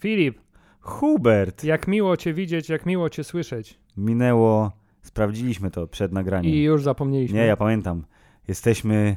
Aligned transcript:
Filip, 0.00 0.40
Hubert! 0.80 1.64
jak 1.64 1.88
miło 1.88 2.16
cię 2.16 2.34
widzieć, 2.34 2.68
jak 2.68 2.86
miło 2.86 3.10
cię 3.10 3.24
słyszeć. 3.24 3.78
Minęło, 3.96 4.72
sprawdziliśmy 5.02 5.70
to 5.70 5.86
przed 5.86 6.12
nagraniem. 6.12 6.52
I 6.52 6.62
już 6.62 6.82
zapomnieliśmy. 6.82 7.38
Nie, 7.38 7.46
ja 7.46 7.56
pamiętam. 7.56 8.04
Jesteśmy 8.48 9.16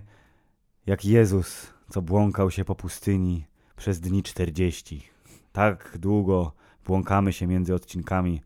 jak 0.85 1.05
Jezus, 1.05 1.73
co 1.89 2.01
błąkał 2.01 2.51
się 2.51 2.65
po 2.65 2.75
pustyni 2.75 3.45
przez 3.75 3.99
dni 3.99 4.23
40. 4.23 5.09
Tak 5.51 5.97
długo 5.99 6.53
błąkamy 6.85 7.33
się 7.33 7.47
między 7.47 7.75
odcinkami, 7.75 8.41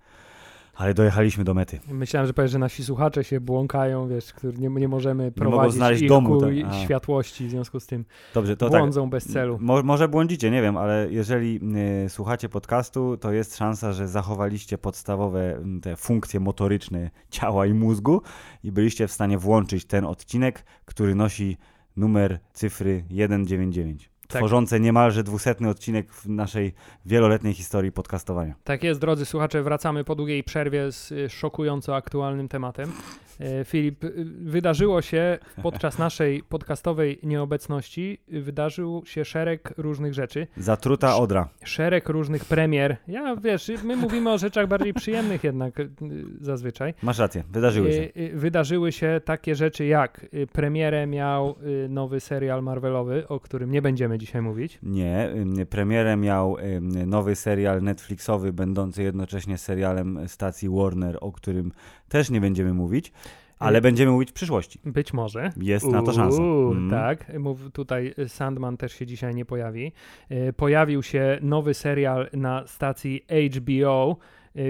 ale 0.75 0.93
dojechaliśmy 0.93 1.43
do 1.43 1.53
mety. 1.53 1.79
Myślałem, 1.87 2.27
że 2.27 2.33
powiesz, 2.33 2.51
że 2.51 2.59
nasi 2.59 2.83
słuchacze 2.83 3.23
się 3.23 3.39
błąkają, 3.39 4.07
wiesz, 4.07 4.33
którzy 4.33 4.57
nie, 4.57 4.69
nie 4.69 4.87
możemy 4.87 5.31
prowadzić 5.31 5.75
znaleźć 5.75 6.01
ich 6.03 6.09
domu, 6.09 6.39
ku 6.39 6.41
tak. 6.41 6.73
Światłości, 6.83 7.47
w 7.47 7.49
związku 7.49 7.79
z 7.79 7.87
tym 7.87 8.05
Dobrze, 8.33 8.57
to 8.57 8.69
tak. 8.69 8.79
błądzą 8.79 9.09
bez 9.09 9.25
celu. 9.27 9.57
Mo, 9.61 9.83
może 9.83 10.07
błądzicie, 10.07 10.51
nie 10.51 10.61
wiem, 10.61 10.77
ale 10.77 11.07
jeżeli 11.11 11.59
y, 12.05 12.09
słuchacie 12.09 12.49
podcastu, 12.49 13.17
to 13.17 13.31
jest 13.31 13.57
szansa, 13.57 13.93
że 13.93 14.07
zachowaliście 14.07 14.77
podstawowe 14.77 15.55
m, 15.55 15.81
te 15.81 15.95
funkcje 15.95 16.39
motoryczne 16.39 17.09
ciała 17.29 17.65
i 17.65 17.73
mózgu 17.73 18.21
i 18.63 18.71
byliście 18.71 19.07
w 19.07 19.11
stanie 19.11 19.37
włączyć 19.37 19.85
ten 19.85 20.05
odcinek, 20.05 20.63
który 20.85 21.15
nosi 21.15 21.57
numer 21.97 22.39
cyfry 22.53 23.03
199. 23.05 24.14
Tak. 24.27 24.39
Tworzące 24.39 24.79
niemalże 24.79 25.23
dwusetny 25.23 25.69
odcinek 25.69 26.13
w 26.13 26.29
naszej 26.29 26.73
wieloletniej 27.05 27.53
historii 27.53 27.91
podcastowania. 27.91 28.55
Tak 28.63 28.83
jest, 28.83 29.01
drodzy 29.01 29.25
słuchacze, 29.25 29.63
wracamy 29.63 30.03
po 30.03 30.15
długiej 30.15 30.43
przerwie 30.43 30.91
z 30.91 31.11
y, 31.11 31.29
szokująco 31.29 31.95
aktualnym 31.95 32.47
tematem. 32.47 32.91
E, 33.39 33.65
Filip, 33.65 34.03
y, 34.03 34.25
wydarzyło 34.41 35.01
się 35.01 35.37
podczas 35.63 35.97
naszej 35.97 36.43
podcastowej 36.43 37.19
nieobecności, 37.23 38.17
y, 38.33 38.41
wydarzył 38.41 39.03
się 39.05 39.25
szereg 39.25 39.73
różnych 39.77 40.13
rzeczy, 40.13 40.47
Zatruta 40.57 41.17
odra. 41.17 41.49
szereg 41.63 42.09
różnych 42.09 42.45
premier. 42.45 42.97
Ja, 43.07 43.35
wiesz, 43.35 43.71
my 43.83 43.95
mówimy 43.95 44.31
o 44.31 44.37
rzeczach 44.37 44.67
bardziej 44.67 44.93
przyjemnych 44.93 45.43
jednak 45.43 45.79
y, 45.79 45.89
zazwyczaj. 46.41 46.93
Masz 47.01 47.19
rację, 47.19 47.43
wydarzyły 47.51 47.91
się. 47.91 48.09
Wydarzyły 48.33 48.91
się 48.91 49.21
takie 49.25 49.55
rzeczy 49.55 49.85
jak 49.85 50.25
premierę 50.51 51.07
miał 51.07 51.55
nowy 51.89 52.19
serial 52.19 52.63
Marvelowy, 52.63 53.27
o 53.27 53.39
którym 53.39 53.71
nie 53.71 53.81
będziemy 53.81 54.17
dzisiaj 54.17 54.41
mówić. 54.41 54.79
Nie, 54.83 55.29
premierę 55.69 56.17
miał 56.17 56.57
nowy 57.05 57.35
serial 57.35 57.81
Netflixowy, 57.81 58.53
będący 58.53 59.03
jednocześnie 59.03 59.57
serialem 59.57 60.19
stacji 60.27 60.69
Warner, 60.69 61.17
o 61.21 61.31
którym 61.31 61.71
też 62.09 62.29
nie 62.29 62.41
będziemy 62.41 62.73
mówić, 62.73 63.11
ale 63.59 63.79
Y, 63.79 63.81
będziemy 63.81 64.11
mówić 64.11 64.29
w 64.29 64.33
przyszłości. 64.33 64.79
Być 64.85 65.13
może. 65.13 65.51
Jest 65.57 65.87
na 65.87 66.01
to 66.01 66.13
szansa. 66.13 66.41
Mm. 66.41 66.89
Tak, 66.89 67.39
mów, 67.39 67.71
tutaj 67.71 68.13
y, 68.19 68.29
Sandman 68.29 68.77
też 68.77 68.93
się 68.93 69.05
dzisiaj 69.05 69.35
nie 69.35 69.45
pojawi. 69.45 69.91
Y, 70.31 70.53
Pojawił 70.53 71.03
się 71.03 71.39
nowy 71.41 71.73
serial 71.73 72.29
na 72.33 72.67
stacji 72.67 73.25
HBO, 73.55 74.17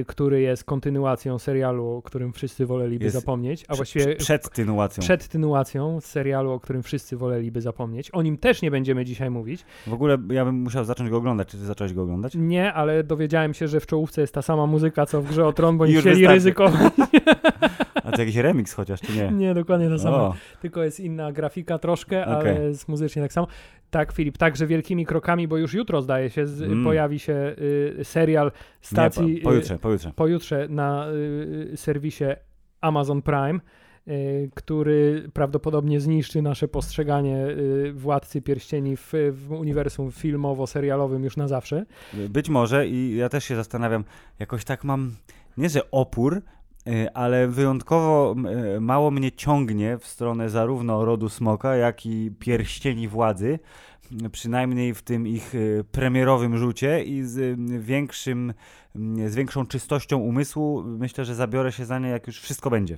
który 0.07 0.41
jest 0.41 0.63
kontynuacją 0.63 1.39
serialu, 1.39 1.87
o 1.87 2.01
którym 2.01 2.33
wszyscy 2.33 2.65
woleliby 2.65 3.03
Jest 3.05 3.15
zapomnieć, 3.15 3.65
a 3.67 3.75
właściwie 3.75 4.15
przed 4.15 4.49
tynułacją. 4.49 5.01
przedtynuacją 5.01 6.01
serialu, 6.01 6.51
o 6.51 6.59
którym 6.59 6.83
wszyscy 6.83 7.17
woleliby 7.17 7.61
zapomnieć. 7.61 8.11
O 8.11 8.21
nim 8.21 8.37
też 8.37 8.61
nie 8.61 8.71
będziemy 8.71 9.05
dzisiaj 9.05 9.29
mówić. 9.29 9.65
W 9.87 9.93
ogóle 9.93 10.17
ja 10.29 10.45
bym 10.45 10.55
musiał 10.55 10.85
zacząć 10.85 11.09
go 11.09 11.17
oglądać. 11.17 11.47
Czy 11.47 11.57
ty 11.57 11.65
zacząłeś 11.65 11.93
go 11.93 12.03
oglądać? 12.03 12.33
Nie, 12.35 12.73
ale 12.73 13.03
dowiedziałem 13.03 13.53
się, 13.53 13.67
że 13.67 13.79
w 13.79 13.85
czołówce 13.85 14.21
jest 14.21 14.33
ta 14.33 14.41
sama 14.41 14.65
muzyka, 14.65 15.05
co 15.05 15.21
w 15.21 15.29
grze 15.29 15.47
o 15.47 15.53
Tron, 15.53 15.77
bo 15.77 15.85
nie 15.87 15.99
chcieli 15.99 16.15
wystarczy. 16.15 16.33
ryzykować. 16.35 16.93
To 18.15 18.21
jakiś 18.21 18.35
remix 18.35 18.73
chociaż, 18.73 19.01
czy 19.01 19.13
nie? 19.17 19.31
nie, 19.31 19.53
dokładnie 19.53 19.89
ta 19.89 19.97
sama. 19.97 20.17
O, 20.17 20.35
Tylko 20.61 20.83
jest 20.83 20.99
inna 20.99 21.31
grafika 21.31 21.79
troszkę, 21.79 22.25
ale 22.25 22.61
jest 22.61 22.87
muzycznie 22.87 23.21
tak 23.21 23.33
samo. 23.33 23.47
Tak, 23.91 24.11
Filip, 24.13 24.37
także 24.37 24.67
wielkimi 24.67 25.05
krokami, 25.05 25.47
bo 25.47 25.57
już 25.57 25.73
jutro 25.73 26.01
zdaje 26.01 26.29
się, 26.29 26.47
z, 26.47 26.61
Mm. 26.61 26.83
pojawi 26.83 27.19
się 27.19 27.55
y, 27.99 28.03
serial 28.03 28.51
stacji 28.81 29.25
nie, 29.25 29.37
po, 29.41 29.49
pojutrze, 29.49 29.79
pojutrze. 29.79 30.09
y, 30.09 30.13
pojutrze 30.13 30.67
na 30.69 31.07
y, 31.73 31.77
serwisie 31.77 32.25
Amazon 32.81 33.21
Prime, 33.21 33.59
y, 34.07 34.49
który 34.55 35.29
prawdopodobnie 35.33 35.99
zniszczy 35.99 36.41
nasze 36.41 36.67
postrzeganie 36.67 37.47
y, 37.47 37.93
Władcy 37.93 38.41
Pierścieni 38.41 38.97
w, 38.97 39.13
w 39.31 39.51
uniwersum 39.51 40.11
filmowo-serialowym 40.11 41.23
już 41.23 41.37
na 41.37 41.47
zawsze. 41.47 41.85
Być 42.29 42.49
może 42.49 42.87
i 42.87 43.15
ja 43.15 43.29
też 43.29 43.43
się 43.45 43.55
zastanawiam, 43.55 44.03
jakoś 44.39 44.63
tak 44.65 44.83
mam, 44.83 45.11
nie 45.57 45.69
że 45.69 45.91
opór, 45.91 46.41
ale 47.13 47.47
wyjątkowo 47.47 48.35
y, 48.75 48.81
mało 48.81 49.11
mnie 49.11 49.31
ciągnie 49.31 49.97
w 49.97 50.07
stronę 50.07 50.49
zarówno 50.49 51.05
rodu 51.05 51.29
smoka, 51.29 51.75
jak 51.75 52.05
i 52.05 52.31
pierścieni 52.39 53.07
władzy, 53.07 53.59
przynajmniej 54.31 54.93
w 54.93 55.01
tym 55.01 55.27
ich 55.27 55.55
y, 55.55 55.85
premierowym 55.91 56.57
rzucie 56.57 57.03
i 57.03 57.23
z 57.23 57.59
większym, 57.83 58.53
z 59.25 59.35
większą 59.35 59.65
czystością 59.65 60.17
umysłu 60.17 60.83
myślę, 60.83 61.25
że 61.25 61.35
zabiorę 61.35 61.71
się 61.71 61.85
za 61.85 61.99
nie, 61.99 62.09
jak 62.09 62.27
już 62.27 62.39
wszystko 62.39 62.69
będzie. 62.69 62.97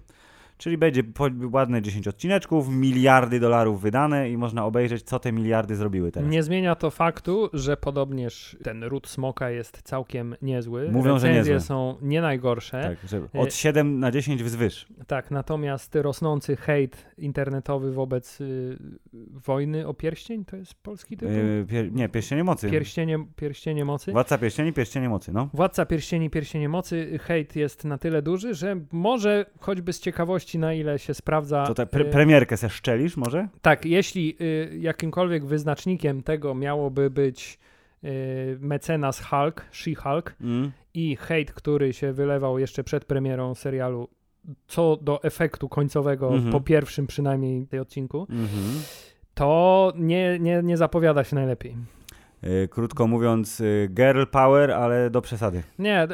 Czyli 0.57 0.77
będzie 0.77 1.03
ładne 1.51 1.81
10 1.81 2.07
odcineczków, 2.07 2.69
miliardy 2.69 3.39
dolarów 3.39 3.81
wydane 3.81 4.29
i 4.29 4.37
można 4.37 4.65
obejrzeć, 4.65 5.03
co 5.03 5.19
te 5.19 5.31
miliardy 5.31 5.75
zrobiły 5.75 6.11
teraz. 6.11 6.29
Nie 6.29 6.43
zmienia 6.43 6.75
to 6.75 6.91
faktu, 6.91 7.49
że 7.53 7.77
podobnież 7.77 8.57
ten 8.63 8.83
ród 8.83 9.07
smoka 9.07 9.49
jest 9.49 9.81
całkiem 9.81 10.35
niezły. 10.41 10.91
Mówią, 10.91 11.19
że 11.19 11.27
Recenzje 11.27 11.53
niezły. 11.53 11.67
są 11.67 11.95
nie 12.01 12.21
najgorsze. 12.21 12.81
Tak. 12.81 12.97
Tak, 12.99 13.09
że 13.09 13.39
od 13.41 13.53
7 13.53 13.99
na 13.99 14.11
10 14.11 14.43
wzwyż. 14.43 14.87
natomiast 15.31 15.95
rosnący 15.95 16.55
hejt 16.55 17.05
internetowy 17.17 17.91
wobec 17.91 18.41
y, 18.41 18.77
wojny 19.45 19.87
o 19.87 19.93
pierścień, 19.93 20.45
to 20.45 20.55
jest 20.57 20.73
polski 20.73 21.17
tytuł? 21.17 21.35
Yy, 21.35 21.65
pier, 21.69 21.91
nie, 21.91 22.09
Pierścienie 22.09 22.43
Mocy. 22.43 22.69
Pierścienie, 22.69 23.25
pierścienie 23.35 23.85
mocy. 23.85 24.11
Władca 24.11 24.37
Pierścieni, 24.37 24.73
Pierścienie 24.73 25.09
Mocy, 25.09 25.31
no. 25.33 25.49
Władca 25.53 25.85
pierścieni, 25.85 26.29
pierścienie 26.29 26.69
mocy, 26.69 27.19
hejt 27.21 27.55
jest 27.55 27.85
na 27.85 27.97
tyle 27.97 28.21
duży, 28.21 28.53
że 28.53 28.79
może 28.91 29.45
choćby 29.59 29.93
z 29.93 29.99
ciekawości, 29.99 30.46
na 30.55 30.73
ile 30.73 30.99
się 30.99 31.13
sprawdza. 31.13 31.65
To 31.67 31.73
te 31.73 31.85
pre 31.85 32.01
y, 32.01 32.05
premierkę 32.05 32.57
se 32.57 32.69
szczelisz 32.69 33.17
może? 33.17 33.47
Tak, 33.61 33.85
jeśli 33.85 34.37
y, 34.41 34.77
jakimkolwiek 34.79 35.45
wyznacznikiem 35.45 36.23
tego 36.23 36.55
miałoby 36.55 37.09
być 37.09 37.59
y, 38.03 38.57
mecenas 38.59 39.21
Hulk, 39.29 39.65
She-Hulk 39.71 40.31
Mm. 40.41 40.71
i 40.93 41.15
hejt, 41.15 41.51
który 41.53 41.93
się 41.93 42.13
wylewał 42.13 42.59
jeszcze 42.59 42.83
przed 42.83 43.05
premierą 43.05 43.55
serialu, 43.55 44.07
co 44.67 44.97
do 45.01 45.23
efektu 45.23 45.69
końcowego, 45.69 46.33
Mhm. 46.33 46.51
po 46.51 46.61
pierwszym 46.61 47.07
przynajmniej 47.07 47.67
tej 47.67 47.79
odcinku, 47.79 48.27
Mhm. 48.29 48.47
to 49.33 49.93
nie, 49.95 50.39
nie, 50.39 50.61
nie 50.63 50.77
zapowiada 50.77 51.23
się 51.23 51.35
najlepiej. 51.35 51.75
Yy, 52.43 52.67
krótko 52.67 53.07
mówiąc, 53.07 53.59
yy, 53.59 53.89
girl 53.91 54.23
power, 54.31 54.71
ale 54.71 55.09
do 55.09 55.21
przesady. 55.21 55.63
Nie, 55.79 56.07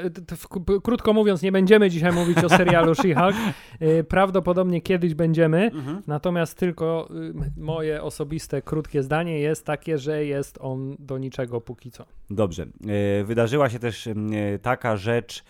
krótko 0.83 1.13
mówiąc, 1.13 1.41
nie 1.41 1.51
będziemy 1.51 1.89
dzisiaj 1.89 2.13
mówić 2.13 2.37
o 2.43 2.49
serialu 2.49 2.91
She-Hulk. 3.01 3.35
Y, 3.81 4.03
Prawdopodobnie 4.03 4.81
kiedyś 4.81 5.13
będziemy. 5.13 5.71
Natomiast 6.07 6.57
tylko 6.57 7.09
y, 7.57 7.61
moje 7.61 8.03
osobiste 8.03 8.61
krótkie 8.61 9.03
zdanie 9.03 9.39
jest 9.39 9.65
takie, 9.65 9.97
że 9.97 10.25
jest 10.25 10.57
on 10.61 10.95
do 10.99 11.17
niczego 11.17 11.61
póki 11.61 11.91
co. 11.91 12.05
Dobrze. 12.29 12.65
Wydarzyła 13.23 13.69
się 13.69 13.79
też 13.79 14.09
taka 14.61 14.97
rzecz, 14.97 15.43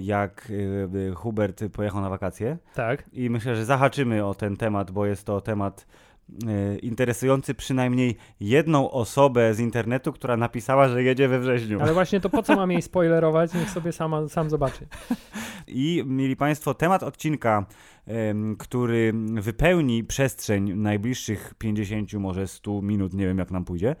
jak 0.00 0.52
Hubert 1.14 1.64
pojechał 1.72 2.00
na 2.00 2.08
wakacje 2.10 2.58
Tak. 2.74 3.04
i 3.12 3.30
myślę, 3.30 3.56
że 3.56 3.64
zahaczymy 3.64 4.24
o 4.26 4.34
ten 4.34 4.56
temat, 4.56 4.90
bo 4.90 5.06
jest 5.06 5.26
to 5.26 5.40
temat 5.40 5.86
interesujący 6.82 7.54
przynajmniej 7.54 8.16
jedną 8.40 8.90
osobę 8.90 9.54
z 9.54 9.60
internetu, 9.60 10.12
która 10.12 10.36
napisała, 10.36 10.88
że 10.88 11.02
jedzie 11.02 11.28
we 11.28 11.40
wrześniu. 11.40 11.80
Ale 11.80 11.92
właśnie 11.94 12.20
to 12.20 12.30
po 12.30 12.42
co 12.42 12.56
mam 12.56 12.70
jej 12.70 12.82
spoilerować? 12.92 13.54
Niech 13.54 13.70
sobie 13.70 13.92
sama, 13.92 14.28
sam 14.28 14.50
zobaczy. 14.50 14.86
I 15.66 16.02
mieli 16.06 16.36
Państwo 16.36 16.74
temat 16.74 17.02
odcinka, 17.02 17.66
który 18.58 19.12
wypełni 19.34 20.04
przestrzeń 20.04 20.74
najbliższych 20.74 21.54
50, 21.58 22.12
może 22.12 22.46
100 22.46 22.82
minut, 22.82 23.14
nie 23.14 23.26
wiem 23.26 23.38
jak 23.38 23.50
nam 23.50 23.64
pójdzie, 23.64 23.96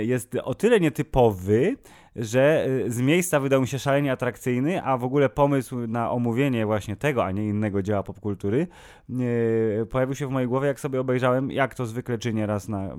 jest 0.00 0.36
o 0.42 0.54
tyle 0.54 0.80
nietypowy, 0.80 1.76
że 2.16 2.66
e, 2.86 2.90
z 2.90 3.00
miejsca 3.00 3.40
wydał 3.40 3.60
mi 3.60 3.68
się 3.68 3.78
szalenie 3.78 4.12
atrakcyjny, 4.12 4.82
a 4.82 4.96
w 4.98 5.04
ogóle 5.04 5.28
pomysł 5.28 5.86
na 5.86 6.10
omówienie 6.10 6.66
właśnie 6.66 6.96
tego, 6.96 7.24
a 7.24 7.30
nie 7.30 7.44
innego 7.44 7.82
dzieła 7.82 8.02
popkultury 8.02 8.66
e, 9.10 9.86
pojawił 9.86 10.14
się 10.14 10.26
w 10.26 10.30
mojej 10.30 10.48
głowie, 10.48 10.68
jak 10.68 10.80
sobie 10.80 11.00
obejrzałem, 11.00 11.50
jak 11.50 11.74
to 11.74 11.86
zwykle 11.86 12.18
czynię 12.18 12.46
raz 12.46 12.68
na 12.68 12.84
e, 12.84 12.96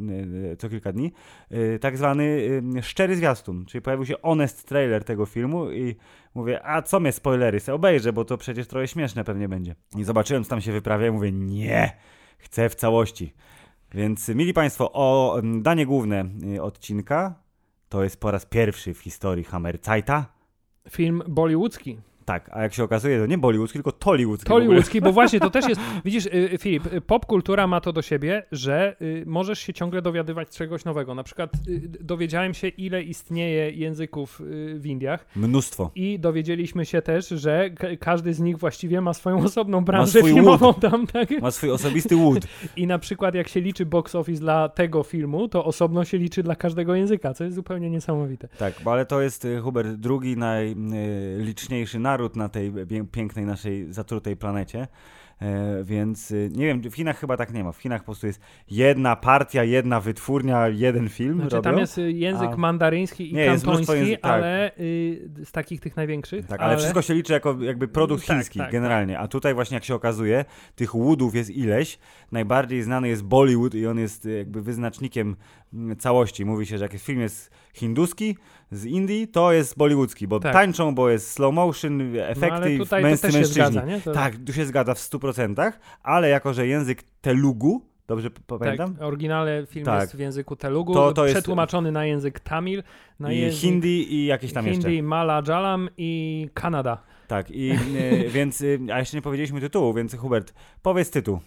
co 0.57 0.69
kilka 0.69 0.91
dni, 0.91 1.13
tak 1.81 1.97
zwany 1.97 2.39
szczery 2.81 3.15
zwiastun, 3.15 3.65
czyli 3.65 3.81
pojawił 3.81 4.05
się 4.05 4.15
honest 4.21 4.67
trailer 4.67 5.03
tego 5.03 5.25
filmu 5.25 5.71
i 5.71 5.95
Mówię, 6.35 6.65
a 6.65 6.81
co 6.81 6.99
mnie 6.99 7.11
spoilery, 7.11 7.59
se 7.59 7.73
obejrzę, 7.73 8.13
bo 8.13 8.25
to 8.25 8.37
przecież 8.37 8.67
trochę 8.67 8.87
śmieszne 8.87 9.23
pewnie 9.23 9.49
będzie. 9.49 9.75
I 9.97 10.03
zobaczyłem, 10.03 10.43
co 10.43 10.49
tam 10.49 10.61
się 10.61 10.71
wyprawia 10.71 11.07
i 11.07 11.11
mówię, 11.11 11.31
nie, 11.31 11.97
chcę 12.37 12.69
w 12.69 12.75
całości. 12.75 13.33
Więc, 13.93 14.29
mili 14.29 14.53
Państwo, 14.53 14.91
o 14.93 15.39
mm, 15.39 15.63
danie 15.63 15.85
główne 15.85 16.25
y, 16.55 16.61
odcinka, 16.61 17.44
to 17.89 18.03
jest 18.03 18.19
po 18.19 18.31
raz 18.31 18.45
pierwszy 18.45 18.93
w 18.93 18.99
historii 18.99 19.43
Hammerzeita. 19.43 20.25
Film 20.89 21.23
bollywoodzki. 21.27 21.99
Tak, 22.25 22.49
a 22.53 22.61
jak 22.61 22.73
się 22.73 22.83
okazuje, 22.83 23.19
to 23.19 23.25
nie 23.25 23.37
bollywoodzki, 23.37 23.73
tylko 23.73 23.91
tollywoodzki. 23.91 24.47
Tollywoodzki, 24.47 25.01
bo 25.01 25.11
właśnie 25.11 25.39
to 25.39 25.49
też 25.49 25.69
jest, 25.69 25.81
widzisz, 26.05 26.25
y, 26.25 26.57
Filip, 26.59 26.93
y, 26.93 27.01
popkultura 27.01 27.67
ma 27.67 27.81
to 27.81 27.93
do 27.93 28.01
siebie, 28.01 28.43
że 28.51 28.95
y, 29.01 29.23
możesz 29.27 29.59
się 29.59 29.73
ciągle 29.73 30.01
dowiadywać 30.01 30.49
czegoś 30.49 30.85
nowego. 30.85 31.15
Na 31.15 31.23
przykład 31.23 31.51
y, 31.67 31.81
dowiedziałem 32.01 32.53
się, 32.53 32.67
ile 32.67 33.03
istnieje 33.03 33.71
języków 33.71 34.41
y, 34.41 34.75
w 34.79 34.85
Indiach 34.85 35.25
Mnóstwo. 35.35 35.91
i 35.95 36.19
dowiedzieliśmy 36.19 36.85
się 36.85 37.01
też, 37.01 37.27
że 37.27 37.69
ka- 37.69 37.87
każdy 37.99 38.33
z 38.33 38.39
nich 38.39 38.57
właściwie 38.57 39.01
ma 39.01 39.13
swoją 39.13 39.43
osobną 39.45 39.85
branżę 39.85 40.19
swój 40.19 40.33
filmową 40.33 40.73
tam, 40.73 41.07
tak? 41.07 41.41
Ma 41.41 41.51
swój 41.51 41.71
osobisty 41.71 42.15
wood. 42.15 42.47
I 42.77 42.87
na 42.87 42.99
przykład 42.99 43.35
jak 43.35 43.47
się 43.47 43.61
liczy 43.61 43.85
box 43.85 44.15
office 44.15 44.39
dla 44.41 44.69
tego 44.69 45.03
filmu, 45.03 45.47
to 45.47 45.65
osobno 45.65 46.05
się 46.05 46.17
liczy 46.17 46.43
dla 46.43 46.55
każdego 46.55 46.95
języka, 46.95 47.33
co 47.33 47.43
jest 47.43 47.55
zupełnie 47.55 47.89
niesamowite. 47.89 48.47
Tak, 48.47 48.73
bo 48.83 48.91
ale 48.91 49.05
to 49.05 49.21
jest 49.21 49.45
y, 49.45 49.59
Hubert 49.61 49.89
drugi 49.89 50.37
najliczniejszy 50.37 51.99
naród 51.99 52.14
na 52.35 52.49
tej 52.49 52.71
pię- 52.71 53.05
pięknej 53.11 53.45
naszej 53.45 53.93
zatrutej 53.93 54.37
planecie. 54.37 54.87
E, 55.41 55.83
więc 55.83 56.31
y, 56.31 56.49
nie 56.53 56.65
wiem, 56.65 56.81
w 56.81 56.95
Chinach 56.95 57.19
chyba 57.19 57.37
tak 57.37 57.53
nie 57.53 57.63
ma. 57.63 57.71
W 57.71 57.77
Chinach 57.77 58.01
po 58.01 58.05
prostu 58.05 58.27
jest 58.27 58.41
jedna 58.71 59.15
partia, 59.15 59.63
jedna 59.63 59.99
wytwórnia, 59.99 60.67
jeden 60.67 61.09
film. 61.09 61.35
Znaczy, 61.35 61.55
robią. 61.55 61.69
tam 61.71 61.79
jest 61.79 61.97
y, 61.97 62.11
język 62.11 62.49
A- 62.53 62.57
mandaryński 62.57 63.31
i 63.31 63.33
Nie, 63.33 63.45
kantoński, 63.45 64.17
tak. 64.17 64.31
ale 64.31 64.71
y, 64.79 65.29
z 65.45 65.51
takich 65.51 65.79
tych 65.79 65.95
największych. 65.97 66.45
Tak, 66.47 66.61
ale, 66.61 66.77
wszystko 66.77 67.01
się 67.01 67.13
liczy 67.13 67.33
jako 67.33 67.57
jakby 67.61 67.87
produkt 67.87 68.27
Tak, 68.27 68.35
chiński 68.37 68.59
tak, 68.59 68.71
generalnie. 68.71 69.19
A 69.19 69.27
tutaj 69.27 69.53
właśnie 69.53 69.75
jak 69.75 69.83
się 69.83 69.95
okazuje, 69.95 70.45
tych 70.75 70.91
woodów 70.95 71.35
jest 71.35 71.49
ileś. 71.49 71.99
Najbardziej 72.31 72.83
znany 72.83 73.07
jest 73.07 73.23
Bollywood 73.23 73.75
i 73.75 73.87
on 73.87 73.99
jest 73.99 74.25
jakby 74.25 74.61
wyznacznikiem 74.61 75.35
całości. 75.99 76.45
Mówi 76.45 76.65
się, 76.65 76.77
że 76.77 76.85
jak 76.85 76.93
film 76.93 77.19
jest 77.21 77.51
hinduski 77.73 78.37
z 78.71 78.85
Indii, 78.85 79.27
to 79.27 79.51
jest 79.51 79.77
bollywoodzki, 79.77 80.27
bo 80.27 80.39
Tak. 80.39 80.53
tańczą, 80.53 80.95
bo 80.95 81.09
jest 81.09 81.31
slow 81.31 81.53
motion, 81.53 82.13
No, 82.13 82.19
efekty, 82.21 82.79
to 82.89 82.99
męscy 83.01 83.27
mężczyźni. 83.27 83.53
zgadza? 83.53 83.83
To, 84.03 84.11
Tak, 84.13 84.35
tu 84.45 84.53
się 84.53 84.65
zgadza 84.65 84.93
w 84.93 84.99
100%, 84.99 85.71
ale 86.03 86.29
jako, 86.29 86.53
że 86.53 86.67
język 86.67 87.03
Telugu, 87.21 87.81
dobrze 88.07 88.29
p- 88.31 88.41
tak, 88.47 88.59
pamiętam? 88.59 88.95
oryginalny 88.99 89.65
film 89.69 89.85
Tak. 89.85 90.01
jest 90.01 90.15
w 90.15 90.19
języku 90.19 90.55
telugu, 90.55 90.93
To- 90.93 91.13
to 91.13 91.25
jest- 91.25 91.35
przetłumaczony 91.37 91.91
na 91.91 92.05
język 92.05 92.39
tamil, 92.39 92.83
na 93.19 93.31
I 93.31 93.37
język 93.39 93.61
hindi 93.61 94.13
i 94.13 94.25
jakieś 94.25 94.53
tam 94.53 94.67
jeszcze. 94.67 94.81
hindi, 94.89 95.03
malajalam 95.03 95.89
i 95.97 96.49
Kanada. 96.53 96.97
Tak, 97.27 97.51
i 97.51 97.71
y, 97.71 98.29
więc, 98.29 98.61
y, 98.61 98.79
a 98.93 98.99
jeszcze 98.99 99.17
nie 99.17 99.21
powiedzieliśmy 99.21 99.61
tytułu, 99.61 99.93
więc 99.93 100.15
Hubert, 100.15 100.53
powiedz 100.81 101.09
tytuł. 101.11 101.39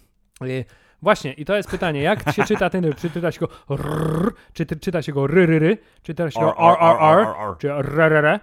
Y, 0.44 0.64
Właśnie, 1.02 1.32
i 1.32 1.44
to 1.44 1.56
jest 1.56 1.70
pytanie, 1.70 2.02
jak 2.02 2.32
się 2.32 2.44
czyta 2.44 2.70
ten, 2.70 2.94
czy 2.94 3.10
czyta 3.10 3.32
się 3.32 3.40
go 3.40 3.48
rrr, 3.76 4.34
czy 4.52 4.66
ty, 4.66 4.76
czyta 4.76 5.02
się 5.02 5.12
go 5.12 5.26
ryryry, 5.26 5.78
czy 6.02 6.14
czyta 6.14 6.30
się 6.30 6.40
go 6.40 6.56
rrr, 6.58 7.26
czy 7.58 7.68
rrr, 7.70 8.40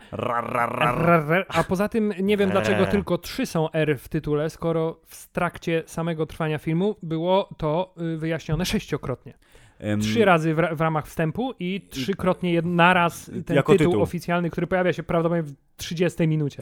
a 1.50 1.64
poza 1.64 1.90
tym 1.90 2.14
nie 2.20 2.38
wiem 2.38 2.50
dlaczego 2.50 2.86
tylko 2.86 3.18
trzy 3.18 3.46
są 3.46 3.72
R 3.72 4.00
w 4.00 4.10
tytule, 4.10 4.50
skoro 4.50 5.00
w 5.06 5.28
trakcie 5.32 5.84
samego 5.86 6.26
trwania 6.26 6.58
filmu 6.58 6.96
było 7.04 7.50
to 7.58 7.94
y, 8.14 8.18
wyjaśnione 8.18 8.66
sześciokrotnie. 8.66 9.34
Trzy 10.02 10.26
razy 10.26 10.54
w, 10.54 10.60
ra- 10.60 10.76
w 10.76 10.82
ramach 10.82 11.08
wstępu 11.08 11.54
i 11.60 11.82
trzykrotnie 11.90 12.62
naraz 12.62 13.26
ten 13.26 13.44
tytuł, 13.44 13.78
tytuł. 13.78 14.02
oficjalny, 14.02 14.50
który 14.50 14.68
pojawia 14.68 14.94
się 14.94 15.04
prawdopodobnie 15.04 15.54
w 15.54 15.56
30 15.78 16.28
minucie. 16.28 16.62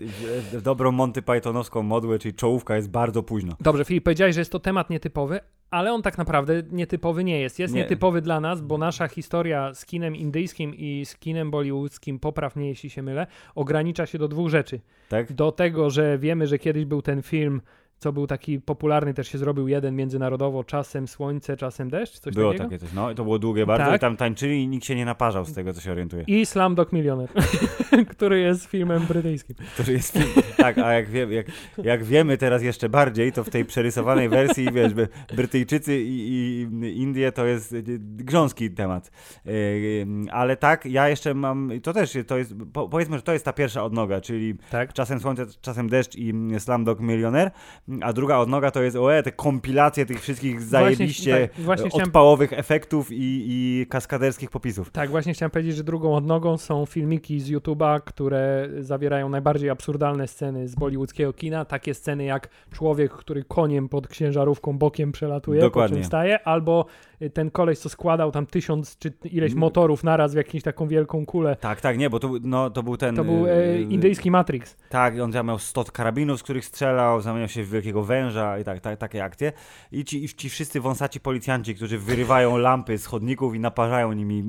dobrą 0.64 0.92
Monty 0.92 1.22
Pythonowską 1.22 1.84
modłę, 1.84 2.20
czyli 2.20 2.34
czołówka 2.34 2.76
jest 2.76 2.90
bardzo 2.90 3.24
późno. 3.24 3.56
Dobrze, 3.60 3.86
Filip, 3.86 4.04
powiedziałeś, 4.04 4.36
że 4.36 4.42
jest 4.42 4.52
to 4.52 4.60
temat 4.60 4.90
nietypowy, 4.90 5.40
ale 5.72 5.94
on 5.94 6.02
tak 6.02 6.18
naprawdę 6.18 6.64
nietypowy 6.72 7.24
nie 7.24 7.40
jest. 7.40 7.60
Jest 7.60 7.74
Nie. 7.74 7.82
nietypowy 7.82 8.22
dla 8.22 8.40
nas, 8.40 8.62
bo 8.62 8.78
nasza 8.78 9.08
historia 9.08 9.74
z 9.74 9.86
kinem 9.86 10.16
indyjskim 10.16 10.76
i 10.76 11.06
z 11.06 11.16
kinem 11.18 11.52
bollywoodzkim, 11.52 12.20
popraw 12.20 12.56
mnie 12.56 12.68
jeśli 12.68 12.90
się 12.90 13.02
mylę, 13.04 13.28
ogranicza 13.56 14.06
się 14.06 14.18
do 14.18 14.28
dwóch 14.28 14.50
rzeczy. 14.50 14.80
Tak? 15.10 15.34
Do 15.34 15.52
tego, 15.52 15.90
że 15.90 16.18
wiemy, 16.18 16.48
że 16.48 16.60
kiedyś 16.60 16.86
był 16.86 17.02
ten 17.02 17.22
film, 17.22 17.62
co 18.04 18.14
był 18.14 18.28
taki 18.28 18.62
popularny, 18.62 19.14
też 19.14 19.28
się 19.28 19.38
zrobił 19.38 19.68
jeden 19.68 19.96
międzynarodowo, 19.96 20.64
czasem 20.64 21.08
słońce, 21.08 21.58
czasem 21.58 21.90
deszcz, 21.90 22.20
coś 22.20 22.34
Było 22.34 22.52
takiego. 22.52 22.70
takie 22.70 22.80
coś, 22.80 22.94
no 22.94 23.12
i 23.12 23.16
to 23.16 23.24
było 23.24 23.40
długie 23.40 23.66
bardzo 23.66 23.86
Tak. 23.86 23.96
i 23.96 24.00
tam 24.00 24.18
tańczyli 24.18 24.64
i 24.64 24.68
nikt 24.68 24.86
się 24.86 24.96
nie 24.96 25.06
naparzał 25.06 25.46
z 25.46 25.54
tego, 25.54 25.74
co 25.74 25.82
się 25.82 25.92
orientuje. 25.92 26.24
I 26.28 26.46
Slumdog 26.46 26.94
Millionaire, 26.94 27.32
który 28.16 28.40
jest 28.40 28.66
filmem 28.66 29.06
brytyjskim. 29.06 29.56
To 29.78 29.92
jest 29.92 30.14
film, 30.14 30.30
tak, 30.58 30.78
a 30.78 30.94
jak, 30.94 31.10
wie, 31.10 31.28
jak, 31.34 31.46
jak 31.78 32.04
wiemy 32.04 32.38
teraz 32.38 32.64
jeszcze 32.64 32.90
bardziej, 32.90 33.32
to 33.32 33.44
w 33.44 33.50
tej 33.50 33.66
przerysowanej 33.66 34.30
wersji, 34.30 34.68
wiesz, 34.74 34.94
Brytyjczycy 35.36 36.02
i, 36.02 36.32
i 36.32 37.02
Indie 37.02 37.32
to 37.32 37.46
jest 37.46 37.76
grząski 38.00 38.72
temat. 38.72 39.12
Yy, 39.46 40.06
ale 40.32 40.58
tak, 40.58 40.86
ja 40.86 41.10
jeszcze 41.10 41.34
mam, 41.34 41.72
to 41.84 41.94
też 41.94 42.18
to 42.28 42.38
jest, 42.38 42.56
po, 42.74 42.90
powiedzmy, 42.90 43.18
że 43.18 43.24
to 43.24 43.34
jest 43.34 43.46
ta 43.46 43.54
pierwsza 43.54 43.84
odnoga, 43.84 44.22
czyli 44.22 44.56
Tak. 44.72 44.94
czasem 44.94 45.20
słońce, 45.20 45.46
czasem 45.62 45.90
deszcz 45.90 46.16
i 46.16 46.34
Slumdog 46.60 47.00
Millionaire, 47.00 47.52
a 48.02 48.14
druga 48.14 48.38
odnoga 48.38 48.72
to 48.72 48.82
jest, 48.82 48.98
oe, 48.98 49.24
te 49.24 49.32
kompilacje 49.32 50.06
tych 50.06 50.22
wszystkich 50.22 50.62
zajebiście 50.62 51.48
tak, 51.48 51.66
właśnie 51.66 51.90
chciałem- 51.90 52.08
odpałowych 52.08 52.54
efektów 52.54 53.12
i, 53.12 53.16
i 53.48 53.86
kaskaderskich 53.90 54.50
popisów. 54.50 54.92
Tak, 54.92 55.10
właśnie 55.10 55.34
chciałem 55.34 55.52
powiedzieć, 55.52 55.76
że 55.76 55.84
drugą 55.84 56.16
odnogą 56.16 56.58
są 56.58 56.86
filmiki 56.86 57.40
z 57.40 57.52
YouTube'a, 57.52 58.02
które 58.06 58.70
zawierają 58.80 59.30
najbardziej 59.30 59.70
absurdalne 59.70 60.28
sceny 60.28 60.68
z 60.68 60.76
bollywoodzkiego 60.76 61.34
kina. 61.34 61.66
Takie 61.66 61.94
sceny 61.94 62.24
jak 62.24 62.50
człowiek, 62.72 63.12
który 63.12 63.44
koniem 63.44 63.90
pod 63.90 64.12
ciężarówką 64.12 64.78
bokiem 64.78 65.12
przelatuje, 65.12 65.60
po 65.60 65.66
Dokładnie. 65.66 65.98
czym 65.98 66.04
staje, 66.06 66.48
albo 66.48 66.86
ten 67.34 67.52
koleś, 67.52 67.80
co 67.80 67.90
składał 67.90 68.32
tam 68.32 68.46
tysiąc 68.46 68.98
czy 68.98 69.14
ileś 69.24 69.52
Mm. 69.52 69.60
motorów 69.60 70.04
naraz 70.04 70.34
w 70.34 70.38
jakąś 70.38 70.64
taką 70.64 70.88
wielką 70.88 71.26
kulę. 71.26 71.56
Tak, 71.56 71.82
tak, 71.82 71.98
nie, 71.98 72.10
bo 72.10 72.20
to, 72.20 72.32
no, 72.42 72.70
to 72.70 72.84
był 72.84 72.98
ten... 72.98 73.16
To 73.16 73.24
był 73.24 73.48
e, 73.48 73.66
y, 73.66 73.82
indyjski 73.82 74.32
Matrix. 74.32 74.76
Tak, 74.90 75.20
on 75.20 75.32
tam 75.32 75.48
miał 75.48 75.60
100 75.60 75.84
karabinów, 75.84 76.40
z 76.40 76.44
których 76.44 76.66
strzelał, 76.66 77.22
zamieniał 77.22 77.48
się 77.50 77.64
w 77.64 77.70
wielkiego 77.70 78.04
węża 78.04 78.60
i 78.60 78.64
tak, 78.64 78.80
tak, 78.80 79.00
takie 79.00 79.24
akcje. 79.24 79.52
I 79.92 80.06
ci, 80.06 80.24
i 80.24 80.30
ci 80.30 80.50
wszyscy 80.50 80.82
wąsaci 80.82 81.20
policjanci, 81.20 81.76
którzy 81.76 81.98
wyrywają 81.98 82.58
lampy 82.68 82.98
z 82.98 83.06
chodników 83.06 83.56
i 83.56 83.60
naparzają 83.60 84.14
nimi 84.14 84.44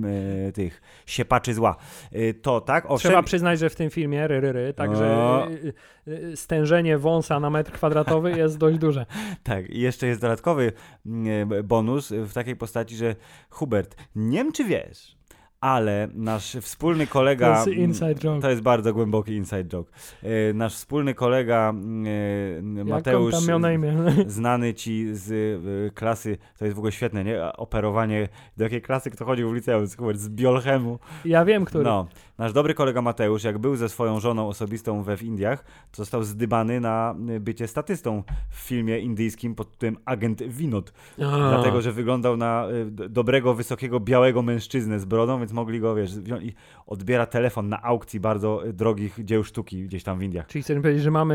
e, 0.49 0.53
tych 0.53 0.83
siepaczy 1.07 1.55
zła. 1.55 1.77
E, 2.13 2.35
to 2.35 2.61
tak, 2.61 2.85
owszem, 2.89 3.09
Trzeba 3.11 3.23
przyznać, 3.23 3.59
że 3.59 3.71
w 3.71 3.77
tym 3.77 3.91
filmie 3.91 4.29
ry, 4.29 4.41
ry, 4.41 4.53
ry, 4.53 4.75
także 4.75 5.05
No. 5.05 5.49
y, 5.51 5.73
y, 6.09 6.37
stężenie 6.37 6.99
wąsa 6.99 7.41
na 7.41 7.51
metr 7.51 7.73
kwadratowy 7.73 8.31
jest 8.31 8.59
dość 8.59 8.79
duże. 8.79 9.07
tak. 9.43 9.71
I 9.71 9.81
jeszcze 9.81 10.07
jest 10.07 10.21
dodatkowy 10.21 10.73
mm, 11.07 11.49
bonus 11.65 12.11
w 12.11 12.33
takiej 12.33 12.54
postaci, 12.57 12.97
że 12.97 13.17
Hubert, 13.51 13.97
nie 14.17 14.39
wiem 14.39 14.53
czy 14.53 14.65
wiesz, 14.65 15.17
ale 15.65 16.09
nasz 16.15 16.57
wspólny 16.61 17.07
To 17.07 17.13
kolega... 17.13 17.57
jest 17.57 17.69
mm, 17.69 17.81
inside 17.81 18.15
joke. 18.15 18.41
To 18.41 18.51
jest 18.51 18.63
bardzo 18.63 18.95
głęboki 18.95 19.33
inside 19.33 19.65
joke. 19.65 19.93
E, 20.23 20.53
nasz 20.53 20.75
wspólny 20.75 21.15
kolega 21.15 21.71
mm, 21.71 22.79
e, 22.79 22.85
Mateusz... 22.85 23.35
znany 24.27 24.75
ci 24.75 25.15
z 25.15 25.31
y, 25.31 25.91
klasy, 25.95 26.39
to 26.59 26.65
jest 26.65 26.75
w 26.75 26.79
ogóle 26.79 26.93
świetne, 26.93 27.25
nie? 27.25 27.53
Operowanie, 27.53 28.29
do 28.57 28.65
jakiej 28.65 28.83
klasy 28.83 29.11
kto 29.11 29.25
chodził 29.25 29.51
w 29.51 29.55
liceum, 29.55 29.87
z 30.15 30.29
biolchemu. 30.29 30.99
Ja 31.25 31.45
wiem, 31.45 31.65
który. 31.65 31.85
No, 31.85 32.07
nasz 32.39 32.53
dobry 32.53 32.75
kolega 32.75 33.03
Mateusz, 33.03 33.45
jak 33.45 33.59
był 33.59 33.77
ze 33.77 33.89
swoją 33.89 34.21
żoną 34.21 34.49
osobistą 34.49 35.03
we 35.03 35.17
w 35.17 35.23
Indiach, 35.23 35.65
to 35.91 35.97
został 35.97 36.23
zdybany 36.23 36.81
na 36.81 37.15
y, 37.37 37.41
bycie 37.41 37.67
statystą 37.69 38.23
w 38.51 38.55
filmie 38.57 38.99
indyjskim 38.99 39.55
pod 39.55 39.71
tytułem 39.73 39.97
Agent 40.05 40.43
Winod, 40.43 40.93
A. 41.19 41.49
dlatego, 41.51 41.81
że 41.83 41.93
wyglądał 41.93 42.37
na 42.37 42.67
y, 43.05 43.09
dobrego, 43.09 43.55
wysokiego, 43.55 44.01
białego 44.01 44.43
mężczyznę 44.43 45.01
z 45.01 45.05
brodą, 45.05 45.39
więc 45.39 45.53
mogli 45.53 45.81
go, 45.81 45.95
wiesz, 45.95 46.19
wziąć 46.19 46.45
i 46.45 46.55
odbiera 46.87 47.27
telefon 47.27 47.69
na 47.69 47.83
aukcji 47.83 48.21
bardzo 48.21 48.63
drogich 48.73 49.25
dzieł 49.25 49.45
sztuki 49.45 49.83
gdzieś 49.85 50.03
tam 50.05 50.19
w 50.19 50.23
Indiach. 50.23 50.47
Czyli 50.47 50.63
chcesz 50.63 50.77
powiedzieć, 50.83 51.03
że 51.03 51.11
mamy, 51.11 51.35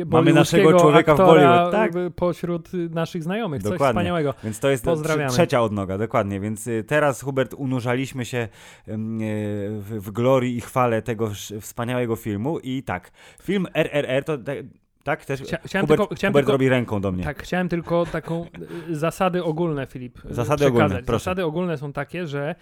y, 0.00 0.06
Mamy 0.06 0.32
naszego 0.32 0.80
człowieka 0.80 1.14
w 1.14 1.18
Bollywood, 1.18 1.72
tak. 1.72 1.92
pośród 2.16 2.72
naszych 2.90 3.22
znajomych. 3.22 3.62
Coś 3.62 3.72
Dokładnie. 3.72 3.92
wspaniałego. 3.92 4.34
Więc 4.44 4.60
to 4.60 4.70
jest 4.70 4.84
Pozdrawiamy. 4.84 5.30
trze- 5.30 5.32
trzecia 5.32 5.62
odnoga, 5.62 5.98
dokładnie. 5.98 6.40
Więc 6.40 6.68
teraz, 6.86 7.22
Hubert, 7.22 7.54
unurzaliśmy 7.54 8.24
się 8.24 8.48
w, 8.86 9.98
w 10.04 10.10
glorii 10.38 10.56
i 10.56 10.60
chwale 10.60 11.02
tego 11.02 11.30
wspaniałego 11.60 12.16
filmu. 12.16 12.58
I 12.58 12.82
tak, 12.82 13.10
film 13.42 13.66
RRR 13.74 14.24
to 14.24 14.38
tak, 14.38 14.56
tak 15.04 15.24
też 15.24 15.40
Chcia, 15.42 15.58
chciałem 15.64 15.86
Hubert, 15.86 16.00
tylko, 16.00 16.14
chciałem 16.14 16.32
Hubert 16.32 16.46
tylko, 16.46 16.52
robi 16.52 16.68
ręką 16.68 17.00
do 17.00 17.12
mnie. 17.12 17.24
tak, 17.24 17.42
chciałem 17.42 17.68
tylko 17.68 18.06
taką 18.06 18.46
y, 18.90 18.96
zasady 18.96 19.44
ogólne, 19.44 19.86
Filip, 19.86 20.18
y, 20.30 20.34
Zasady 20.34 20.56
przekazać. 20.64 20.84
ogólne, 20.84 21.02
proszę. 21.02 21.24
Zasady 21.24 21.44
ogólne 21.44 21.78
są 21.78 21.92
takie, 21.92 22.26
że 22.26 22.54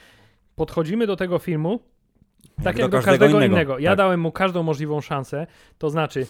podchodzimy 0.57 1.07
do 1.07 1.17
tego 1.17 1.39
filmu 1.39 1.81
tak 2.65 2.79
jak, 2.79 2.91
do 2.91 2.99
do 2.99 3.05
każdego 3.05 3.19
każdego 3.19 3.39
innego. 3.39 3.55
innego. 3.55 3.79
Ja 3.79 3.91
Tak. 3.91 3.99
dałem 3.99 4.21
mu 4.21 4.33
każdą 4.33 4.63
możliwą 4.63 5.01
szansę, 5.01 5.47
to 5.79 5.91
znaczy 5.91 6.27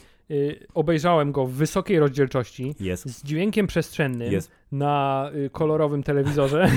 obejrzałem 0.75 1.33
go 1.33 1.47
w 1.47 1.52
wysokiej 1.52 1.99
rozdzielczości, 1.99 2.75
Jest, 2.80 3.09
z 3.09 3.25
dźwiękiem 3.25 3.66
przestrzennym, 3.66 4.33
jest. 4.33 4.50
na 4.73 5.30
y, 5.35 5.50
kolorowym 5.50 6.02
telewizorze. 6.02 6.68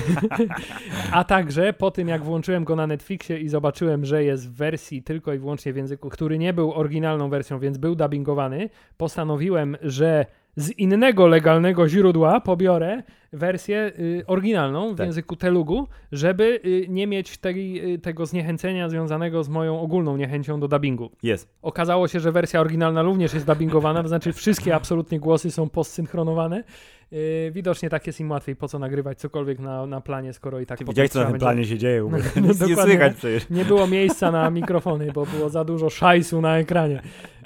A 1.11 1.23
także 1.23 1.73
po 1.73 1.91
tym, 1.91 2.07
jak 2.07 2.23
włączyłem 2.23 2.63
go 2.63 2.75
na 2.75 2.87
Netflixie 2.87 3.39
i 3.39 3.49
zobaczyłem, 3.49 4.05
że 4.05 4.23
jest 4.23 4.49
w 4.49 4.53
wersji 4.53 5.03
tylko 5.03 5.33
i 5.33 5.37
wyłącznie 5.39 5.73
w 5.73 5.77
języku, 5.77 6.09
który 6.09 6.37
nie 6.39 6.53
był 6.53 6.73
oryginalną 6.73 7.29
wersją, 7.29 7.59
więc 7.59 7.77
był 7.77 7.95
dubbingowany, 7.95 8.69
postanowiłem, 8.97 9.77
że 9.81 10.25
z 10.59 10.69
innego 10.69 11.27
legalnego 11.27 11.89
źródła 11.89 12.41
pobiorę 12.41 13.03
wersję 13.33 13.91
y, 13.99 14.23
oryginalną 14.27 14.93
w 14.93 14.97
Tak. 14.97 15.05
języku 15.05 15.35
telugu, 15.35 15.87
żeby 16.11 16.59
y, 16.65 16.85
nie 16.89 17.07
mieć 17.07 17.37
tej, 17.37 17.93
y, 17.93 17.99
tego 17.99 18.25
zniechęcenia 18.25 18.89
związanego 18.89 19.43
z 19.43 19.49
moją 19.49 19.81
ogólną 19.81 20.17
niechęcią 20.17 20.59
do 20.59 20.67
dubbingu. 20.67 21.09
Jest. 21.23 21.49
Okazało 21.61 22.07
się, 22.07 22.19
że 22.19 22.31
wersja 22.31 22.61
oryginalna 22.61 23.01
również 23.01 23.33
jest 23.33 23.45
dubbingowana, 23.45 24.01
to 24.01 24.07
znaczy 24.07 24.33
wszystkie 24.33 24.75
absolutnie 24.75 25.19
głosy 25.19 25.51
są 25.51 25.69
postsynchronowane. 25.69 26.63
Yy, 27.11 27.51
widocznie 27.51 27.89
tak 27.89 28.07
jest 28.07 28.19
im 28.19 28.31
łatwiej, 28.31 28.55
po 28.55 28.67
co 28.67 28.79
nagrywać 28.79 29.19
cokolwiek 29.19 29.59
na, 29.59 29.85
na 29.85 30.01
planie, 30.01 30.33
skoro 30.33 30.59
i 30.59 30.65
tak 30.65 30.79
Ty 30.79 30.85
widziałeś, 30.85 31.11
co 31.11 31.19
na 31.19 31.25
tym 31.25 31.31
będzie- 31.31 31.45
planie 31.45 31.65
się 31.65 31.77
dzieje? 31.77 32.03
No, 32.11 32.47
Nic 32.47 32.67
nie 32.67 32.75
słychać 32.75 33.15
przecież. 33.15 33.49
Nie 33.49 33.65
było 33.65 33.87
miejsca 33.87 34.31
na 34.31 34.49
mikrofony, 34.49 35.11
bo 35.11 35.25
było 35.25 35.49
za 35.49 35.63
dużo 35.63 35.89
szajsu 35.89 36.41
na 36.41 36.57
ekranie. 36.57 37.01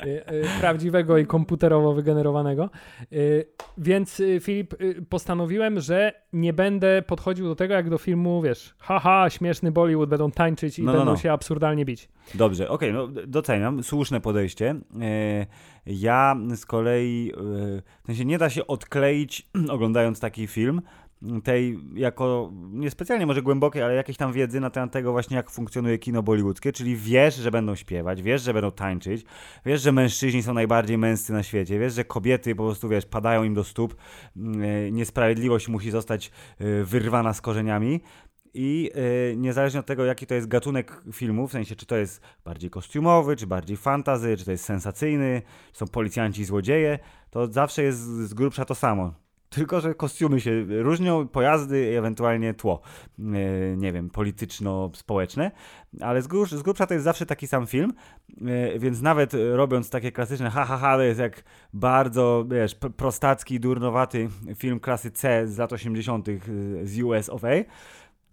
Yy, 0.05 0.12
yy, 0.12 0.24
prawdziwego 0.60 1.17
i 1.17 1.25
komputerowo 1.25 1.93
wygenerowanego. 1.93 2.70
Yy, 3.12 3.46
więc 3.77 4.20
yy, 4.20 4.39
Filip, 4.39 4.82
yy, 4.82 5.01
postanowiłem, 5.10 5.79
że 5.79 6.13
nie 6.34 6.53
będę 6.53 7.01
podchodził 7.01 7.48
do 7.48 7.55
tego 7.55 7.74
jak 7.74 7.89
do 7.89 7.98
filmu, 7.98 8.41
wiesz, 8.41 8.75
haha, 8.79 9.29
śmieszny 9.29 9.72
Bollywood, 9.72 10.10
będą 10.10 10.32
tańczyć 10.32 10.79
i 10.79 10.84
No, 10.84 10.91
no, 10.91 10.98
będą 10.98 11.12
no. 11.12 11.17
się 11.17 11.32
absurdalnie 11.32 11.86
bić. 11.86 12.10
Dobrze, 12.36 12.70
okej, 12.70 12.93
no 12.93 13.08
doceniam, 13.27 13.84
słuszne 13.84 14.22
podejście. 14.22 14.75
Ja 15.85 16.35
z 16.55 16.65
kolei, 16.65 17.31
e, 17.31 17.41
w 18.03 18.05
sensie 18.05 18.25
nie 18.25 18.37
da 18.37 18.49
się 18.49 18.67
odkleić, 18.67 19.49
oglądając 19.69 20.19
taki 20.19 20.47
film, 20.47 20.81
tej 21.43 21.79
jako 21.93 22.51
niespecjalnie 22.71 23.25
może 23.25 23.41
głębokiej, 23.41 23.83
ale 23.83 23.95
jakiejś 23.95 24.17
tam 24.17 24.33
wiedzy 24.33 24.59
na 24.59 24.69
temat 24.69 24.91
tego 24.91 25.11
właśnie, 25.11 25.37
jak 25.37 25.49
funkcjonuje 25.49 25.97
kino 25.97 26.23
bollywoodzkie, 26.23 26.71
czyli 26.71 26.95
wiesz, 26.95 27.35
że 27.35 27.51
będą 27.51 27.75
śpiewać, 27.75 28.21
wiesz, 28.21 28.41
że 28.41 28.53
będą 28.53 28.71
tańczyć, 28.71 29.25
wiesz, 29.65 29.81
że 29.81 29.91
mężczyźni 29.91 30.43
są 30.43 30.53
najbardziej 30.53 30.97
męscy 30.97 31.33
na 31.33 31.43
świecie, 31.43 31.79
wiesz, 31.79 31.93
że 31.93 32.03
kobiety 32.03 32.55
po 32.55 32.63
prostu, 32.63 32.89
wiesz, 32.89 33.05
padają 33.05 33.43
im 33.43 33.53
do 33.53 33.63
stóp, 33.63 33.95
e, 34.35 34.91
niesprawiedliwość 34.91 35.67
musi 35.67 35.91
zostać 35.91 36.31
e, 36.59 36.83
wyrwana 36.83 37.33
z 37.33 37.41
korzeniami, 37.41 38.01
i 38.53 38.91
y, 39.31 39.36
niezależnie 39.38 39.79
od 39.79 39.86
tego, 39.86 40.05
jaki 40.05 40.27
to 40.27 40.36
jest 40.36 40.48
gatunek 40.48 41.01
filmu, 41.13 41.48
w 41.48 41.51
sensie 41.51 41.75
czy 41.75 41.86
to 41.86 41.98
jest 41.98 42.22
bardziej 42.45 42.69
kostiumowy, 42.69 43.36
czy 43.36 43.48
bardziej 43.48 43.77
fantazy, 43.77 44.38
czy 44.38 44.45
to 44.45 44.51
jest 44.51 44.65
sensacyjny, 44.65 45.41
czy 45.72 45.79
są 45.79 45.88
policjanci 45.88 46.41
i 46.41 46.45
złodzieje, 46.45 47.00
to 47.29 47.48
zawsze 47.48 47.83
jest 47.83 48.00
z 48.00 48.33
grubsza 48.33 48.65
to 48.65 48.75
samo. 48.75 49.24
Tylko, 49.53 49.81
że 49.81 49.95
kostiumy 49.95 50.41
się 50.41 50.65
różnią, 50.69 51.27
pojazdy 51.27 51.91
i 51.91 51.95
ewentualnie 51.95 52.53
tło, 52.53 52.81
y, 53.19 53.75
nie 53.77 53.91
wiem, 53.91 54.10
polityczno-społeczne, 54.10 55.51
ale 56.01 56.22
z, 56.22 56.27
grubsz, 56.27 56.51
z 56.51 56.62
grubsza 56.62 56.88
to 56.88 56.93
jest 56.93 57.03
zawsze 57.03 57.25
taki 57.25 57.48
sam 57.48 57.67
film, 57.67 57.93
y, 58.31 58.79
więc 58.79 59.01
nawet 59.01 59.33
y, 59.33 59.55
robiąc 59.55 59.89
takie 59.89 60.12
klasyczne 60.12 60.50
ha, 60.50 60.65
ha, 60.65 60.77
ha, 60.77 60.95
to 60.95 61.01
jest 61.01 61.19
jak 61.19 61.43
bardzo, 61.74 62.45
wiesz, 62.50 62.75
prostacki, 62.75 63.60
durnowaty 63.60 64.29
film 64.55 64.79
klasy 64.79 65.12
C 65.12 65.48
z 65.48 65.57
lat 65.57 65.74
80. 65.74 66.27
z 66.83 67.00
US 67.00 67.29
of 67.29 67.43
A, 67.43 67.48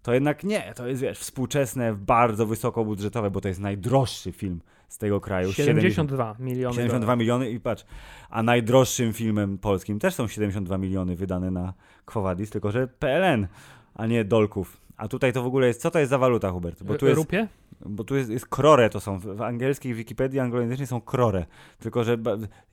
to 0.03 0.13
jednak 0.13 0.43
nie, 0.43 0.73
to 0.75 0.87
jest, 0.87 1.01
wiesz, 1.01 1.19
współczesne, 1.19 1.93
bardzo 1.95 2.45
wysokobudżetowe, 2.45 3.31
bo 3.31 3.41
to 3.41 3.47
jest 3.47 3.59
najdroższy 3.59 4.31
film 4.31 4.61
z 4.87 4.97
tego 4.97 5.21
kraju. 5.21 5.53
72 5.53 6.35
miliony 6.39 6.75
72 6.75 7.15
miliony 7.15 7.51
i 7.51 7.59
patrz, 7.59 7.85
a 8.29 8.43
najdroższym 8.43 9.13
filmem 9.13 9.57
polskim 9.57 9.99
też 9.99 10.13
są 10.13 10.27
72 10.27 10.77
miliony 10.77 11.15
wydane 11.15 11.51
na 11.51 11.73
Quo 12.05 12.21
Vadis, 12.21 12.49
tylko 12.49 12.71
że 12.71 12.87
PLN, 12.87 13.47
a 13.95 14.07
nie 14.07 14.25
dolków. 14.25 14.81
A 14.97 15.07
tutaj 15.07 15.33
to 15.33 15.43
w 15.43 15.45
ogóle 15.45 15.67
jest, 15.67 15.81
co 15.81 15.91
to 15.91 15.99
jest 15.99 16.09
za 16.09 16.17
waluta, 16.17 16.51
Hubert? 16.51 16.83
Bo 16.83 16.95
tu 16.95 17.05
jest, 17.05 17.17
Rupie? 17.17 17.47
bo 17.85 18.03
tu 18.03 18.15
jest, 18.15 18.29
jest 18.29 18.47
krore, 18.47 18.89
to 18.89 18.99
są, 18.99 19.19
w, 19.19 19.41
angielskiej 19.41 19.93
Wikipedii 19.93 20.39
anglojęzycznej 20.39 20.87
są 20.87 21.01
krore, 21.01 21.45
tylko 21.79 22.03
że 22.03 22.17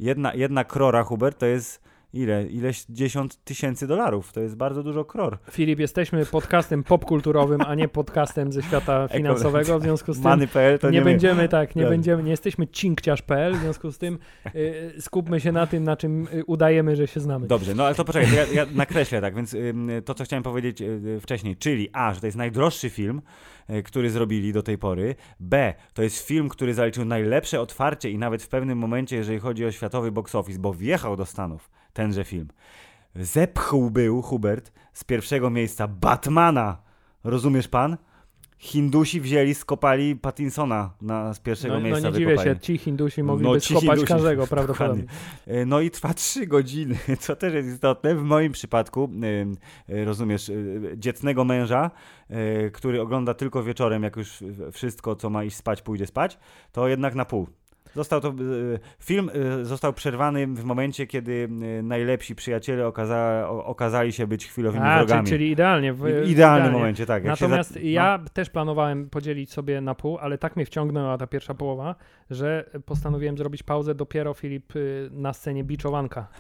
jedna, 0.01 0.35
jedna 0.35 0.65
krora, 0.65 1.03
Hubert, 1.05 1.39
to 1.39 1.47
jest 1.47 1.83
ile? 2.13 2.47
Ileś 2.47 2.85
dziesiąt 2.89 3.45
tysięcy 3.45 3.87
dolarów, 3.87 4.33
to 4.33 4.41
jest 4.41 4.57
bardzo 4.57 4.83
dużo 4.83 5.05
kror. 5.05 5.39
Filip, 5.51 5.79
jesteśmy 5.79 6.27
podcastem 6.27 6.85
popkulturowym, 6.85 7.61
a 7.61 7.75
nie 7.75 7.89
podcastem 7.99 8.53
ze 8.53 8.63
świata 8.63 9.09
finansowego, 9.09 9.79
w 9.79 9.83
związku 9.83 10.13
z 10.13 10.23
tym 10.23 10.49
to 10.81 10.91
nie, 10.91 10.99
nie, 10.99 11.01
my. 11.01 11.05
będziemy 11.05 11.49
tak, 11.49 11.77
nie 11.77 11.83
Tak. 11.83 11.91
będziemy, 11.91 12.23
nie 12.23 12.31
jesteśmy 12.31 12.67
cinkciarz.pl, 12.67 13.55
w 13.55 13.61
związku 13.61 13.93
z 13.93 13.99
tym 13.99 14.19
y, 14.55 14.93
skupmy 15.01 15.41
się 15.41 15.53
na 15.53 15.67
tym, 15.67 15.85
na 15.85 15.97
czym 15.97 16.29
y, 16.33 16.45
udajemy, 16.45 16.97
że 16.97 17.07
się 17.07 17.21
znamy. 17.21 17.47
Dobrze, 17.47 17.75
no 17.75 17.87
ale 17.87 17.95
to 17.95 18.05
poczekaj, 18.05 18.31
to 18.31 18.37
ja, 18.37 18.47
ja 18.53 18.67
nakreślę 18.75 19.21
tak, 19.21 19.35
więc 19.35 19.55
ym, 19.55 19.91
to, 20.05 20.15
co 20.15 20.25
chciałem 20.25 20.43
powiedzieć 20.43 20.83
y, 20.83 21.19
wcześniej, 21.21 21.57
czyli 21.57 21.89
A, 21.93 22.15
że 22.15 22.21
to 22.21 22.27
jest 22.27 22.37
najdroższy 22.39 22.91
film, 22.91 23.23
y, 23.71 23.83
który 23.83 24.11
zrobili 24.11 24.53
do 24.53 24.63
tej 24.63 24.79
pory, 24.79 25.15
B, 25.41 25.75
to 25.95 26.03
jest 26.03 26.27
film, 26.27 26.49
który 26.49 26.75
zaliczył 26.75 27.05
najlepsze 27.05 27.61
otwarcie 27.61 28.11
i 28.11 28.19
nawet 28.19 28.43
w 28.43 28.49
pewnym 28.49 28.79
momencie, 28.79 29.17
jeżeli 29.17 29.39
chodzi 29.39 29.65
o 29.67 29.73
światowy 29.73 30.13
box 30.13 30.35
office, 30.35 30.59
bo 30.59 30.73
wjechał 30.73 31.17
do 31.17 31.27
Stanów 31.27 31.71
tenże 31.99 32.25
film. 32.25 32.49
Zepchnął 33.15 33.91
był 33.91 34.23
Hubert 34.23 34.73
z 34.93 35.05
pierwszego 35.05 35.51
miejsca 35.51 35.89
Batmana, 35.89 36.77
rozumiesz 37.25 37.69
pan? 37.69 37.97
Hindusi 38.59 39.21
wzięli, 39.21 39.55
skopali 39.55 40.17
Pattinsona 40.17 40.91
na, 41.03 41.35
z 41.35 41.41
pierwszego 41.41 41.75
No, 41.75 41.81
no 41.81 41.87
miejsca 41.87 42.09
nie 42.09 42.15
dziwię 42.15 42.27
wykopali. 42.27 42.55
się, 42.55 42.61
ci 42.61 42.79
Hindusi 42.79 43.23
mogliby 43.23 43.55
No, 43.55 43.61
skopać 43.61 43.83
Hindusi, 43.83 44.07
każdego 44.07 44.47
prawdopodobnie. 44.47 45.05
E, 45.47 45.67
No 45.67 45.81
i 45.81 45.91
trwa 45.91 46.15
3 46.15 46.47
godziny, 46.47 46.97
co 47.21 47.37
też 47.37 47.55
jest 47.55 47.69
istotne. 47.69 48.15
W 48.15 48.23
moim 48.23 48.53
przypadku, 48.53 49.11
e, 49.89 49.95
e, 49.95 50.05
rozumiesz, 50.05 50.53
dziecnego 50.97 51.45
męża, 51.45 51.91
który 52.73 53.01
ogląda 53.01 53.35
tylko 53.35 53.63
wieczorem, 53.63 54.03
jak 54.03 54.17
już 54.17 54.45
wszystko, 54.73 55.17
co 55.17 55.31
ma 55.31 55.45
iść 55.45 55.57
spać, 55.57 55.83
pójdzie 55.83 56.07
spać, 56.07 56.39
to 56.73 56.89
jednak 56.89 57.15
na 57.15 57.25
pół. 57.25 57.49
Został 57.95 58.21
to, 58.21 58.29
e, 58.29 58.33
film 59.01 59.31
e, 59.61 59.65
został 59.65 59.93
przerwany 59.93 60.47
w 60.47 60.65
momencie, 60.65 61.07
kiedy 61.07 61.49
e, 61.79 61.83
najlepsi 61.83 62.35
przyjaciele 62.35 62.87
okaza, 62.87 63.49
okazali 63.51 64.13
się 64.13 64.27
być 64.27 64.47
chwilowymi 64.47 64.85
A, 64.85 64.95
czyli, 64.95 65.07
wrogami. 65.07 65.29
czyli 65.29 65.51
idealnie. 65.51 65.93
W, 65.93 65.99
idealnym 65.99 66.29
idealnie. 66.31 66.71
momencie, 66.71 67.07
tak. 67.07 67.25
Natomiast 67.25 67.73
za- 67.75 67.81
ja 67.81 68.19
też 68.33 68.51
planowałem 68.51 69.11
podzielić 69.11 69.53
sobie 69.53 69.81
na 69.81 69.95
pół, 69.95 70.19
ale 70.19 70.39
tak 70.39 70.57
mnie 70.57 70.65
wciągnęła 70.67 71.19
ta 71.19 71.27
pierwsza 71.27 71.55
połowa, 71.55 71.95
że 72.31 72.71
postanowiłem 72.87 73.39
zrobić 73.39 73.63
pauzę 73.63 73.95
dopiero 73.95 74.35
Filip 74.35 74.77
y, 74.77 75.09
na 75.13 75.33
scenie 75.33 75.65
biczowanka. 75.65 76.27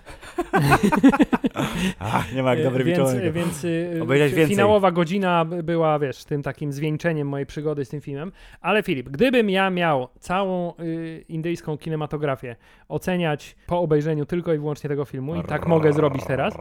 A, 1.99 2.23
nie 2.35 2.43
ma 2.43 2.55
jak 2.55 2.64
dobry 2.64 2.85
więc, 2.85 2.99
wieczorek. 2.99 3.33
więc 3.33 3.64
y, 3.64 4.07
więcej. 4.09 4.47
finałowa 4.47 4.90
godzina 4.90 5.45
była, 5.45 5.99
wiesz, 5.99 6.25
tym 6.25 6.43
takim 6.43 6.73
zwieńczeniem 6.73 7.28
mojej 7.28 7.47
przygody 7.47 7.85
z 7.85 7.88
tym 7.88 8.00
filmem. 8.00 8.33
Ale 8.61 8.83
Filip, 8.83 9.09
gdybym 9.09 9.50
ja 9.50 9.71
miał 9.71 10.09
całą 10.21 10.73
y, 10.81 11.25
indyjską 11.38 11.78
kinematografię 11.78 12.57
oceniać 12.88 13.57
po 13.66 13.80
obejrzeniu 13.80 14.26
tylko 14.26 14.54
i 14.54 14.59
wyłącznie 14.59 14.88
tego 14.88 15.04
filmu, 15.04 15.37
i 15.37 15.45
tak 15.45 15.66
mogę 15.66 15.92
zrobić 15.92 16.25
teraz, 16.26 16.54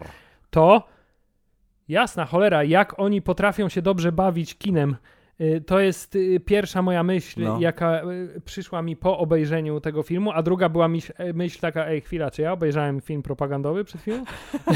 to 0.49 0.87
jasna 1.87 2.25
cholera, 2.25 2.63
jak 2.63 2.99
oni 2.99 3.21
potrafią 3.21 3.69
się 3.69 3.81
dobrze 3.81 4.11
bawić 4.11 4.57
kinem. 4.57 4.95
Y, 5.41 5.61
To 5.61 5.79
jest 5.79 6.15
y, 6.15 6.39
pierwsza 6.39 6.81
moja 6.81 7.03
myśl, 7.03 7.41
No. 7.43 7.57
jaka 7.59 8.01
y, 8.03 8.41
przyszła 8.45 8.81
mi 8.81 8.95
po 8.95 9.17
obejrzeniu 9.17 9.79
tego 9.79 10.03
filmu, 10.03 10.31
a 10.31 10.43
druga 10.43 10.69
była 10.69 10.87
myśl, 10.87 11.13
myśl 11.33 11.59
taka, 11.59 11.85
ej 11.87 12.01
chwila, 12.01 12.31
czy 12.31 12.41
ja 12.41 12.53
obejrzałem 12.53 13.01
film 13.01 13.21
propagandowy 13.21 13.83
przed 13.83 14.01
chwilą? 14.01 14.23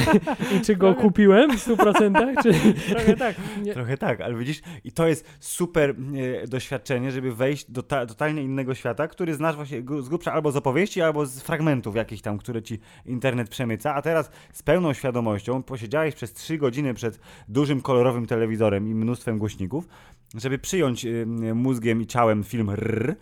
I 0.57 0.61
czy 0.61 0.75
go 0.75 0.95
kupiłem 0.95 1.57
w 1.57 1.67
100%? 1.67 2.33
Czy... 2.43 2.53
Trochę 2.93 3.15
tak. 3.15 3.35
Nie. 3.63 3.73
Trochę 3.73 3.97
tak, 3.97 4.21
ale 4.21 4.35
widzisz, 4.35 4.61
i 4.83 4.91
to 4.91 5.07
jest 5.07 5.27
super 5.39 5.95
e, 6.43 6.47
doświadczenie, 6.47 7.11
żeby 7.11 7.35
wejść 7.35 7.71
do 7.71 7.83
ta, 7.83 8.05
totalnie 8.05 8.43
innego 8.43 8.75
świata, 8.75 9.07
który 9.07 9.33
znasz 9.33 9.55
właśnie 9.55 9.81
z 9.99 10.09
grubsza 10.09 10.33
albo 10.33 10.51
z 10.51 10.55
opowieści, 10.55 11.01
albo 11.01 11.25
z 11.25 11.41
fragmentów 11.41 11.95
jakichś 11.95 12.21
tam, 12.21 12.37
które 12.37 12.61
ci 12.61 12.79
internet 13.05 13.49
przemyca, 13.49 13.95
a 13.95 14.01
teraz 14.01 14.31
z 14.53 14.63
pełną 14.63 14.93
świadomością 14.93 15.63
posiedziałeś 15.63 16.15
przez 16.15 16.33
3 16.33 16.57
godziny 16.57 16.93
przed 16.93 17.19
dużym 17.47 17.81
kolorowym 17.81 18.25
telewizorem 18.25 18.87
i 18.87 18.95
mnóstwem 18.95 19.37
głośników, 19.37 19.87
żeby 20.35 20.59
przyjąć 20.59 21.05
e, 21.05 21.25
mózgiem 21.55 22.01
i 22.01 22.07
ciałem 22.07 22.43
film 22.43 22.69
RR. 22.69 23.15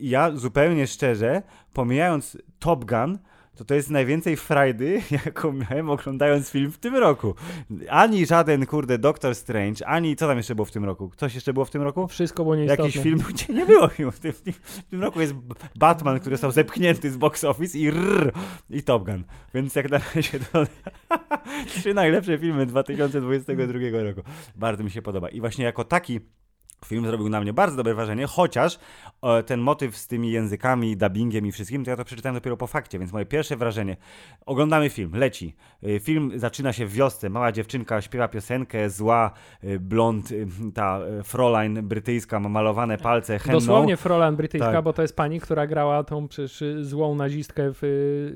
I 0.00 0.08
ja 0.08 0.36
zupełnie 0.36 0.86
szczerze, 0.86 1.42
pomijając 1.72 2.38
Top 2.58 2.84
Gun, 2.84 3.18
to 3.56 3.64
to 3.64 3.74
jest 3.74 3.90
najwięcej 3.90 4.36
frajdy, 4.36 5.02
jaką 5.26 5.52
miałem 5.52 5.90
oglądając 5.90 6.50
film 6.50 6.72
w 6.72 6.78
tym 6.78 6.96
roku. 6.96 7.34
Ani 7.88 8.26
żaden, 8.26 8.66
kurde, 8.66 8.98
Doctor 8.98 9.34
Strange, 9.34 9.86
ani 9.86 10.16
co 10.16 10.26
tam 10.26 10.36
jeszcze 10.36 10.54
było 10.54 10.64
w 10.64 10.70
tym 10.70 10.84
roku? 10.84 11.10
Coś 11.16 11.34
jeszcze 11.34 11.52
było 11.52 11.64
w 11.64 11.70
tym 11.70 11.82
roku? 11.82 12.08
Wszystko 12.08 12.42
było 12.42 12.56
nieistotne. 12.56 12.84
Jakiś 12.84 13.02
film, 13.02 13.18
gdzie 13.30 13.54
nie 13.54 13.66
było 13.66 13.88
filmu. 13.88 14.12
W 14.12 14.20
tym, 14.20 14.32
w 14.32 14.82
tym 14.90 15.00
roku 15.00 15.20
jest 15.20 15.34
Batman, 15.76 16.20
który 16.20 16.36
został 16.36 16.52
zepchnięty 16.52 17.10
z 17.10 17.16
box 17.16 17.44
office 17.44 17.78
i 17.78 17.88
rrr, 17.88 18.32
i 18.70 18.82
Top 18.82 19.04
Gun. 19.04 19.24
Więc 19.54 19.74
jak 19.74 19.90
na 19.90 20.00
razie 20.14 20.40
to 20.40 20.64
trzy 21.74 21.94
najlepsze 21.94 22.38
filmy 22.38 22.66
2022 22.66 24.02
roku. 24.02 24.20
Bardzo 24.56 24.84
mi 24.84 24.90
się 24.90 25.02
podoba. 25.02 25.28
I 25.28 25.40
właśnie 25.40 25.64
jako 25.64 25.84
taki 25.84 26.20
Film 26.84 27.06
zrobił 27.06 27.28
na 27.28 27.40
mnie 27.40 27.52
bardzo 27.52 27.76
dobre 27.76 27.94
wrażenie, 27.94 28.26
chociaż 28.26 28.78
e, 29.22 29.42
ten 29.42 29.60
motyw 29.60 29.96
z 29.96 30.06
tymi 30.06 30.30
językami, 30.30 30.96
dubbingiem 30.96 31.46
i 31.46 31.52
wszystkim, 31.52 31.84
to 31.84 31.90
ja 31.90 31.96
to 31.96 32.04
przeczytałem 32.04 32.34
dopiero 32.34 32.56
po 32.56 32.66
fakcie, 32.66 32.98
więc 32.98 33.12
moje 33.12 33.26
pierwsze 33.26 33.56
wrażenie. 33.56 33.96
Oglądamy 34.46 34.90
film, 34.90 35.10
leci. 35.14 35.56
E, 35.82 36.00
film 36.00 36.32
zaczyna 36.34 36.72
się 36.72 36.86
w 36.86 36.92
wiosce. 36.92 37.30
Mała 37.30 37.52
dziewczynka 37.52 38.00
śpiewa 38.02 38.28
piosenkę, 38.28 38.90
zła 38.90 39.30
e, 39.62 39.78
blond, 39.78 40.28
ta 40.74 41.00
Fräulein 41.24 41.82
brytyjska 41.82 42.40
ma 42.40 42.48
malowane 42.48 42.98
palce 42.98 43.38
henną. 43.38 43.58
Dosłownie 43.58 43.96
Fräulein 43.96 44.36
brytyjska, 44.36 44.72
Tak. 44.72 44.84
bo 44.84 44.92
to 44.92 45.02
jest 45.02 45.16
pani, 45.16 45.40
która 45.40 45.66
grała 45.66 46.04
tą 46.04 46.28
przecież 46.28 46.64
złą 46.80 47.14
nazistkę 47.14 47.62
w, 47.74 47.82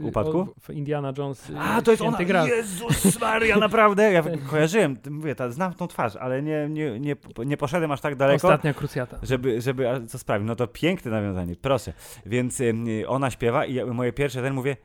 Upadku? 0.02 0.38
o- 0.38 0.46
w 0.60 0.70
Indiana 0.70 1.12
Jones. 1.18 1.52
A, 1.58 1.82
to 1.82 1.90
jest 1.90 2.02
ona! 2.02 2.18
Graal. 2.24 2.48
Jezus 2.48 3.20
Maria, 3.20 3.56
naprawdę! 3.68 4.12
Ja 4.12 4.22
kojarzyłem, 4.50 4.96
mówię, 5.10 5.34
ta, 5.34 5.50
znam 5.50 5.74
tą 5.74 5.86
twarz, 5.88 6.16
ale 6.16 6.42
nie, 6.42 6.68
nie, 6.68 7.00
nie, 7.00 7.16
nie 7.46 7.56
poszedłem 7.56 7.90
aż 7.92 8.00
tak 8.00 8.16
daleko. 8.16 8.29
Ostatnia 8.36 8.74
krucjata. 8.74 9.18
Żeby, 9.22 9.60
żeby 9.60 10.06
co 10.08 10.18
sprawić. 10.18 10.46
No 10.46 10.56
to 10.56 10.66
piękne 10.66 11.10
nawiązanie, 11.10 11.56
proszę. 11.56 11.92
Więc 12.26 12.60
ym, 12.60 12.86
ona 13.06 13.30
śpiewa 13.30 13.66
i 13.66 13.84
moje 13.84 14.12
pierwsze 14.12 14.42
ten 14.42 14.54
mówię, 14.54 14.76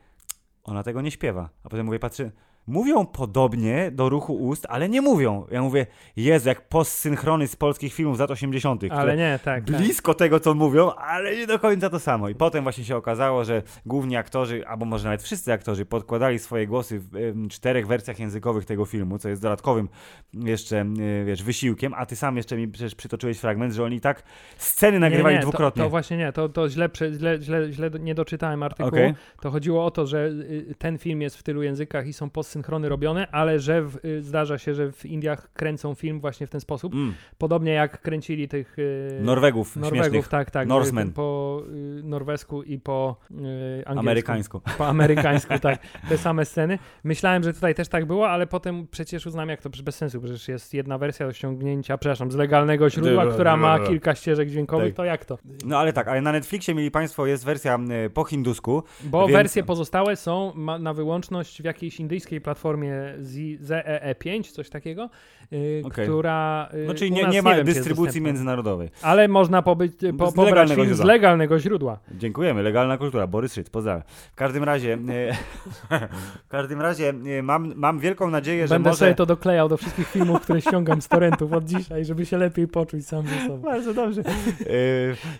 ona 0.64 0.82
tego 0.82 1.00
nie 1.00 1.10
śpiewa. 1.10 1.50
A 1.64 1.68
potem 1.68 1.86
mówię, 1.86 1.98
patrzę, 1.98 2.30
mówią 2.66 3.06
podobnie 3.06 3.90
do 3.90 4.08
ruchu 4.08 4.34
ust, 4.34 4.66
ale 4.68 4.88
nie 4.88 5.02
mówią. 5.02 5.46
Ja 5.50 5.62
mówię, 5.62 5.86
Jezu, 6.16 6.48
jak 6.48 6.68
postsynchrony 6.68 7.46
z 7.48 7.56
polskich 7.56 7.94
filmów 7.94 8.16
z 8.16 8.20
lat 8.20 8.30
80., 8.30 8.80
które 8.80 9.00
Ale 9.00 9.16
nie, 9.16 9.38
tak. 9.44 9.64
tak. 9.64 9.76
blisko 9.76 10.14
tego, 10.14 10.40
co 10.40 10.54
mówią, 10.54 10.90
ale 10.90 11.36
nie 11.36 11.46
do 11.46 11.58
końca 11.58 11.90
to 11.90 12.00
samo. 12.00 12.28
I 12.28 12.34
potem 12.34 12.62
właśnie 12.62 12.84
się 12.84 12.96
okazało, 12.96 13.44
że 13.44 13.62
główni 13.86 14.16
aktorzy, 14.16 14.66
albo 14.66 14.84
może 14.84 15.04
nawet 15.04 15.22
wszyscy 15.22 15.52
aktorzy, 15.52 15.86
podkładali 15.86 16.38
swoje 16.38 16.66
głosy 16.66 17.00
w 17.00 17.48
czterech 17.50 17.86
wersjach 17.86 18.18
językowych 18.18 18.64
tego 18.64 18.84
filmu, 18.84 19.18
co 19.18 19.28
jest 19.28 19.42
dodatkowym 19.42 19.88
jeszcze, 20.34 20.86
wiesz, 21.26 21.42
wysiłkiem, 21.42 21.94
a 21.94 22.06
ty 22.06 22.16
sam 22.16 22.36
jeszcze 22.36 22.56
mi 22.56 22.68
przecież 22.68 22.94
przytoczyłeś 22.94 23.38
fragment, 23.38 23.74
że 23.74 23.84
oni 23.84 24.00
tak 24.00 24.22
sceny 24.56 24.98
nagrywali 24.98 25.34
nie, 25.34 25.38
nie, 25.38 25.42
dwukrotnie. 25.42 25.80
To, 25.80 25.86
to 25.86 25.90
właśnie 25.90 26.16
nie, 26.16 26.32
to, 26.32 26.48
to 26.48 26.68
źle, 26.68 26.90
źle, 27.12 27.42
źle, 27.42 27.72
źle 27.72 27.90
nie 28.00 28.14
doczytałem 28.14 28.62
artykułu. 28.62 28.88
Okej. 28.88 29.14
To 29.40 29.50
chodziło 29.50 29.84
o 29.84 29.90
to, 29.90 30.06
że 30.06 30.26
y, 30.26 30.74
ten 30.78 30.98
film 30.98 31.22
jest 31.22 31.36
w 31.36 31.42
tylu 31.42 31.62
językach 31.62 32.06
i 32.06 32.12
są 32.12 32.30
postsynchrony 32.30 32.55
robione, 32.88 33.28
ale 33.30 33.60
że 33.60 33.82
w, 33.82 34.04
y, 34.04 34.22
zdarza 34.22 34.58
się, 34.58 34.74
że 34.74 34.92
w 34.92 35.06
Indiach 35.06 35.52
kręcą 35.52 35.94
film 35.94 36.20
właśnie 36.20 36.46
w 36.46 36.50
ten 36.50 36.60
sposób. 36.60 36.94
Mm, 36.94 37.14
Podobnie 37.38 37.72
jak 37.72 38.00
kręcili 38.00 38.48
tych 38.48 38.78
y, 38.78 39.18
Norwegów, 39.22 39.76
Norwegów, 39.76 40.06
śmiesznych, 40.06 40.28
tak, 40.28 40.50
tak. 40.50 40.68
Norsemen. 40.68 41.12
Po 41.12 41.62
y, 41.98 42.02
norwesku 42.02 42.62
i 42.62 42.78
po 42.78 43.16
angielsku. 43.30 43.98
amerykańsku. 43.98 44.60
Po 44.78 44.86
amerykańsku, 44.86 45.58
tak. 45.62 45.78
Te 46.08 46.18
same 46.18 46.44
sceny. 46.44 46.78
Myślałem, 47.04 47.42
że 47.42 47.54
tutaj 47.54 47.74
też 47.74 47.88
tak 47.88 48.06
było, 48.06 48.28
ale 48.28 48.46
potem 48.46 48.86
przecież 48.90 49.26
uznałem, 49.26 49.48
jak 49.48 49.62
to 49.62 49.70
bez 49.84 49.96
sensu. 49.96 50.20
Przecież 50.20 50.48
jest 50.48 50.74
jedna 50.74 50.98
wersja 50.98 51.26
do 51.26 51.32
ściągnięcia, 51.32 51.98
przepraszam, 51.98 52.30
z 52.32 52.34
legalnego 52.34 52.90
źródła, 52.90 53.26
która 53.26 53.56
ma 53.56 53.78
kilka 53.78 54.14
ścieżek 54.14 54.50
dźwiękowych, 54.50 54.88
Tak. 54.88 54.96
to 54.96 55.04
jak 55.04 55.24
to? 55.24 55.38
No 55.64 55.78
ale 55.78 55.92
tak, 55.92 56.08
ale 56.08 56.20
na 56.20 56.32
Netflixie, 56.32 56.74
mieli 56.74 56.90
Państwo, 56.90 57.26
jest 57.26 57.44
wersja 57.44 57.78
po 58.14 58.24
hindusku. 58.24 58.82
Bo 59.04 59.20
Więc- 59.20 59.32
wersje 59.32 59.62
pozostałe 59.62 60.16
są 60.16 60.52
ma, 60.54 60.78
na 60.78 60.94
wyłączność 60.94 61.62
w 61.62 61.64
jakiejś 61.64 62.00
indyjskiej 62.00 62.40
platformie 62.46 62.92
Z- 63.20 63.60
ZEE5, 63.62 64.50
coś 64.52 64.70
takiego, 64.70 65.10
y, 65.52 65.82
Okej. 65.84 66.06
która. 66.06 66.68
y, 66.74 66.86
No 66.86 66.94
czyli 66.94 67.12
nie, 67.12 67.24
nie 67.26 67.42
ma 67.42 67.54
jest 67.56 67.64
dystrybucji 67.66 68.20
międzynarodowej. 68.20 68.88
Ale 69.02 69.28
można 69.28 69.62
pobyć, 69.62 69.92
po, 70.18 70.30
Z 70.30 70.34
pobrać 70.34 70.50
legalnego 70.54 70.82
film 70.82 70.94
z 70.94 70.96
źródła. 70.96 71.12
legalnego 71.14 71.58
źródła. 71.58 71.98
Dziękujemy, 72.14 72.62
legalna 72.62 72.98
kultura, 72.98 73.26
Borys 73.26 73.54
Szyc, 73.54 73.70
pozdrawiam. 73.70 74.02
W 74.32 74.34
każdym 74.34 74.64
razie, 74.64 74.92
e, 74.92 74.98
w 76.46 76.48
każdym 76.48 76.80
razie 76.80 77.12
mam, 77.42 77.72
mam 77.76 77.98
wielką 77.98 78.30
nadzieję, 78.30 78.68
że 78.68 78.74
Będę 78.74 78.90
może... 78.90 78.98
sobie 78.98 79.14
to 79.14 79.26
doklejał 79.26 79.68
do 79.68 79.76
wszystkich 79.76 80.08
filmów, 80.08 80.40
które 80.40 80.60
ściągam 80.60 81.02
z 81.02 81.08
torrentów 81.08 81.52
od 81.52 81.64
dzisiaj, 81.64 82.04
żeby 82.04 82.26
się 82.26 82.38
lepiej 82.38 82.68
poczuć 82.68 83.06
sam 83.06 83.26
ze 83.26 83.40
sobą. 83.46 83.58
Bardzo 83.58 83.94
dobrze. 83.94 84.22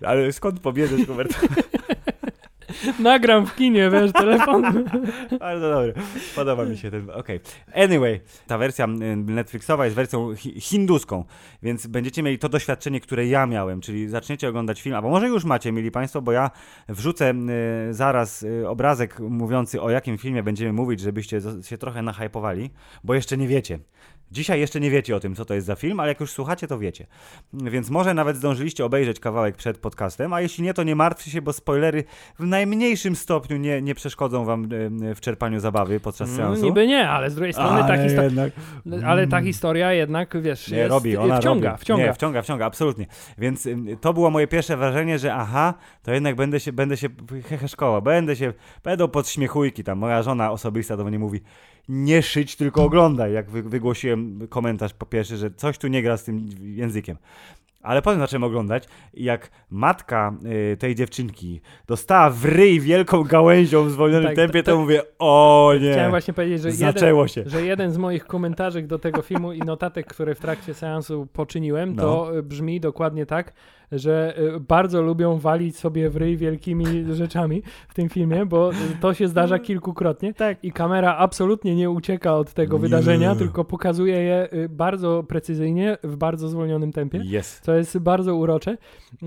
Ale 0.04 0.32
skąd 0.32 0.60
pobierzesz, 0.60 1.06
Hubert? 1.08 1.40
Nagram 2.98 3.46
w 3.46 3.54
kinie, 3.54 3.90
wiesz, 3.90 4.12
telefon. 4.12 4.62
Bardzo 5.40 5.70
dobry. 5.70 5.94
Podoba 6.34 6.64
mi 6.64 6.76
się 6.76 6.90
ten. 6.90 7.10
Okej. 7.10 7.40
Anyway, 7.74 8.20
ta 8.46 8.58
wersja 8.58 8.86
Netflixowa 9.16 9.84
jest 9.84 9.96
wersją 9.96 10.34
hi 10.34 10.60
hinduską, 10.60 11.24
więc 11.62 11.86
będziecie 11.86 12.22
mieli 12.22 12.38
to 12.38 12.48
doświadczenie, 12.48 13.00
które 13.00 13.26
ja 13.26 13.46
miałem, 13.46 13.80
czyli 13.80 14.08
zaczniecie 14.08 14.48
oglądać 14.48 14.82
film, 14.82 14.96
albo 14.96 15.08
może 15.08 15.28
już 15.28 15.44
macie, 15.44 15.72
mieli 15.72 15.90
Państwo, 15.90 16.22
bo 16.22 16.32
ja 16.32 16.50
wrzucę 16.88 17.34
zaraz 17.90 18.42
y, 18.42 18.68
obrazek 18.68 19.20
mówiący 19.20 19.82
o 19.82 19.90
jakim 19.90 20.18
filmie 20.18 20.42
będziemy 20.42 20.72
mówić, 20.72 21.00
żebyście 21.00 21.40
się 21.62 21.78
trochę 21.78 22.02
nahypowali, 22.02 22.70
bo 23.04 23.14
jeszcze 23.14 23.36
nie 23.36 23.48
wiecie. 23.48 23.78
Dzisiaj 24.32 24.60
jeszcze 24.60 24.80
nie 24.80 24.90
wiecie 24.90 25.16
o 25.16 25.20
tym, 25.20 25.34
co 25.34 25.44
to 25.44 25.54
jest 25.54 25.66
za 25.66 25.74
film, 25.76 26.00
ale 26.00 26.08
jak 26.08 26.20
już 26.20 26.30
słuchacie, 26.30 26.66
to 26.66 26.78
wiecie. 26.78 27.06
Więc 27.52 27.90
może 27.90 28.14
nawet 28.14 28.36
zdążyliście 28.36 28.84
obejrzeć 28.84 29.20
kawałek 29.20 29.56
przed 29.56 29.78
podcastem, 29.78 30.32
a 30.32 30.40
jeśli 30.40 30.64
nie, 30.64 30.74
to 30.74 30.82
nie 30.82 30.96
martwcie 30.96 31.30
się, 31.30 31.42
bo 31.42 31.52
spoilery 31.52 32.04
w 32.38 32.46
najmniejszym 32.46 33.16
stopniu 33.16 33.56
nie, 33.56 33.82
nie 33.82 33.94
przeszkodzą 33.94 34.44
wam 34.44 34.68
w 35.14 35.20
czerpaniu 35.20 35.60
zabawy 35.60 36.00
podczas 36.00 36.30
No, 36.30 36.36
seansu. 36.36 36.64
niby 36.64 36.86
nie, 36.86 37.08
ale 37.08 37.30
z 37.30 37.34
drugiej 37.34 37.52
strony 37.52 37.80
ta 37.80 38.02
historia. 38.02 38.22
jednak- 38.24 38.52
Ale 39.06 39.26
ta 39.26 39.40
historia 39.42 39.92
jednak, 39.92 40.42
wiesz, 40.42 40.68
Nie, 40.70 40.78
jest, 40.78 40.90
robi, 40.90 41.16
ona 41.16 41.40
wciąga, 41.40 41.70
robi. 41.70 41.80
wciąga. 41.82 42.06
Nie, 42.06 42.12
wciąga, 42.14 42.42
wciąga, 42.42 42.66
absolutnie. 42.66 43.06
Więc 43.38 43.68
to 44.00 44.12
było 44.14 44.30
moje 44.30 44.46
pierwsze 44.46 44.76
wrażenie, 44.76 45.18
że 45.18 45.34
aha, 45.34 45.74
to 46.02 46.12
jednak 46.12 46.36
będę 46.36 46.60
się, 46.60 46.72
będę 46.72 46.96
się, 46.96 47.08
hehe 47.48 47.68
szkoła, 47.68 48.00
będę 48.00 48.36
się, 48.36 48.52
będą 48.84 49.08
podśmiechujki 49.08 49.84
tam. 49.84 49.98
Moja 49.98 50.22
żona 50.22 50.50
osobista 50.52 50.96
do 50.96 51.04
mnie 51.04 51.18
mówi, 51.18 51.40
nie 51.88 52.22
szyć, 52.22 52.56
tylko 52.56 52.84
oglądaj, 52.84 53.32
jak 53.32 53.50
wy, 53.50 53.62
wygłosiłem 53.62 54.46
komentarz 54.48 54.94
po 54.94 55.06
pierwsze, 55.06 55.36
że 55.36 55.50
coś 55.50 55.78
tu 55.78 55.88
nie 55.88 56.02
gra 56.02 56.16
z 56.16 56.24
tym 56.24 56.48
językiem. 56.62 57.16
Ale 57.82 58.02
potem 58.02 58.20
zacząłem 58.20 58.44
oglądać 58.44 58.84
jak 59.14 59.50
matka 59.70 60.32
y, 60.72 60.76
tej 60.76 60.94
dziewczynki 60.94 61.60
dostała 61.86 62.30
w 62.30 62.44
ryj 62.44 62.80
wielką 62.80 63.22
gałęzią 63.24 63.84
w 63.84 63.90
zwolnionym 63.90 64.26
Tak, 64.26 64.36
tempie, 64.36 64.62
to- 64.62 64.72
to, 64.72 64.78
mówię, 64.80 65.02
o 65.18 65.72
nie, 65.80 65.92
Chciałem 65.92 66.10
właśnie 66.10 66.34
powiedzieć, 66.34 66.62
że 66.62 66.68
jeden, 66.86 67.16
że 67.46 67.62
jeden 67.66 67.92
z 67.92 67.96
moich 67.98 68.24
komentarzy 68.26 68.82
do 68.82 68.98
tego 68.98 69.22
filmu 69.22 69.52
i 69.52 69.58
notatek, 69.58 70.06
które 70.06 70.34
w 70.34 70.40
trakcie 70.40 70.74
seansu 70.74 71.26
poczyniłem, 71.32 71.94
No. 71.94 72.02
to 72.02 72.30
brzmi 72.42 72.80
dokładnie 72.80 73.26
tak, 73.26 73.52
że 73.92 74.34
y, 74.56 74.60
bardzo 74.60 75.02
lubią 75.02 75.38
walić 75.38 75.76
sobie 75.78 76.10
w 76.10 76.16
ryj 76.16 76.36
wielkimi 76.36 76.86
rzeczami 77.14 77.62
w 77.88 77.94
tym 77.94 78.08
filmie, 78.08 78.46
bo 78.46 78.70
to 79.00 79.14
się 79.14 79.28
zdarza 79.28 79.58
kilkukrotnie 79.58 80.34
Tak. 80.34 80.64
i 80.64 80.72
kamera 80.72 81.16
absolutnie 81.16 81.76
nie 81.76 81.90
ucieka 81.90 82.34
od 82.34 82.52
tego 82.52 82.76
Nie. 82.76 82.82
wydarzenia, 82.82 83.34
tylko 83.34 83.64
pokazuje 83.64 84.14
je 84.22 84.48
y, 84.52 84.68
bardzo 84.68 85.22
precyzyjnie, 85.22 85.98
w 86.04 86.16
bardzo 86.16 86.48
zwolnionym 86.48 86.92
tempie. 86.92 87.20
Jest. 87.24 87.62
To 87.64 87.74
jest 87.74 87.98
bardzo 87.98 88.34
urocze. 88.34 88.70
Y, 89.22 89.26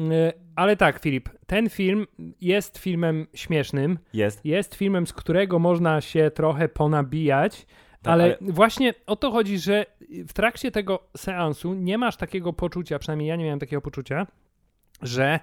Ale 0.56 0.76
tak, 0.78 1.00
Filip, 1.00 1.30
ten 1.48 1.70
film 1.70 2.06
jest 2.42 2.78
filmem 2.78 3.28
śmiesznym, 3.34 4.00
Jest. 4.14 4.46
jest 4.46 4.76
filmem, 4.76 5.08
z 5.08 5.14
którego 5.14 5.60
można 5.60 6.02
się 6.02 6.32
trochę 6.32 6.70
ponabijać, 6.70 7.66
Tak, 8.02 8.14
ale, 8.14 8.24
ale- 8.24 8.38
właśnie 8.42 8.94
o 9.08 9.16
to 9.16 9.32
chodzi, 9.32 9.60
że 9.60 9.86
w 10.28 10.34
trakcie 10.34 10.72
tego 10.72 11.00
seansu 11.18 11.74
nie 11.74 11.98
masz 11.98 12.18
takiego 12.18 12.54
poczucia, 12.54 13.00
przynajmniej 13.00 13.28
ja 13.30 13.36
nie 13.36 13.44
miałem 13.46 13.60
takiego 13.60 13.82
poczucia, 13.82 14.28
że 15.02 15.40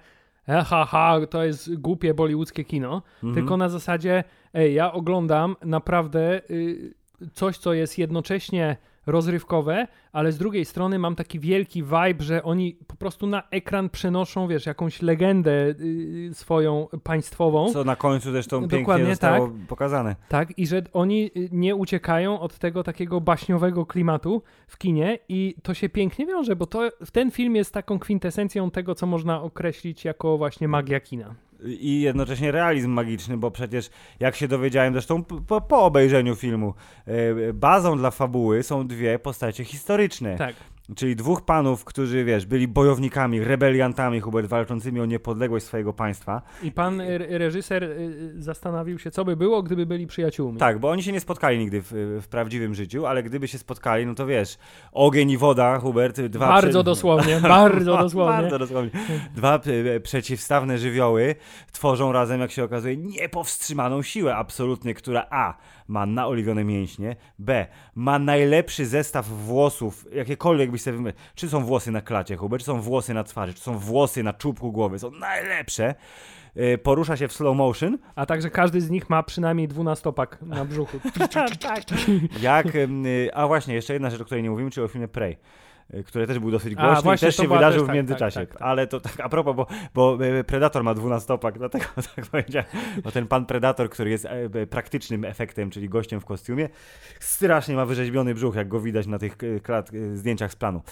e, 0.48 0.62
ha, 0.64 0.84
ha, 0.84 1.16
to 1.30 1.44
jest 1.44 1.74
głupie 1.74 2.14
bollywoodzkie 2.14 2.64
kino, 2.64 3.02
Mhm. 3.16 3.34
tylko 3.34 3.56
na 3.56 3.68
zasadzie, 3.68 4.24
ej, 4.54 4.74
ja 4.74 4.92
oglądam 4.92 5.56
naprawdę 5.64 6.40
y, 6.50 6.94
coś, 7.32 7.58
co 7.58 7.72
jest 7.74 7.98
jednocześnie 7.98 8.76
rozrywkowe, 9.06 9.86
ale 10.12 10.32
z 10.32 10.38
drugiej 10.38 10.64
strony 10.64 10.98
mam 10.98 11.14
taki 11.16 11.40
wielki 11.40 11.82
vibe, 11.82 12.24
że 12.24 12.42
oni 12.42 12.76
po 12.86 12.96
prostu 12.96 13.26
na 13.26 13.42
ekran 13.50 13.90
przenoszą, 13.90 14.48
wiesz, 14.48 14.66
jakąś 14.66 15.02
legendę 15.02 15.50
y, 15.50 16.30
swoją 16.32 16.88
państwową. 17.02 17.72
Co 17.72 17.84
na 17.84 17.96
końcu 17.96 18.32
zresztą 18.32 18.60
pięknie 18.60 18.78
Dokładnie 18.78 19.06
zostało 19.06 19.50
pokazane. 19.68 20.16
Tak, 20.28 20.58
i 20.58 20.66
że 20.66 20.82
oni 20.92 21.30
y, 21.36 21.48
nie 21.52 21.76
uciekają 21.76 22.40
od 22.40 22.58
tego 22.58 22.82
takiego 22.82 23.20
baśniowego 23.20 23.86
klimatu 23.86 24.42
w 24.66 24.78
kinie 24.78 25.18
i 25.28 25.54
to 25.62 25.74
się 25.74 25.88
pięknie 25.88 26.26
wiąże, 26.26 26.56
bo 26.56 26.66
to, 26.66 26.90
ten 27.12 27.30
film 27.30 27.56
jest 27.56 27.74
taką 27.74 27.98
kwintesencją 27.98 28.70
tego, 28.70 28.94
co 28.94 29.06
można 29.06 29.42
określić 29.42 30.04
jako 30.04 30.38
właśnie 30.38 30.68
magia 30.68 31.00
kina. 31.00 31.34
I 31.64 32.00
jednocześnie 32.00 32.52
realizm 32.52 32.90
magiczny, 32.90 33.36
bo 33.36 33.50
przecież 33.50 33.90
jak 34.20 34.36
się 34.36 34.48
dowiedziałem 34.48 34.92
zresztą 34.92 35.24
po, 35.24 35.60
po 35.60 35.82
obejrzeniu 35.82 36.36
filmu, 36.36 36.74
e, 37.06 37.52
bazą 37.52 37.98
dla 37.98 38.10
fabuły 38.10 38.62
są 38.62 38.86
dwie 38.86 39.18
postacie 39.18 39.64
historyczne. 39.64 40.36
Tak. 40.36 40.54
Czyli 40.94 41.16
dwóch 41.16 41.44
panów, 41.44 41.84
którzy, 41.84 42.24
wiesz, 42.24 42.46
byli 42.46 42.68
bojownikami, 42.68 43.40
rebeliantami, 43.40 44.20
Hubert, 44.20 44.48
walczącymi 44.48 45.00
o 45.00 45.06
niepodległość 45.06 45.66
swojego 45.66 45.92
państwa. 45.92 46.42
I 46.62 46.72
pan 46.72 47.00
y, 47.00 47.38
reżyser 47.38 47.84
y, 47.84 47.86
y, 47.86 48.42
zastanowił 48.42 48.98
się, 48.98 49.10
co 49.10 49.24
by 49.24 49.36
było, 49.36 49.62
gdyby 49.62 49.86
byli 49.86 50.06
przyjaciółmi. 50.06 50.58
Tak, 50.58 50.78
bo 50.78 50.90
oni 50.90 51.02
się 51.02 51.12
nie 51.12 51.20
spotkali 51.20 51.58
nigdy 51.58 51.82
w, 51.82 52.18
w 52.22 52.28
prawdziwym 52.28 52.74
życiu, 52.74 53.06
ale 53.06 53.22
gdyby 53.22 53.48
się 53.48 53.58
spotkali, 53.58 54.06
no 54.06 54.14
to 54.14 54.26
wiesz, 54.26 54.58
ogień 54.92 55.30
i 55.30 55.36
woda, 55.36 55.78
Hubert, 55.78 56.20
dwa... 56.20 56.48
Bardzo 56.48 56.80
prze- 56.80 56.84
dosłownie, 56.84 57.40
bardzo 57.48 57.96
dosłownie. 57.96 58.36
Bardzo 58.36 58.58
dosłownie. 58.58 58.90
Dwa 59.34 59.60
e, 59.94 60.00
przeciwstawne 60.00 60.78
żywioły 60.78 61.34
tworzą 61.72 62.12
razem, 62.12 62.40
jak 62.40 62.50
się 62.50 62.64
okazuje, 62.64 62.96
niepowstrzymaną 62.96 64.02
siłę 64.02 64.36
absolutnie, 64.36 64.94
która 64.94 65.26
A. 65.30 65.54
ma 65.88 66.06
naoliwione 66.06 66.64
mięśnie, 66.64 67.16
B. 67.38 67.66
ma 67.94 68.18
najlepszy 68.18 68.86
zestaw 68.86 69.28
włosów, 69.28 70.06
jakiekolwiek 70.12 70.68
mógłbyś 70.68 70.82
sobie 70.82 70.96
wymyślić, 70.96 71.22
czy 71.34 71.48
są 71.48 71.64
włosy 71.64 71.90
na 71.90 72.00
klacie, 72.00 72.36
Hubert, 72.36 72.60
czy 72.62 72.66
są 72.66 72.80
włosy 72.80 73.14
na 73.14 73.24
twarzy, 73.24 73.54
czy 73.54 73.60
są 73.60 73.78
włosy 73.78 74.22
na 74.22 74.32
czubku 74.32 74.72
głowy, 74.72 74.98
są 74.98 75.10
najlepsze. 75.10 75.94
Y, 76.56 76.78
porusza 76.78 77.16
się 77.16 77.28
w 77.28 77.32
slow 77.32 77.56
motion. 77.56 77.98
A 78.14 78.26
także 78.26 78.50
każdy 78.50 78.80
z 78.80 78.90
nich 78.90 79.10
ma 79.10 79.22
przynajmniej 79.22 79.68
dwunastopak 79.68 80.42
na 80.42 80.64
brzuchu. 80.64 81.00
tak. 81.60 81.82
Jak, 82.40 82.66
y, 82.74 83.30
a 83.34 83.46
właśnie, 83.46 83.74
jeszcze 83.74 83.92
jedna 83.92 84.10
rzecz, 84.10 84.20
o 84.20 84.24
której 84.24 84.42
nie 84.42 84.50
mówimy, 84.50 84.70
czyli 84.70 84.84
o 84.84 84.88
filmie 84.88 85.08
Prey. 85.08 85.36
Y, 85.94 86.04
który 86.04 86.26
też 86.26 86.38
był 86.38 86.50
dosyć 86.50 86.74
głośny 86.74 87.02
właśnie, 87.02 87.28
i 87.28 87.28
też 87.28 87.36
się 87.36 87.48
wydarzył 87.48 87.80
też 87.80 87.82
w 87.82 87.86
tak, 87.86 87.96
międzyczasie. 87.96 88.40
tak, 88.40 88.48
tak, 88.48 88.58
tak. 88.58 88.68
Ale 88.68 88.86
to 88.86 89.00
tak 89.00 89.20
a 89.20 89.28
propos, 89.28 89.56
bo, 89.56 89.66
bo 89.94 90.24
y, 90.24 90.44
Predator 90.44 90.84
ma 90.84 90.94
dwunastopak, 90.94 91.58
dlatego 91.58 91.84
tak 92.16 92.26
powiedziałem. 92.26 92.68
Bo 93.04 93.10
ten 93.10 93.26
pan 93.26 93.46
Predator, 93.46 93.90
który 93.90 94.10
jest 94.10 94.24
e, 94.24 94.66
praktycznym 94.66 95.24
efektem, 95.24 95.70
czyli 95.70 95.88
gościem 95.88 96.20
w 96.20 96.24
kostiumie, 96.24 96.68
strasznie 97.20 97.76
ma 97.76 97.86
wyrzeźbiony 97.86 98.34
brzuch, 98.34 98.54
jak 98.54 98.68
go 98.68 98.80
widać 98.80 99.06
na 99.06 99.18
tych 99.18 99.42
y, 99.42 99.60
klat, 99.60 99.90
zdjęciach 100.14 100.52
z 100.52 100.56
planu. 100.56 100.82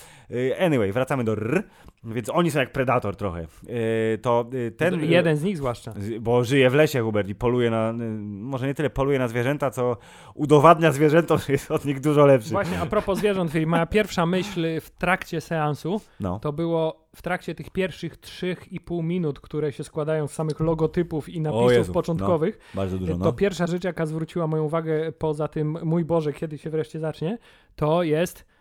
Anyway, 0.61 0.93
wracamy 0.93 1.25
do 1.25 1.33
R, 1.33 1.63
więc 2.05 2.29
oni 2.29 2.51
są 2.51 2.59
jak 2.59 2.73
Predator 2.73 3.17
trochę. 3.17 3.47
Y, 3.69 4.19
To 4.23 4.47
y, 4.55 4.71
ten... 4.71 5.05
Jeden 5.05 5.37
z 5.37 5.43
nich 5.43 5.57
zwłaszcza. 5.57 5.95
Bo 6.21 6.45
żyje 6.45 6.71
w 6.71 6.75
lesie 6.75 7.01
Hubert 7.03 7.29
i 7.29 7.35
poluje 7.35 7.71
na, 7.71 7.91
y, 7.91 7.95
może 8.25 8.67
nie 8.67 8.75
tyle 8.75 8.91
poluje 8.91 9.19
na 9.19 9.29
zwierzęta, 9.29 9.71
co 9.71 9.97
udowadnia 10.35 10.93
zwierzętom, 10.93 11.39
że 11.39 11.53
jest 11.53 11.71
od 11.71 11.85
nich 11.85 12.01
dużo 12.01 12.27
lepszy. 12.27 12.51
Właśnie 12.51 12.81
a 12.81 12.87
propos 12.87 13.19
zwierząt, 13.19 13.53
moja 13.67 13.87
pierwsza 13.87 14.27
myśl 14.27 14.81
w 14.81 14.91
trakcie 14.91 15.41
seansu 15.41 16.01
No. 16.21 16.39
to 16.39 16.53
było 16.53 17.05
w 17.17 17.23
trakcie 17.23 17.55
tych 17.55 17.71
pierwszych 17.71 18.17
3,5 18.21 19.03
minut, 19.03 19.41
które 19.41 19.73
się 19.73 19.85
składają 19.85 20.27
z 20.29 20.33
samych 20.33 20.61
logotypów 20.61 21.29
i 21.29 21.41
napisów 21.41 21.73
Jezu, 21.73 21.93
początkowych. 21.93 22.59
Bardzo 22.75 22.99
dużo, 22.99 23.13
To 23.13 23.19
no. 23.19 23.33
pierwsza 23.33 23.67
rzecz, 23.67 23.85
jaka 23.85 24.07
zwróciła 24.07 24.47
moją 24.47 24.65
uwagę 24.65 25.13
poza 25.13 25.49
tym, 25.49 25.79
mój 25.83 26.05
Boże, 26.05 26.33
kiedy 26.33 26.59
się 26.59 26.71
wreszcie 26.71 26.99
zacznie, 27.01 27.39
to 27.77 28.03
jest 28.03 28.54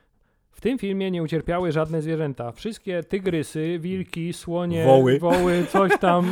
tym 0.64 0.78
filmie 0.78 1.12
nie 1.12 1.24
ucierpiały 1.24 1.72
żadne 1.72 2.02
zwierzęta. 2.02 2.52
Wszystkie 2.52 3.04
tygrysy, 3.04 3.80
wilki, 3.80 4.34
słonie, 4.34 4.86
Woły. 4.86 5.20
woły 5.20 5.66
coś 5.70 5.92
tam. 6.00 6.32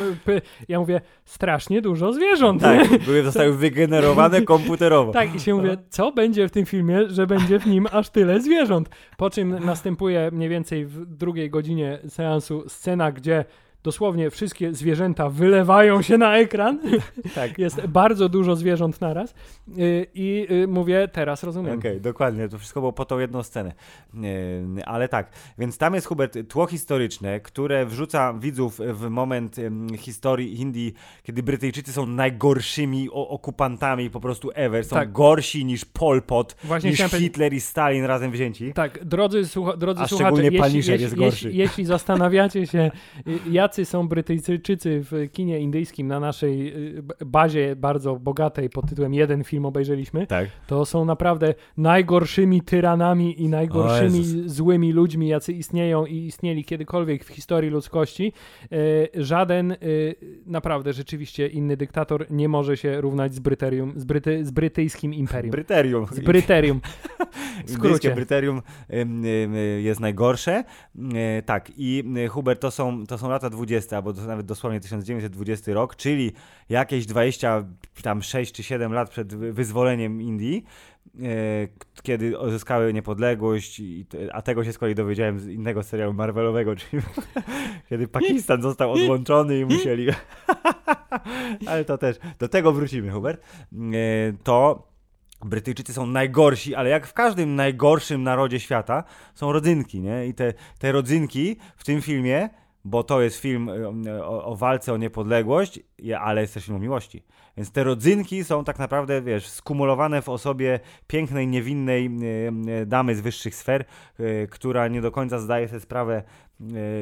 Ja 0.69 0.79
mówię, 0.79 1.01
strasznie 1.25 1.81
dużo 1.81 2.13
zwierząt. 2.13 2.61
Tak, 2.61 2.87
były, 3.05 3.23
zostały 3.23 3.53
wygenerowane 3.53 4.41
komputerowo. 4.41 5.11
Tak, 5.11 5.35
i 5.35 5.39
się 5.39 5.55
mówię, 5.55 5.77
co 5.89 6.11
będzie 6.11 6.47
w 6.47 6.51
tym 6.51 6.65
filmie, 6.65 7.09
że 7.09 7.27
będzie 7.27 7.59
w 7.59 7.67
nim 7.67 7.87
aż 7.91 8.09
tyle 8.09 8.41
zwierząt. 8.41 8.89
Po 9.17 9.29
czym 9.29 9.65
następuje 9.65 10.29
mniej 10.31 10.49
więcej 10.49 10.85
w 10.85 11.05
drugiej 11.05 11.49
godzinie 11.49 11.99
seansu 12.07 12.69
scena, 12.69 13.11
gdzie 13.11 13.45
dosłownie 13.83 14.29
wszystkie 14.29 14.73
zwierzęta 14.73 15.29
wylewają 15.29 16.01
się 16.01 16.17
na 16.17 16.37
ekran. 16.37 16.79
Tak. 17.35 17.57
Jest 17.59 17.87
bardzo 17.87 18.29
dużo 18.29 18.55
zwierząt 18.55 19.01
naraz. 19.01 19.33
Y, 19.77 20.07
I 20.13 20.47
y, 20.51 20.67
mówię, 20.67 21.07
teraz 21.11 21.43
rozumiem. 21.43 21.79
Okej, 21.79 22.01
dokładnie. 22.01 22.49
To 22.49 22.57
wszystko 22.57 22.79
było 22.79 22.93
po 22.93 23.05
tą 23.05 23.19
jedną 23.19 23.43
scenę. 23.43 23.73
Yy, 24.13 24.85
ale 24.85 25.07
tak, 25.07 25.31
więc 25.57 25.77
tam 25.77 25.93
jest 25.93 26.07
Hubert 26.07 26.37
tło 26.49 26.65
historyczne, 26.67 27.39
które 27.39 27.85
wrzuca 27.85 28.33
widzów 28.33 28.79
w 28.93 29.09
moment 29.09 29.55
historii 29.97 30.61
Indii, 30.61 30.93
kiedy 31.23 31.43
Brytyjczycy 31.43 31.93
są 31.93 32.05
najgorszymi 32.05 33.09
okupantami 33.11 34.09
po 34.09 34.19
prostu 34.19 34.49
ever. 34.53 34.85
Są 34.85 34.95
Tak. 34.95 35.11
gorsi 35.11 35.65
niż 35.65 35.85
Pol 35.85 36.21
Pot, 36.21 36.55
Właśnie 36.63 36.89
niż 36.89 36.99
Hitler 36.99 37.53
i 37.53 37.61
Stalin 37.61 38.05
razem 38.05 38.31
wzięci. 38.31 38.73
Tak, 38.73 39.05
drodzy, 39.05 39.41
słucha- 39.45 39.77
drodzy 39.77 40.01
A 40.01 40.07
słuchacze, 40.07 40.35
szczególnie 40.35 40.57
jeśli, 40.57 40.77
jeśli, 40.77 41.01
jest 41.01 41.15
gorszy. 41.15 41.47
jeśli, 41.47 41.59
jeśli 41.59 41.85
zastanawiacie 41.85 42.67
się, 42.67 42.91
y, 43.27 43.39
jacy 43.71 43.85
są 43.85 44.07
Brytyjczycy 44.07 45.01
w 45.03 45.31
kinie 45.31 45.59
indyjskim 45.59 46.07
na 46.07 46.19
naszej 46.19 46.73
y, 46.97 47.03
bazie 47.25 47.75
bardzo 47.75 48.15
bogatej 48.15 48.69
pod 48.69 48.89
tytułem 48.89 49.13
jeden 49.13 49.43
film 49.43 49.65
obejrzeliśmy, 49.65 50.27
Tak. 50.27 50.49
to 50.67 50.85
są 50.85 51.05
naprawdę 51.05 51.53
najgorszymi 51.77 52.61
tyranami 52.61 53.41
i 53.41 53.49
najgorszymi 53.49 54.23
złymi 54.45 54.93
ludźmi, 54.93 55.27
jacy 55.27 55.53
istnieją 55.53 56.05
i 56.05 56.15
istnieli 56.15 56.63
kiedykolwiek 56.65 57.23
w 57.23 57.27
historii 57.27 57.69
ludzkości. 57.69 58.33
E, 58.63 59.23
żaden 59.23 59.71
e, 59.71 59.75
naprawdę 60.45 60.93
rzeczywiście 60.93 61.47
inny 61.47 61.77
dyktator 61.77 62.25
nie 62.29 62.49
może 62.49 62.77
się 62.77 63.01
równać 63.01 63.33
z 63.33 63.39
Bryterium, 63.39 63.93
z, 63.95 64.05
Bryty, 64.05 64.45
z 64.45 64.51
brytyjskim 64.51 65.13
imperium. 65.13 65.51
Bryterium. 65.51 66.05
z 66.11 66.19
Bryterium. 66.19 66.81
W 67.65 67.71
skrócie. 67.71 68.15
Bryterium 68.15 68.61
jest 69.79 69.99
najgorsze. 69.99 70.63
Yy, 70.95 71.13
tak, 71.45 71.71
i 71.77 72.03
yy, 72.15 72.27
Hubert, 72.27 72.61
to 72.61 72.71
są, 72.71 73.05
to 73.07 73.17
są 73.17 73.29
lata 73.29 73.49
20, 73.49 73.60
albo 73.91 74.13
to 74.13 74.21
nawet 74.21 74.45
dosłownie 74.45 74.79
1920 74.79 75.73
rok, 75.73 75.95
czyli 75.95 76.31
jakieś 76.69 77.05
26 77.05 78.51
czy 78.51 78.63
7 78.63 78.93
lat 78.93 79.09
przed 79.09 79.35
wy- 79.35 79.53
wyzwoleniem 79.53 80.21
Indii, 80.21 80.65
k- 81.79 81.85
kiedy 82.03 82.39
uzyskały 82.39 82.93
niepodległość, 82.93 83.81
a 84.33 84.41
tego 84.41 84.63
się 84.63 84.73
z 84.73 84.77
kolei 84.77 84.95
dowiedziałem 84.95 85.39
z 85.39 85.47
innego 85.47 85.83
serialu 85.83 86.13
Marvelowego, 86.13 86.75
czyli 86.81 87.01
kiedy 87.89 88.07
Pakistan 88.07 88.61
został 88.61 88.91
odłączony 88.91 89.59
i 89.59 89.65
musieli... 89.65 90.07
Ale 91.67 91.85
to 91.85 91.97
też, 91.97 92.19
do 92.39 92.47
tego 92.49 92.71
wrócimy, 92.71 93.11
Hubert. 93.11 93.41
Yy, 93.71 93.79
to 94.43 94.87
Brytyjczycy 95.45 95.93
są 95.93 96.05
najgorsi, 96.05 96.75
ale 96.75 96.89
jak 96.89 97.07
w 97.07 97.13
każdym 97.13 97.55
najgorszym 97.55 98.23
narodzie 98.23 98.59
świata 98.59 99.03
są 99.35 99.51
rodzynki, 99.51 100.01
nie? 100.01 100.27
I 100.27 100.33
te, 100.33 100.53
te 100.79 100.91
rodzynki 100.91 101.55
w 101.77 101.83
tym 101.83 102.01
filmie, 102.01 102.49
bo 102.85 103.03
to 103.03 103.21
jest 103.21 103.37
film 103.37 103.69
e, 104.07 104.25
o, 104.25 104.45
o 104.45 104.55
walce 104.55 104.93
o 104.93 104.97
niepodległość, 104.97 105.79
ale 106.19 106.41
jest 106.41 106.53
też 106.53 106.65
film 106.65 106.77
o 106.77 106.79
miłości. 106.79 107.23
Więc 107.57 107.71
te 107.71 107.83
rodzynki 107.83 108.43
są 108.43 108.63
tak 108.63 108.79
naprawdę, 108.79 109.21
wiesz, 109.21 109.47
skumulowane 109.47 110.21
w 110.21 110.29
osobie 110.29 110.79
pięknej, 111.07 111.47
niewinnej 111.47 112.05
e, 112.05 112.85
damy 112.85 113.15
z 113.15 113.21
wyższych 113.21 113.55
sfer, 113.55 113.85
która 114.49 114.87
nie 114.87 115.01
do 115.01 115.11
końca 115.11 115.39
zdaje 115.39 115.67
sobie 115.67 115.79
sprawę, 115.79 116.23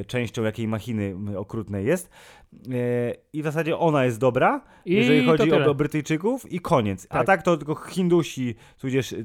częścią 0.08 0.44
jakiej 0.44 0.68
machiny 0.68 1.16
okrutnej 1.38 1.86
jest. 1.86 2.10
E, 2.54 3.14
I 3.34 3.42
w 3.42 3.46
zasadzie 3.46 3.78
ona 3.78 4.06
jest 4.06 4.20
dobra, 4.20 4.62
I 4.86 4.94
jeżeli 4.94 5.26
chodzi 5.26 5.52
o, 5.54 5.66
o 5.72 5.76
Brytyjczyków 5.76 6.52
i 6.52 6.60
koniec. 6.60 7.08
A 7.10 7.18
Tak. 7.18 7.28
tak 7.28 7.44
to 7.44 7.58
tylko 7.58 7.76
Hindusi, 7.76 8.56
tudzież 8.78 9.16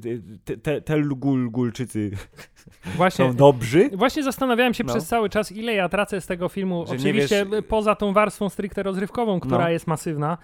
te, 0.62 0.80
Telgulgulczycy 0.80 2.10
Właśnie, 2.96 3.24
są 3.24 3.36
dobrzy. 3.36 3.90
Właśnie 3.92 4.22
zastanawiałem 4.22 4.74
się 4.74 4.84
No. 4.84 4.92
przez 4.92 5.06
cały 5.06 5.28
czas, 5.30 5.52
ile 5.52 5.74
ja 5.74 5.88
tracę 5.88 6.20
z 6.20 6.26
tego 6.26 6.48
filmu. 6.48 6.84
Że 6.88 6.94
Oczywiście 6.94 7.46
wiesz- 7.52 7.64
poza 7.68 7.94
tą 7.94 8.12
warstwą 8.12 8.48
stricte 8.48 8.82
rozrywkową, 8.82 9.40
która 9.40 9.58
No. 9.64 9.68
jest 9.70 9.86
masywna. 9.86 10.38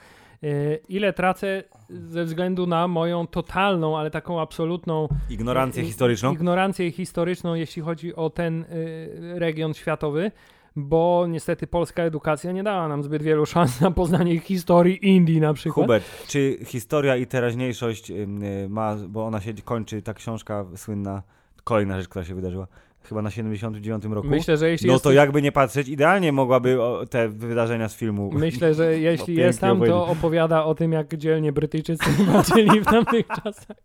Y, 0.45 0.81
Ile 0.89 1.13
tracę 1.13 1.63
ze 1.91 2.25
względu 2.25 2.67
na 2.67 2.89
moją 2.89 3.27
totalną, 3.27 3.99
ale 3.99 4.11
taką 4.11 4.41
absolutną 4.41 5.09
Ignorancję 5.31 5.83
i- 5.83 5.87
historyczną. 5.87 6.33
ignorancję 6.33 6.91
historyczną, 6.91 7.55
jeśli 7.55 7.83
chodzi 7.83 8.15
o 8.15 8.31
ten 8.31 8.63
y, 8.63 9.39
region 9.39 9.75
światowy, 9.75 10.31
bo 10.77 11.27
niestety 11.29 11.67
polska 11.67 12.03
edukacja 12.03 12.53
nie 12.53 12.63
dała 12.63 12.89
nam 12.89 13.03
zbyt 13.03 13.23
wielu 13.23 13.47
szans 13.53 13.81
na 13.81 13.91
poznanie 13.91 14.41
historii 14.41 15.09
Indii 15.09 15.41
na 15.41 15.55
przykład. 15.55 15.85
Hubert, 15.87 16.27
czy 16.29 16.59
historia 16.65 17.17
i 17.17 17.27
teraźniejszość 17.27 18.11
y, 18.11 18.27
ma, 18.69 18.97
bo 19.09 19.27
ona 19.27 19.41
się 19.41 19.55
kończy, 19.65 20.03
ta 20.03 20.15
książka 20.15 20.65
słynna, 20.77 21.23
kolejna 21.65 21.97
rzecz, 22.01 22.09
która 22.09 22.25
się 22.25 22.35
wydarzyła, 22.35 22.67
chyba 23.03 23.23
na 23.23 23.31
79 23.31 24.05
roku. 24.05 24.29
Myślę, 24.29 24.57
że 24.57 24.71
jeśli 24.71 24.87
no 24.87 24.93
jest 24.93 25.05
to 25.05 25.13
jakby 25.13 25.43
nie 25.43 25.53
patrzeć, 25.53 25.89
idealnie 25.89 26.33
mogłaby 26.33 26.79
te 27.11 27.29
wydarzenia 27.29 27.89
z 27.89 27.97
filmu. 27.97 28.31
Myślę, 28.35 28.75
że 28.75 28.99
jeśli 28.99 29.35
jest 29.35 29.61
tam, 29.61 29.81
to 29.81 30.07
opowiada 30.07 30.65
o 30.65 30.75
tym, 30.75 30.93
jak 30.93 31.17
dzielnie 31.17 31.53
Brytyjczycy 31.53 32.05
walczyli 32.27 32.81
w 32.81 32.85
tamtych 32.85 33.27
czasach. 33.43 33.77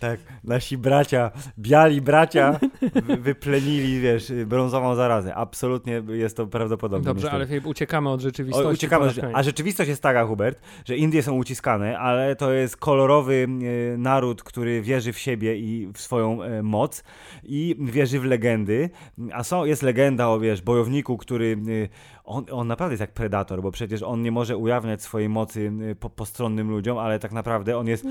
Tak, 0.00 0.20
nasi 0.44 0.78
bracia, 0.78 1.30
biali 1.58 2.00
bracia 2.00 2.60
wy, 3.06 3.16
wyplenili, 3.16 4.00
wiesz, 4.00 4.32
brązową 4.46 4.94
zarazę. 4.94 5.34
Absolutnie 5.34 6.02
jest 6.08 6.36
to 6.36 6.46
prawdopodobne. 6.46 7.04
Dobrze, 7.04 7.22
niestety. 7.22 7.36
ale 7.36 7.46
Filip, 7.46 7.66
uciekamy 7.66 8.10
od 8.10 8.20
rzeczywistości. 8.20 8.68
O, 8.68 8.70
uciekamy, 8.70 9.10
a 9.32 9.42
rzeczywistość 9.42 9.88
jest 9.88 10.02
taka, 10.02 10.26
Hubert, 10.26 10.60
że 10.84 10.96
Indie 10.96 11.22
są 11.22 11.34
uciskane, 11.34 11.98
ale 11.98 12.36
to 12.36 12.52
jest 12.52 12.76
kolorowy 12.76 13.46
e, 13.94 13.98
naród, 13.98 14.42
który 14.42 14.82
wierzy 14.82 15.12
w 15.12 15.18
siebie 15.18 15.56
i 15.58 15.88
w 15.94 16.00
swoją 16.00 16.42
e, 16.42 16.62
moc 16.62 17.04
i 17.44 17.76
wierzy 17.80 18.20
w 18.20 18.24
legendy, 18.28 18.90
a 19.32 19.44
są, 19.44 19.64
jest 19.64 19.82
legenda 19.82 20.28
o, 20.28 20.40
wiesz, 20.40 20.62
bojowniku, 20.62 21.16
który, 21.16 21.58
e, 21.84 21.88
on, 22.24 22.44
on 22.50 22.66
naprawdę 22.66 22.92
jest 22.92 23.00
jak 23.00 23.12
predator, 23.12 23.62
bo 23.62 23.70
przecież 23.70 24.02
on 24.02 24.22
nie 24.22 24.32
może 24.32 24.56
ujawniać 24.56 25.02
swojej 25.02 25.28
mocy 25.28 25.72
e, 25.90 25.94
po, 25.94 26.10
postronnym 26.10 26.70
ludziom, 26.70 26.98
ale 26.98 27.18
tak 27.18 27.32
naprawdę 27.32 27.78
on 27.78 27.86
jest 27.86 28.06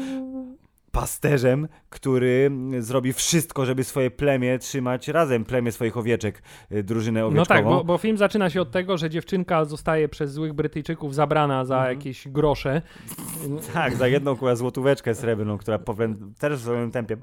pasterzem, 0.91 1.67
który 1.89 2.43
mm, 2.47 2.81
zrobi 2.81 3.13
wszystko, 3.13 3.65
żeby 3.65 3.83
swoje 3.83 4.11
plemię 4.11 4.59
trzymać 4.59 5.07
razem, 5.07 5.45
plemię 5.45 5.71
swoich 5.71 5.97
owieczek, 5.97 6.41
drużynę 6.83 7.19
No 7.19 7.27
owieczkową. 7.27 7.47
tak, 7.47 7.65
bo, 7.65 7.83
bo 7.83 7.97
film 7.97 8.17
zaczyna 8.17 8.49
się 8.49 8.61
od 8.61 8.71
tego, 8.71 8.97
że 8.97 9.09
dziewczynka 9.09 9.65
zostaje 9.65 10.09
przez 10.09 10.31
złych 10.33 10.53
Brytyjczyków 10.53 11.15
zabrana 11.15 11.65
za 11.65 11.75
Mhm. 11.77 11.97
jakieś 11.97 12.27
grosze. 12.27 12.81
Tak, 13.73 13.95
za 13.95 14.07
jedną 14.07 14.35
złotóweczkę 14.55 15.15
srebrną, 15.15 15.57
która 15.57 15.79
powę- 15.79 16.15
też 16.39 16.59
w 16.59 16.61
swoim 16.61 16.91
tempie 16.91 17.17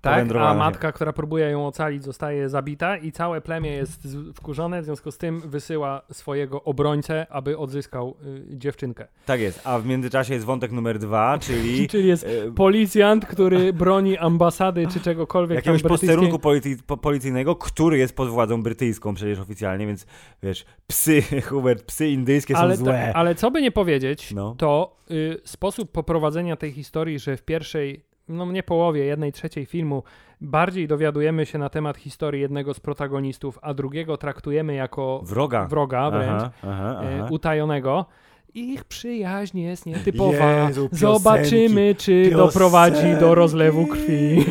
Tak, 0.00 0.26
a 0.40 0.54
matka, 0.54 0.92
która 0.92 1.12
próbuje 1.12 1.50
ją 1.50 1.66
ocalić, 1.66 2.04
zostaje 2.04 2.48
zabita 2.48 2.96
i 2.96 3.12
całe 3.12 3.40
plemię 3.40 3.70
jest 3.70 4.08
wkurzone, 4.34 4.82
w 4.82 4.84
związku 4.84 5.10
z 5.10 5.18
tym 5.18 5.40
wysyła 5.40 6.02
swojego 6.12 6.62
obrońcę, 6.64 7.26
aby 7.30 7.58
odzyskał 7.58 8.14
y, 8.52 8.58
dziewczynkę. 8.58 9.06
Tak 9.26 9.40
jest, 9.40 9.60
a 9.64 9.78
w 9.78 9.86
międzyczasie 9.86 10.34
jest 10.34 10.46
wątek 10.46 10.72
numer 10.72 10.98
dwa, 10.98 11.38
czyli... 11.46 11.88
czyli 11.88 12.08
jest 12.08 12.24
y, 12.24 12.52
policjant, 12.52 13.26
który 13.26 13.72
broni 13.72 14.18
ambasady 14.18 14.86
czy 14.86 15.00
czegokolwiek 15.00 15.56
Jakiegoś 15.56 15.82
posterunku 15.82 16.38
policy 16.38 16.76
policyjnego, 17.02 17.56
który 17.56 17.98
jest 17.98 18.16
pod 18.16 18.28
władzą 18.28 18.62
brytyjską 18.62 19.14
przecież 19.14 19.38
oficjalnie, 19.38 19.86
więc 19.86 20.06
wiesz, 20.42 20.64
psy, 20.86 21.22
Hubert, 21.48 21.82
psy 21.82 22.08
indyjskie 22.08 22.56
ale 22.56 22.76
są 22.76 22.84
złe. 22.84 23.12
ale 23.14 23.34
co 23.34 23.50
by 23.50 23.62
nie 23.62 23.70
powiedzieć, 23.70 24.32
no. 24.32 24.54
to 24.58 24.96
y, 25.10 25.40
sposób 25.44 25.92
poprowadzenia 25.92 26.56
tej 26.56 26.72
historii, 26.72 27.18
że 27.18 27.36
w 27.36 27.42
pierwszej 27.42 28.07
no 28.28 28.52
nie 28.52 28.62
połowie, 28.62 29.04
jednej 29.04 29.32
trzeciej 29.32 29.66
filmu 29.66 30.02
bardziej 30.40 30.88
dowiadujemy 30.88 31.46
się 31.46 31.58
na 31.58 31.68
temat 31.68 31.96
historii 31.96 32.40
jednego 32.40 32.74
z 32.74 32.80
protagonistów, 32.80 33.58
a 33.62 33.74
drugiego 33.74 34.16
traktujemy 34.16 34.74
jako 34.74 35.20
wroga, 35.24 35.66
wroga 35.66 36.10
wręcz, 36.10 36.42
aha, 36.42 36.50
aha, 36.62 37.00
e, 37.04 37.18
aha. 37.18 37.28
utajonego. 37.30 38.06
Ich 38.54 38.84
przyjaźń 38.84 39.58
jest 39.58 39.86
nietypowa. 39.86 40.68
Jezu, 40.68 40.88
Zobaczymy, 40.92 41.94
czy 41.94 42.24
piosenki. 42.24 42.36
doprowadzi 42.36 43.16
do 43.20 43.34
rozlewu 43.34 43.86
krwi. 43.86 44.44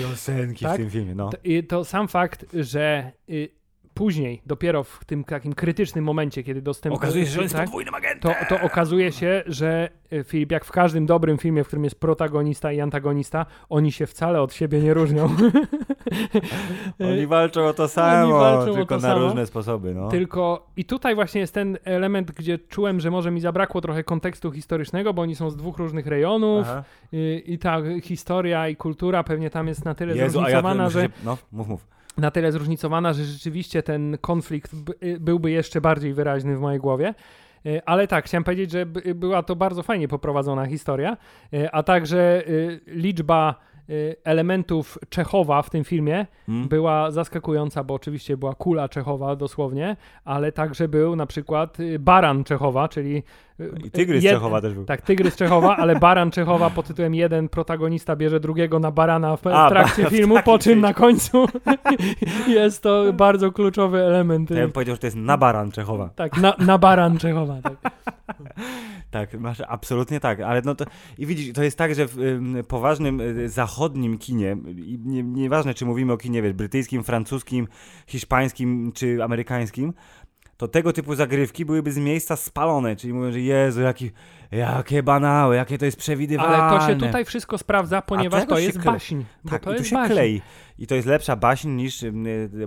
Piosenki 0.00 0.64
tak? 0.64 0.74
w 0.74 0.76
tym 0.76 0.90
filmie, 0.90 1.14
no. 1.14 1.30
To, 1.30 1.38
to 1.68 1.84
sam 1.84 2.08
fakt, 2.08 2.46
że 2.54 3.12
y, 3.30 3.57
później, 3.98 4.42
dopiero 4.46 4.84
w 4.84 5.04
tym 5.04 5.24
takim 5.24 5.52
krytycznym 5.52 6.04
momencie, 6.04 6.42
kiedy 6.42 6.62
dostępuje... 6.62 6.98
Okazuje 6.98 7.26
się, 7.26 7.32
że 7.32 7.42
jest 7.42 7.54
tak, 7.54 7.64
podwójnym 7.64 7.94
agentem. 7.94 8.34
To, 8.48 8.56
to 8.56 8.64
okazuje 8.64 9.12
się, 9.12 9.42
że 9.46 9.88
e, 10.12 10.24
Filip, 10.24 10.52
jak 10.52 10.64
w 10.64 10.70
każdym 10.70 11.06
dobrym 11.06 11.38
filmie, 11.38 11.64
w 11.64 11.66
którym 11.66 11.84
jest 11.84 12.00
protagonista 12.00 12.72
i 12.72 12.80
antagonista, 12.80 13.46
oni 13.68 13.92
się 13.92 14.06
wcale 14.06 14.42
od 14.42 14.54
siebie 14.54 14.80
nie 14.80 14.94
różnią. 14.94 15.28
oni 17.10 17.26
walczą 17.26 17.66
o 17.66 17.72
to 17.72 17.88
samo, 17.88 18.64
tylko 18.64 18.86
to 18.86 18.94
na 18.94 19.00
samo. 19.08 19.24
różne 19.24 19.46
sposoby. 19.46 19.94
No. 19.94 20.08
Tylko 20.08 20.66
i 20.76 20.84
tutaj 20.84 21.14
właśnie 21.14 21.40
jest 21.40 21.54
ten 21.54 21.78
element, 21.84 22.30
gdzie 22.30 22.58
czułem, 22.58 23.00
że 23.00 23.10
może 23.10 23.30
mi 23.30 23.40
zabrakło 23.40 23.80
trochę 23.80 24.04
kontekstu 24.04 24.52
historycznego, 24.52 25.14
bo 25.14 25.22
oni 25.22 25.36
są 25.36 25.50
z 25.50 25.56
dwóch 25.56 25.78
różnych 25.78 26.06
rejonów 26.06 26.66
i, 27.12 27.42
i, 27.46 27.58
ta 27.58 27.78
historia 28.02 28.68
i 28.68 28.76
kultura 28.76 29.24
pewnie 29.24 29.50
tam 29.50 29.68
jest 29.68 29.84
na 29.84 29.94
tyle 29.94 30.16
Jezu, 30.16 30.38
zróżnicowana, 30.38 30.84
ja, 30.84 30.90
że... 30.90 31.08
No, 31.24 31.38
mów, 31.52 31.68
mów 31.68 31.97
na 32.18 32.30
tyle 32.30 32.52
zróżnicowana, 32.52 33.12
że 33.12 33.24
rzeczywiście 33.24 33.82
ten 33.82 34.18
konflikt 34.20 34.72
y, 35.02 35.20
byłby 35.20 35.50
jeszcze 35.50 35.80
bardziej 35.80 36.14
wyraźny 36.14 36.56
w 36.56 36.60
mojej 36.60 36.80
głowie. 36.80 37.14
Y, 37.66 37.80
ale 37.86 38.06
tak, 38.06 38.24
chciałem 38.24 38.44
powiedzieć, 38.44 38.70
że 38.70 38.86
była 39.14 39.42
to 39.42 39.56
bardzo 39.56 39.82
fajnie 39.82 40.08
poprowadzona 40.08 40.66
historia, 40.66 41.16
y, 41.54 41.70
a 41.70 41.82
także 41.82 42.42
liczba 42.86 43.68
elementów 44.24 44.98
Czechowa 45.08 45.62
w 45.62 45.70
tym 45.70 45.84
filmie 45.84 46.26
hmm. 46.46 46.68
była 46.68 47.10
zaskakująca, 47.10 47.84
bo 47.84 47.94
oczywiście 47.94 48.36
była 48.36 48.54
kula 48.54 48.88
Czechowa 48.88 49.36
dosłownie, 49.36 49.96
ale 50.24 50.52
także 50.52 50.88
był 50.88 51.16
na 51.16 51.26
przykład 51.26 51.78
baran 51.98 52.44
Czechowa, 52.44 52.88
czyli 52.88 53.22
i 53.84 53.90
Tygrys 53.90 54.24
Jed... 54.24 54.32
Czechowa 54.32 54.60
też 54.60 54.74
był. 54.74 54.84
Tak, 54.84 55.02
Tygrys 55.02 55.36
Czechowa, 55.36 55.76
ale 55.76 55.96
Baran 55.96 56.30
Czechowa 56.30 56.70
pod 56.70 56.86
tytułem 56.86 57.14
jeden 57.14 57.48
protagonista 57.48 58.16
bierze 58.16 58.40
drugiego 58.40 58.78
na 58.78 58.90
barana 58.90 59.36
w, 59.36 59.46
A, 59.46 59.68
trakcie 59.68 60.02
ba, 60.04 60.10
filmu, 60.10 60.36
po 60.44 60.58
czym 60.58 60.80
na 60.80 60.94
końcu 60.94 61.46
jest 62.48 62.82
to 62.82 63.12
bardzo 63.12 63.52
kluczowy 63.52 64.02
element. 64.02 64.50
Ja 64.50 64.56
bym 64.56 64.72
powiedział, 64.72 64.94
że 64.94 65.00
to 65.00 65.06
jest 65.06 65.16
na 65.16 65.36
baran 65.36 65.70
Czechowa. 65.70 66.10
Tak, 66.16 66.36
na, 66.36 66.54
na 66.58 66.78
baran 66.78 67.18
Czechowa, 67.18 67.56
tak. 67.62 67.92
tak, 69.10 69.40
masz 69.40 69.62
absolutnie 69.68 70.20
tak, 70.20 70.40
ale 70.40 70.62
no 70.64 70.74
to 70.74 70.84
i 71.18 71.26
widzisz, 71.26 71.52
to 71.52 71.62
jest 71.62 71.78
tak, 71.78 71.94
że 71.94 72.06
w 72.06 72.18
y, 72.18 72.64
poważnym 72.68 73.20
y, 73.20 73.48
zachodnim 73.48 74.18
kinie, 74.18 74.56
i 74.76 74.98
nie, 75.04 75.22
nieważne 75.22 75.74
czy 75.74 75.86
mówimy 75.86 76.12
o 76.12 76.16
kinie, 76.16 76.42
wiesz, 76.42 76.52
brytyjskim, 76.52 77.04
francuskim, 77.04 77.68
hiszpańskim 78.06 78.92
czy 78.92 79.24
amerykańskim, 79.24 79.92
to 80.58 80.68
tego 80.68 80.92
typu 80.92 81.14
zagrywki 81.14 81.64
byłyby 81.64 81.92
z 81.92 81.98
miejsca 81.98 82.36
spalone, 82.36 82.96
czyli 82.96 83.14
mówią, 83.14 83.32
że 83.32 83.40
Jezu, 83.40 83.80
jaki, 83.80 84.10
jakie 84.50 85.02
banały, 85.02 85.56
jakie 85.56 85.78
to 85.78 85.84
jest 85.84 85.96
przewidywalne. 85.96 86.56
Ale 86.56 86.80
to 86.80 86.86
się 86.86 86.96
tutaj 86.96 87.24
wszystko 87.24 87.58
sprawdza, 87.58 88.02
ponieważ 88.02 88.46
to 88.46 88.58
jest 88.58 88.82
baśń. 88.82 89.22
Tak, 89.50 89.62
to 89.62 89.74
i 89.74 89.76
tu 89.76 89.84
się 89.84 89.96
baśń. 89.96 90.12
klei. 90.12 90.42
I 90.78 90.86
to 90.86 90.94
jest 90.94 91.08
lepsza 91.08 91.36
baśń 91.36 91.68
niż 91.68 92.02
y, 92.02 92.12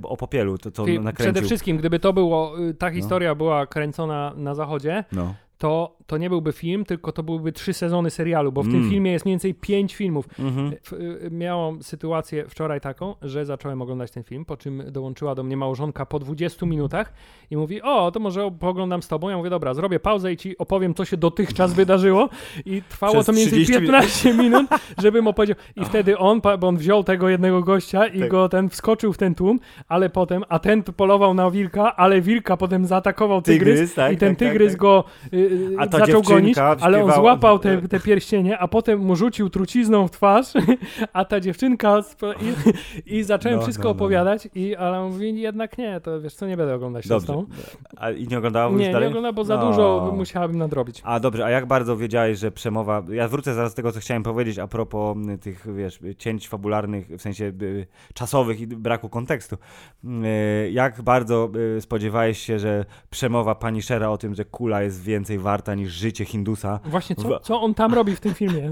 o 0.04 0.18
popielu, 0.18 0.58
to 0.58 0.72
co 0.72 0.86
nakręcił. 0.86 1.14
Przede 1.16 1.42
wszystkim, 1.42 1.78
gdyby 1.78 2.00
to 2.00 2.14
było, 2.14 2.60
y, 2.70 2.74
ta 2.74 2.90
no. 2.90 2.96
historia 2.96 3.30
no. 3.30 3.36
była 3.36 3.68
kręcona 3.68 4.34
na 4.36 4.56
zachodzie, 4.56 5.04
no 5.12 5.36
to, 5.62 5.98
to 6.08 6.18
nie 6.18 6.30
byłby 6.30 6.52
film, 6.52 6.86
tylko 6.86 7.12
to 7.12 7.24
byłyby 7.24 7.52
trzy 7.52 7.74
sezony 7.74 8.10
serialu, 8.10 8.52
bo 8.52 8.64
w 8.64 8.68
mm. 8.68 8.82
tym 8.82 8.90
filmie 8.90 9.12
jest 9.12 9.26
mniej 9.26 9.34
więcej 9.34 9.54
pięć 9.54 9.96
filmów. 9.96 10.28
Mm 10.40 10.54
-hmm. 10.54 10.72
Miałam 11.32 11.84
sytuację 11.84 12.46
wczoraj 12.48 12.82
taką, 12.82 13.16
że 13.22 13.46
zacząłem 13.46 13.82
oglądać 13.82 14.12
ten 14.12 14.24
film, 14.24 14.46
po 14.46 14.58
czym 14.58 14.84
dołączyła 14.92 15.36
do 15.36 15.44
mnie 15.44 15.58
małżonka 15.58 16.06
po 16.06 16.20
20 16.20 16.66
minutach 16.66 17.14
i 17.52 17.58
mówi, 17.58 17.82
o, 17.82 18.12
to 18.12 18.20
może 18.20 18.52
poglądam 18.60 19.02
z 19.02 19.08
tobą. 19.08 19.30
Ja 19.30 19.38
mówię, 19.38 19.50
dobra, 19.50 19.74
zrobię 19.74 20.00
pauzę 20.00 20.34
i 20.34 20.38
ci 20.38 20.58
opowiem, 20.58 20.94
co 20.94 21.06
się 21.06 21.18
dotychczas 21.18 21.74
wydarzyło. 21.74 22.30
I 22.66 22.82
trwało 22.82 23.14
Przez 23.14 23.26
to 23.26 23.32
mniej 23.32 23.48
więcej 23.48 23.76
15 23.76 24.34
minut, 24.34 24.68
żebym 24.98 25.28
opowiedział. 25.28 25.56
I 25.76 25.86
wtedy 25.86 26.18
on, 26.18 26.42
bo 26.60 26.68
on 26.68 26.78
wziął 26.78 27.04
tego 27.04 27.30
jednego 27.30 27.62
gościa 27.62 28.08
i 28.08 28.20
tak. 28.20 28.30
go 28.30 28.50
ten 28.50 28.70
wskoczył 28.70 29.14
w 29.14 29.18
ten 29.18 29.36
tłum, 29.36 29.60
ale 29.88 30.10
potem, 30.10 30.44
a 30.50 30.60
ten 30.60 30.84
polował 30.84 31.34
na 31.34 31.52
wilka, 31.52 31.96
ale 31.96 32.22
wilka 32.22 32.58
potem 32.58 32.86
zaatakował 32.86 33.42
tygrys, 33.42 33.80
tygrys 33.80 33.94
tak, 33.94 34.14
i 34.14 34.18
ten 34.18 34.36
tak, 34.36 34.40
tak 34.40 34.50
tygrys 34.50 34.72
tak, 34.72 34.82
go 34.82 35.04
y, 35.34 35.51
a 35.78 35.88
ta 35.88 35.98
zaczął 35.98 36.22
gonić, 36.22 36.58
ale 36.58 37.04
on 37.04 37.12
złapał 37.12 37.60
te, 37.60 37.82
te 37.82 38.00
pierścienie, 38.00 38.60
a 38.60 38.68
potem 38.68 39.00
mu 39.00 39.16
rzucił 39.16 39.50
trucizną 39.50 40.08
w 40.08 40.12
twarz, 40.12 40.54
a 41.14 41.26
ta 41.26 41.40
dziewczynka 41.40 42.02
i, 43.06 43.18
i 43.18 43.24
zacząłem 43.24 43.58
no, 43.58 43.64
wszystko 43.64 43.84
no, 43.84 43.90
no, 43.90 43.96
opowiadać, 43.96 44.48
i, 44.56 44.76
ale 44.76 45.00
on 45.00 45.12
mówi, 45.12 45.42
jednak 45.42 45.78
nie, 45.78 46.02
to 46.02 46.22
wiesz 46.22 46.34
co, 46.34 46.48
nie 46.48 46.58
będę 46.58 46.76
oglądać 46.76 47.08
Dobrze. 47.08 47.34
A 47.98 48.12
i 48.12 48.28
nie 48.28 48.38
oglądała 48.38 48.72
Nie, 48.72 48.92
dalej? 48.92 49.02
nie 49.02 49.08
oglądała, 49.08 49.34
bo 49.34 49.44
za 49.44 49.58
no. 49.58 49.68
dużo 49.68 50.14
musiałabym 50.16 50.58
nadrobić. 50.58 51.02
A 51.04 51.20
dobrze, 51.20 51.46
a 51.46 51.50
jak 51.50 51.66
bardzo 51.66 51.98
wiedziałeś, 51.98 52.40
że 52.40 52.52
przemowa, 52.52 53.04
ja 53.10 53.28
wrócę 53.28 53.54
zaraz 53.54 53.72
do 53.72 53.76
tego, 53.76 53.92
co 53.92 54.00
chciałem 54.00 54.24
powiedzieć 54.24 54.60
a 54.60 54.68
propos 54.68 55.18
tych, 55.42 55.76
wiesz, 55.76 56.00
cięć 56.18 56.50
fabularnych, 56.50 57.08
w 57.08 57.22
sensie 57.22 57.46
y, 57.62 57.88
czasowych 58.14 58.62
i 58.62 58.68
braku 58.68 59.10
kontekstu. 59.10 59.58
Y, 60.04 60.72
jak 60.72 61.02
bardzo 61.02 61.50
y, 61.78 61.82
spodziewałeś 61.82 62.40
się, 62.40 62.60
że 62.60 62.86
przemowa 63.10 63.56
pani 63.56 63.82
Shera 63.82 64.10
o 64.10 64.18
tym, 64.18 64.36
że 64.36 64.46
kula 64.46 64.84
jest 64.84 65.04
więcej 65.04 65.40
warta 65.42 65.76
niż 65.76 65.94
życie 65.94 66.26
Hindusa. 66.26 66.80
Właśnie, 66.86 67.16
co, 67.16 67.40
co 67.40 67.62
on 67.62 67.74
tam 67.74 67.94
robi 67.94 68.16
w 68.16 68.20
tym 68.20 68.34
filmie? 68.34 68.72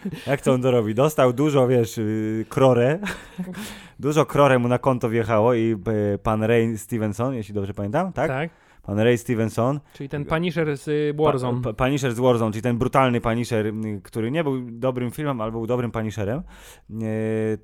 Jak 0.26 0.40
to 0.40 0.52
on 0.52 0.62
to 0.62 0.70
robi? 0.70 0.94
Dostał 0.94 1.32
dużo, 1.32 1.68
wiesz, 1.68 1.98
y, 1.98 2.46
krorę. 2.48 2.98
dużo 4.00 4.26
krorę 4.26 4.58
mu 4.58 4.68
na 4.68 4.78
konto 4.78 5.08
wjechało 5.08 5.54
i 5.54 5.76
y, 6.14 6.18
pan 6.18 6.42
Ray 6.42 6.78
Stevenson, 6.78 7.34
jeśli 7.34 7.54
dobrze 7.54 7.74
pamiętam, 7.74 8.12
tak? 8.12 8.28
Tak 8.28 8.63
pan 8.86 8.98
Ray 8.98 9.18
Stevenson. 9.18 9.80
Czyli 9.94 10.08
ten 10.08 10.24
Punisher 10.24 10.78
z 10.78 10.88
y, 10.88 11.14
Warzone. 11.18 11.62
Pa, 11.62 11.72
pa, 11.72 11.84
Punisher 11.84 12.14
z 12.14 12.18
Warzone, 12.18 12.52
czyli 12.52 12.62
ten 12.62 12.78
brutalny 12.78 13.20
Punisher, 13.20 13.72
który 14.02 14.30
nie 14.30 14.44
był 14.44 14.70
dobrym 14.70 15.10
filmem, 15.10 15.40
ale 15.40 15.52
był 15.52 15.66
dobrym 15.66 15.90
Punisherem, 15.90 16.42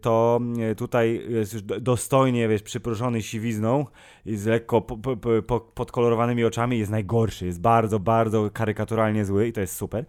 to 0.01 0.41
tutaj 0.77 1.27
jest 1.29 1.53
już 1.53 1.63
dostojnie, 1.63 2.49
wiesz, 2.49 2.63
przyproszony 2.63 3.23
siwizną 3.23 3.87
i 4.27 4.37
z 4.37 4.47
lekko 4.47 4.81
po, 4.81 5.17
po, 5.47 5.61
podkolorowanymi 5.61 6.45
oczami 6.45 6.79
jest 6.79 6.91
najgorszy, 6.91 7.47
jest 7.47 7.61
bardzo, 7.61 7.99
bardzo 7.99 8.51
karykaturalnie 8.51 9.25
zły 9.25 9.49
i 9.49 9.53
to 9.53 9.61
jest 9.61 9.77
super. 9.77 10.05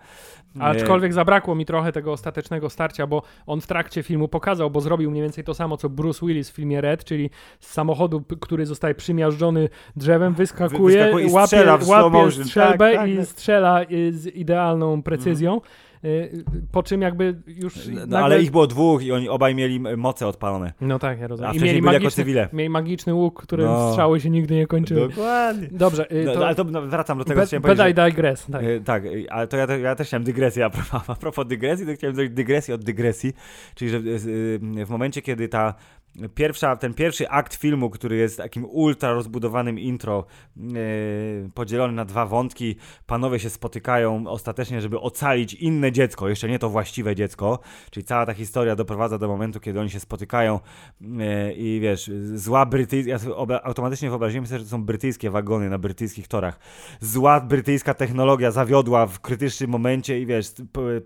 Aczkolwiek 0.60 1.14
zabrakło 1.14 1.56
mi 1.56 1.66
trochę 1.66 1.92
tego 1.92 2.12
ostatecznego 2.12 2.70
starcia, 2.70 3.08
bo 3.08 3.24
on 3.46 3.62
w 3.62 3.68
trakcie 3.68 4.04
filmu 4.04 4.28
pokazał, 4.28 4.72
bo 4.72 4.82
zrobił 4.82 5.12
mniej 5.12 5.24
więcej 5.24 5.44
to 5.44 5.54
samo, 5.54 5.78
co 5.78 5.90
Bruce 5.90 6.26
Willis 6.26 6.50
w 6.50 6.56
filmie 6.56 6.82
Red, 6.82 7.04
czyli 7.04 7.30
z 7.60 7.72
samochodu, 7.72 8.22
który 8.22 8.66
zostaje 8.66 8.96
przymiażdżony 8.96 9.70
drzewem, 9.96 10.34
wyskakuje, 10.34 10.98
wyskakuje 10.98 11.32
łapie, 11.32 11.88
łapie 11.88 12.32
strzelbę 12.32 12.92
tak, 12.92 13.02
tak, 13.02 13.10
i 13.10 13.18
tak. 13.18 13.26
strzela 13.26 13.84
y, 13.84 14.14
z 14.14 14.28
idealną 14.28 15.04
precyzją. 15.04 15.52
Mm. 15.52 15.62
Y, 16.06 16.44
po 16.72 16.84
czym 16.84 17.02
jakby 17.02 17.42
już... 17.48 17.88
No, 17.88 18.00
nagle... 18.00 18.20
ale 18.20 18.42
ich 18.42 18.52
było 18.52 18.68
dwóch 18.68 19.04
i 19.04 19.12
oni 19.12 19.30
obaj 19.30 19.56
mieli 19.56 19.80
moce 19.80 20.28
odpalone. 20.28 20.74
No 20.82 21.00
tak, 21.00 21.20
ja 21.20 21.28
rozumiem. 21.28 21.52
A 21.52 21.56
I 21.56 21.60
mieli 21.60 21.82
magiczny, 21.82 22.32
jako 22.32 22.56
mieli 22.56 22.70
magiczny 22.70 23.14
łuk, 23.14 23.44
którym 23.44 23.66
no. 23.66 23.90
strzały 23.90 24.20
się 24.20 24.30
nigdy 24.30 24.56
nie 24.56 24.68
kończyły. 24.68 25.10
Dokładnie. 25.10 25.68
Dobrze. 25.72 26.12
Y, 26.12 26.26
no, 26.26 26.34
to... 26.34 26.46
ale 26.46 26.56
to 26.56 26.64
no, 26.64 26.82
wracam 26.82 27.18
do 27.18 27.24
tego, 27.24 27.42
co 27.42 27.48
chciałem 27.48 27.62
powiedzieć. 27.62 27.78
Bedaj 27.78 28.12
digress. 28.12 28.48
Tak, 28.52 28.64
y, 28.64 28.82
tak 28.86 29.04
ale 29.30 29.48
to 29.48 29.58
ja, 29.58 29.66
ja 29.78 29.96
też 29.96 30.08
chciałem 30.08 30.24
dygresję. 30.24 30.66
A 30.66 30.70
propos, 30.70 31.10
a 31.10 31.16
propos 31.16 31.48
dygresji, 31.48 31.86
to 31.86 31.94
chciałem 31.94 32.16
zrobić 32.16 32.34
dygresję 32.34 32.76
od 32.76 32.84
dygresji. 32.84 33.34
Czyli, 33.76 33.92
że 33.92 34.00
w 34.86 34.90
momencie, 34.90 35.22
kiedy 35.22 35.48
ta 35.48 35.74
pierwsza, 36.36 36.76
ten 36.76 36.93
pierwszy 36.93 37.30
akt 37.30 37.56
filmu, 37.56 37.89
który 37.89 38.15
jest 38.17 38.38
takim 38.38 38.65
ultra 38.65 39.13
rozbudowanym 39.13 39.80
intro, 39.80 40.26
yy, 40.58 40.74
podzielony 41.54 41.93
na 41.93 42.06
dwa 42.06 42.26
wątki, 42.26 42.76
panowie 43.06 43.39
się 43.39 43.50
spotykają 43.50 44.28
ostatecznie, 44.28 44.82
żeby 44.82 45.00
ocalić 45.00 45.54
inne 45.54 45.91
dziecko, 45.91 46.30
jeszcze 46.30 46.50
nie 46.50 46.60
to 46.60 46.69
właściwe 46.69 47.15
dziecko, 47.15 47.60
czyli 47.91 48.04
cała 48.04 48.26
ta 48.26 48.34
historia 48.34 48.76
doprowadza 48.76 49.17
do 49.17 49.28
momentu, 49.28 49.60
kiedy 49.60 49.80
oni 49.80 49.89
się 49.89 50.00
spotykają 50.00 50.60
yy, 51.02 51.54
i 51.54 51.80
wiesz, 51.80 52.12
zła 52.34 52.65
brytyjska, 52.65 53.12
ja 53.12 53.63
automatycznie 53.63 54.10
wyobraziłem 54.10 54.47
sobie, 54.47 54.60
że 54.60 54.65
to 54.65 54.71
są 54.71 54.84
brytyjskie 54.84 55.30
wagony 55.30 55.69
na 55.69 55.78
brytyjskich 55.78 56.28
torach, 56.28 56.60
zła 57.00 57.39
brytyjska 57.39 57.93
technologia 57.93 58.52
zawiodła 58.52 59.08
w 59.08 59.19
krytycznym 59.19 59.69
momencie 59.69 60.19
i 60.19 60.26
wiesz, 60.26 60.52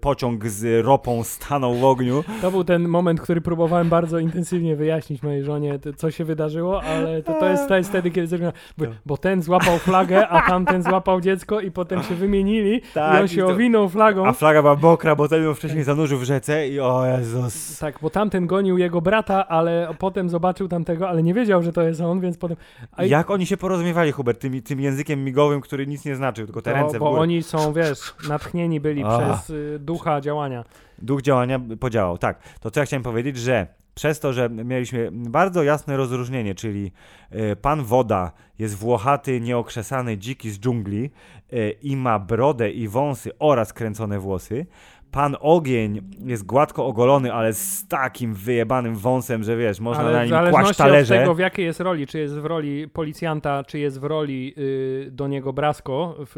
pociąg 0.02 0.48
z 0.48 0.86
ropą 0.86 1.24
stanął 1.24 1.76
w 1.76 1.84
ogniu. 1.84 2.24
To 2.41 2.52
był 2.52 2.63
ten 2.63 2.88
moment, 2.88 3.22
który 3.22 3.41
próbowałem 3.41 3.89
bardzo 3.89 4.20
intensywnie 4.20 4.76
wyjaśnić 4.76 4.95
wyjaśnić 4.96 5.24
mojej 5.24 5.44
żonie, 5.44 5.80
co 5.96 6.12
się 6.12 6.26
wydarzyło, 6.26 6.82
ale 6.84 7.24
to, 7.24 7.34
to, 7.40 7.50
jest, 7.50 7.68
to 7.68 7.78
jest 7.78 7.90
wtedy, 7.90 8.12
kiedy 8.12 8.28
zrobiłem, 8.28 8.54
bo, 8.78 8.86
bo, 9.06 9.18
ten 9.18 9.42
złapał 9.42 9.78
flagę, 9.78 10.28
a 10.28 10.42
tamten 10.42 10.84
złapał 10.84 11.22
dziecko 11.22 11.60
i 11.60 11.72
potem 11.72 12.04
się 12.04 12.16
wymienili 12.16 12.82
tak, 12.94 13.20
i 13.20 13.22
on 13.22 13.28
się 13.28 13.42
to, 13.42 13.48
owinął 13.48 13.90
flagą. 13.90 14.26
A 14.26 14.34
flaga 14.34 14.62
była 14.62 14.76
mokra, 14.76 15.16
bo 15.16 15.28
ten 15.28 15.44
ją 15.44 15.54
wcześniej 15.54 15.84
zanurzył 15.84 16.20
w 16.20 16.24
rzece 16.24 16.68
i 16.68 16.80
o 16.80 17.06
Jezus. 17.06 17.80
Tak, 17.80 18.00
bo 18.02 18.10
tamten 18.10 18.48
gonił 18.48 18.78
jego 18.78 19.02
brata, 19.02 19.48
ale 19.48 19.88
potem 20.00 20.30
zobaczył 20.30 20.68
tamtego, 20.68 21.10
ale 21.10 21.24
nie 21.24 21.34
wiedział, 21.34 21.64
że 21.64 21.74
to 21.74 21.82
jest 21.82 22.02
on, 22.02 22.20
więc 22.20 22.38
potem... 22.38 22.58
A... 22.92 23.04
Jak 23.06 23.32
oni 23.32 23.46
się 23.46 23.58
porozumiewali, 23.58 24.12
Hubert, 24.12 24.40
tym, 24.40 24.62
tym 24.62 24.80
językiem 24.80 25.24
migowym, 25.24 25.62
który 25.62 25.88
nic 25.88 26.06
nie 26.06 26.16
znaczył, 26.16 26.46
tylko 26.46 26.62
te 26.62 26.72
no, 26.72 26.78
ręce 26.78 27.00
Bo 27.00 27.12
oni 27.12 27.44
są, 27.44 27.74
wiesz, 27.74 28.14
natchnieni 28.30 28.80
byli 28.80 29.04
przez 29.04 29.50
y, 29.50 29.80
ducha 29.80 30.22
działania. 30.22 30.64
Duch 30.98 31.22
działania 31.22 31.60
podziałał, 31.80 32.18
tak. 32.18 32.40
To 32.60 32.72
co 32.72 32.80
ja 32.80 32.86
chciałem 32.86 33.04
powiedzieć, 33.04 33.38
że 33.38 33.68
przez 33.96 34.20
to, 34.20 34.34
że 34.34 34.50
mieliśmy 34.50 35.10
bardzo 35.12 35.64
jasne 35.64 35.98
rozróżnienie, 35.98 36.56
czyli 36.56 36.92
e, 37.30 37.56
pan 37.56 37.84
woda 37.84 38.32
jest 38.60 38.76
włochaty, 38.76 39.42
nieokrzesany, 39.42 40.18
dziki 40.18 40.52
z 40.52 40.60
dżungli 40.60 41.10
e, 41.54 41.70
i 41.70 41.96
ma 41.98 42.20
brodę 42.20 42.72
i 42.72 42.88
wąsy 42.88 43.32
oraz 43.40 43.74
kręcone 43.74 44.20
włosy, 44.20 44.66
Pan 45.15 45.36
Ogień 45.39 46.01
jest 46.25 46.45
gładko 46.45 46.86
ogolony, 46.86 47.34
ale 47.34 47.54
z 47.54 47.88
takim 47.88 48.34
wyjebanym 48.34 48.95
wąsem, 48.95 49.43
że 49.43 49.58
wiesz, 49.58 49.80
można 49.80 50.04
ale 50.04 50.28
na 50.30 50.41
nim 50.43 50.51
kłaść 50.51 50.78
talerze. 50.78 51.15
od 51.15 51.21
tego, 51.21 51.36
w 51.36 51.39
jakiej 51.39 51.65
jest 51.65 51.80
roli, 51.80 52.08
czy 52.08 52.19
jest 52.19 52.34
w 52.34 52.45
roli 52.45 52.88
policjanta, 52.88 53.63
czy 53.63 53.80
jest 53.80 53.99
w 53.99 54.04
roli 54.04 54.54
y, 54.58 55.10
do 55.12 55.28
niego 55.28 55.54
Brasko, 55.54 56.15
w, 56.19 56.36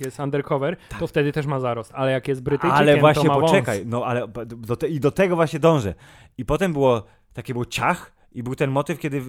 jest 0.00 0.20
undercover, 0.20 0.76
tak. 0.88 1.00
to 1.00 1.06
wtedy 1.06 1.32
też 1.32 1.46
ma 1.46 1.60
zarost. 1.60 1.92
Ale 1.94 2.12
jak 2.12 2.28
jest 2.28 2.42
Brytyjczykiem, 2.42 2.76
Ale 2.76 2.96
właśnie, 2.96 3.28
to 3.28 3.34
ma 3.34 3.40
poczekaj, 3.40 3.78
wąs. 3.78 3.90
no 3.90 4.04
ale 4.04 4.28
do 4.46 4.76
te, 4.76 4.88
i 4.88 5.00
do 5.00 5.10
tego 5.10 5.36
właśnie 5.36 5.58
dążę. 5.58 5.94
I 6.38 6.44
potem 6.44 6.72
było, 6.72 7.04
takie 7.32 7.52
był 7.52 7.64
ciach, 7.64 8.15
i 8.36 8.42
był 8.42 8.54
ten 8.54 8.70
motyw, 8.70 8.98
kiedy 8.98 9.22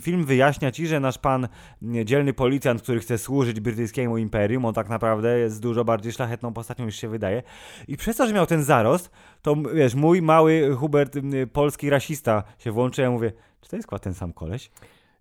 film 0.00 0.24
wyjaśnia 0.24 0.70
ci, 0.70 0.86
że 0.86 1.00
nasz 1.00 1.18
pan 1.18 1.48
dzielny 1.82 2.32
policjant, 2.32 2.82
który 2.82 3.00
chce 3.00 3.18
służyć 3.18 3.60
brytyjskiemu 3.60 4.18
imperium, 4.18 4.64
on 4.64 4.74
tak 4.74 4.88
naprawdę 4.88 5.38
jest 5.38 5.62
dużo 5.62 5.84
bardziej 5.84 6.12
szlachetną 6.12 6.52
postacią 6.52 6.84
niż 6.84 6.96
się 6.96 7.08
wydaje. 7.08 7.42
I 7.88 7.96
przez 7.96 8.16
to, 8.16 8.26
że 8.26 8.34
miał 8.34 8.46
ten 8.46 8.64
zarost, 8.64 9.10
to 9.42 9.56
wiesz, 9.74 9.94
mój 9.94 10.22
mały 10.22 10.76
Hubert, 10.76 11.18
polski 11.52 11.90
rasista 11.90 12.42
się 12.58 12.72
włączył, 12.72 13.02
ja 13.02 13.10
mówię, 13.10 13.32
czy 13.60 13.70
to 13.70 13.76
jest 13.76 13.88
ten 14.02 14.14
sam 14.14 14.32
koleś? 14.32 14.70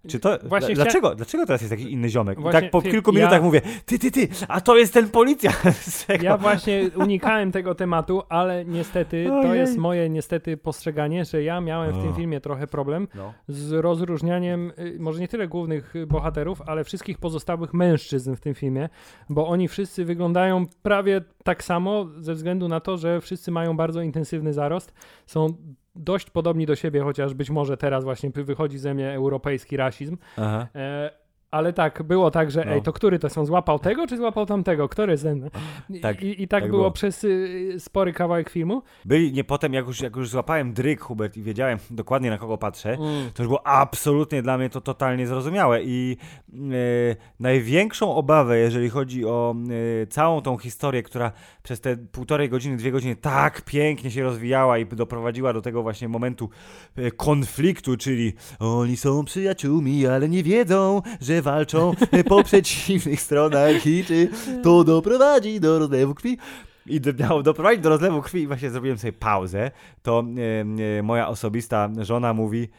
Czy 0.08 0.20
to, 0.20 0.38
Właśnie 0.44 0.76
dlaczego, 0.76 1.08
chcia... 1.08 1.16
dlaczego 1.16 1.46
teraz 1.46 1.62
jest 1.62 1.72
jakiś 1.72 1.86
inny 1.88 2.10
ziomek? 2.10 2.42
Właśnie, 2.42 2.60
I 2.60 2.62
tak 2.62 2.72
po 2.72 2.82
kilku 2.82 3.14
minutach 3.14 3.40
ja... 3.40 3.42
mówię, 3.42 3.62
ty, 3.86 4.00
ty, 4.00 4.12
ty, 4.12 4.28
a 4.48 4.62
to 4.62 4.78
jest 4.78 4.94
ten 4.94 5.10
policjant. 5.10 5.56
Ja 6.22 6.38
właśnie 6.38 6.90
unikałem 6.96 7.52
tego 7.52 7.76
tematu, 7.76 8.24
ale 8.30 8.66
niestety, 8.66 9.34
Ojej. 9.34 9.44
to 9.44 9.56
jest 9.56 9.78
moje 9.78 10.10
niestety 10.10 10.58
postrzeganie, 10.58 11.26
że 11.26 11.44
ja 11.44 11.62
miałem 11.62 11.94
w 11.94 12.04
tym 12.04 12.16
filmie 12.16 12.42
trochę 12.42 12.68
problem 12.68 13.08
no. 13.16 13.34
z 13.48 13.72
rozróżnianiem, 13.72 14.72
y, 14.80 14.98
może 15.00 15.20
nie 15.20 15.28
tyle 15.28 15.48
głównych 15.48 15.94
bohaterów, 16.08 16.62
ale 16.66 16.84
wszystkich 16.84 17.18
pozostałych 17.18 17.74
mężczyzn 17.74 18.36
w 18.36 18.40
tym 18.40 18.54
filmie, 18.54 18.90
bo 19.30 19.48
oni 19.48 19.68
wszyscy 19.68 20.06
wyglądają 20.06 20.66
prawie 20.84 21.22
tak 21.44 21.64
samo 21.64 22.06
ze 22.18 22.34
względu 22.34 22.68
na 22.68 22.80
to, 22.80 22.98
że 22.98 23.22
wszyscy 23.22 23.52
mają 23.52 23.78
bardzo 23.78 24.02
intensywny 24.02 24.54
zarost, 24.54 24.94
są 25.26 25.54
dość 25.96 26.30
podobni 26.30 26.66
do 26.66 26.76
siebie, 26.76 27.02
chociaż 27.02 27.34
być 27.34 27.50
może 27.50 27.78
teraz 27.78 28.04
właśnie 28.04 28.30
wychodzi 28.36 28.78
ze 28.78 28.94
mnie 28.94 29.14
europejski 29.14 29.78
rasizm. 29.78 30.18
Aha. 30.38 30.68
Ale 31.52 31.74
tak, 31.74 32.04
było 32.04 32.32
tak, 32.32 32.52
że 32.52 32.66
no. 32.66 32.72
ej, 32.72 32.82
to 32.82 32.94
który 32.94 33.20
to 33.20 33.30
są? 33.30 33.46
Złapał 33.46 33.80
tego, 33.80 34.08
czy 34.08 34.18
złapał 34.18 34.46
tamtego? 34.46 34.90
Który 34.90 35.18
ze 35.18 35.36
mną? 35.36 35.48
Tak, 36.02 36.24
I, 36.24 36.44
I, 36.44 36.48
tak, 36.48 36.62
tak 36.62 36.70
było, 36.70 36.82
było, 36.82 36.92
przez 36.92 37.24
y, 37.24 37.76
spory 37.80 38.14
kawałek 38.14 38.50
filmu. 38.50 38.82
Byli, 39.06 39.34
nie 39.34 39.44
potem, 39.44 39.74
jak 39.74 39.88
już, 39.88 40.02
jak 40.02 40.16
już 40.16 40.30
złapałem 40.30 40.74
dryk, 40.74 41.02
Hubert, 41.02 41.38
i 41.38 41.42
wiedziałem 41.42 41.80
dokładnie 41.90 42.30
na 42.30 42.38
kogo 42.38 42.58
patrzę, 42.58 42.94
mm. 42.94 43.32
to 43.34 43.44
już 43.44 43.48
było 43.48 43.68
absolutnie 43.68 44.42
dla 44.42 44.58
mnie 44.58 44.70
to 44.70 44.82
totalnie 44.82 45.28
zrozumiałe. 45.28 45.84
I 45.84 46.18
y, 46.54 47.16
największą 47.40 48.16
obawę, 48.16 48.60
jeżeli 48.60 48.90
chodzi 48.90 49.26
o 49.26 49.56
y, 50.04 50.08
całą 50.08 50.42
tą 50.42 50.58
historię, 50.58 51.04
która 51.04 51.32
przez 51.64 51.82
te 51.82 51.98
półtorej 51.98 52.50
godziny, 52.50 52.78
dwie 52.78 52.92
godziny 52.92 53.16
tak 53.16 53.62
pięknie 53.62 54.12
się 54.12 54.24
rozwijała 54.24 54.78
i 54.78 54.86
doprowadziła 54.86 55.54
do 55.54 55.62
tego 55.62 55.84
właśnie 55.84 56.08
momentu 56.08 56.50
y, 56.98 57.12
konfliktu, 57.12 57.98
czyli 57.98 58.34
oni 58.60 58.98
są 58.98 59.26
przyjaciółmi, 59.26 60.08
ale 60.08 60.30
nie 60.30 60.44
wiedzą, 60.44 61.02
że 61.22 61.35
walczą 61.42 61.94
po 62.30 62.44
przeciwnych 62.44 63.22
stronach 63.22 63.88
i 63.88 64.04
czy 64.06 64.30
to 64.64 64.84
doprowadzi 64.84 65.60
do 65.60 65.80
rozlewu 65.80 66.16
krwi. 66.16 66.38
I 66.86 67.02
miało 67.20 67.44
doprowadzić 67.44 67.84
do 67.84 67.90
rozlewu 67.90 68.22
krwi 68.22 68.42
i 68.42 68.48
właśnie 68.48 68.70
zrobiłem 68.70 68.98
sobie 68.98 69.14
pauzę, 69.14 69.72
to 70.04 70.24
e, 70.38 71.00
e, 71.00 71.04
moja 71.04 71.28
osobista 71.28 71.90
żona 72.02 72.34
mówi, 72.34 72.70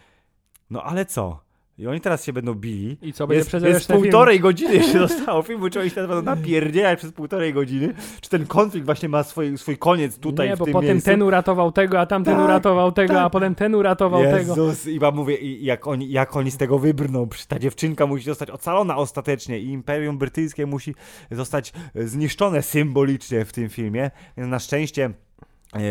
no 0.70 0.82
ale 0.82 1.06
co? 1.06 1.45
I 1.78 1.86
oni 1.86 2.00
teraz 2.00 2.24
się 2.24 2.32
będą 2.32 2.54
bili. 2.54 2.96
I 3.02 3.12
co 3.12 3.26
będzie 3.26 3.38
jest, 3.38 3.48
przez 3.48 3.62
jest 3.62 3.92
półtorej 3.92 4.40
godziny 4.40 4.74
jeszcze 4.74 4.98
zostało 5.08 5.42
filmu, 5.48 5.70
czy 5.70 5.80
oni 5.80 5.88
się 5.88 5.94
teraz 5.94 6.10
będą 6.10 6.22
napierdzielać 6.22 6.98
przez 6.98 7.12
półtorej 7.12 7.54
godziny? 7.54 7.94
Czy 8.20 8.30
ten 8.30 8.46
konflikt 8.46 8.86
właśnie 8.86 9.08
ma 9.08 9.22
swój, 9.22 9.58
swój 9.58 9.78
koniec 9.78 10.18
tutaj 10.18 10.48
Nie, 10.48 10.56
bo 10.56 10.66
potem 10.66 10.90
miejscu? 10.90 11.10
ten 11.10 11.22
uratował 11.22 11.72
tego, 11.72 12.00
a 12.00 12.06
tamten 12.06 12.34
tak, 12.34 12.44
uratował 12.44 12.92
tego, 12.92 13.14
tak. 13.14 13.22
a 13.26 13.30
potem 13.30 13.54
ten 13.54 13.74
uratował 13.74 14.22
Jezus, 14.22 14.82
tego. 14.82 14.90
I 14.90 14.98
ja 15.02 15.10
mówię, 15.10 15.36
i 15.36 15.64
jak 15.64 15.86
oni, 15.86 16.10
jak 16.10 16.36
oni 16.36 16.50
z 16.50 16.56
tego 16.56 16.78
wybrną? 16.78 17.28
Ta 17.48 17.58
dziewczynka 17.58 18.06
musi 18.06 18.24
zostać 18.24 18.50
ocalona 18.50 18.96
ostatecznie 18.96 19.58
i 19.58 19.68
Imperium 19.68 20.18
Brytyjskie 20.18 20.66
musi 20.66 20.94
zostać 21.30 21.72
zniszczone 21.94 22.62
symbolicznie 22.62 23.44
w 23.44 23.52
tym 23.52 23.68
filmie. 23.68 24.10
Więc 24.36 24.50
na 24.50 24.58
szczęście 24.58 24.96
E, 25.06 25.25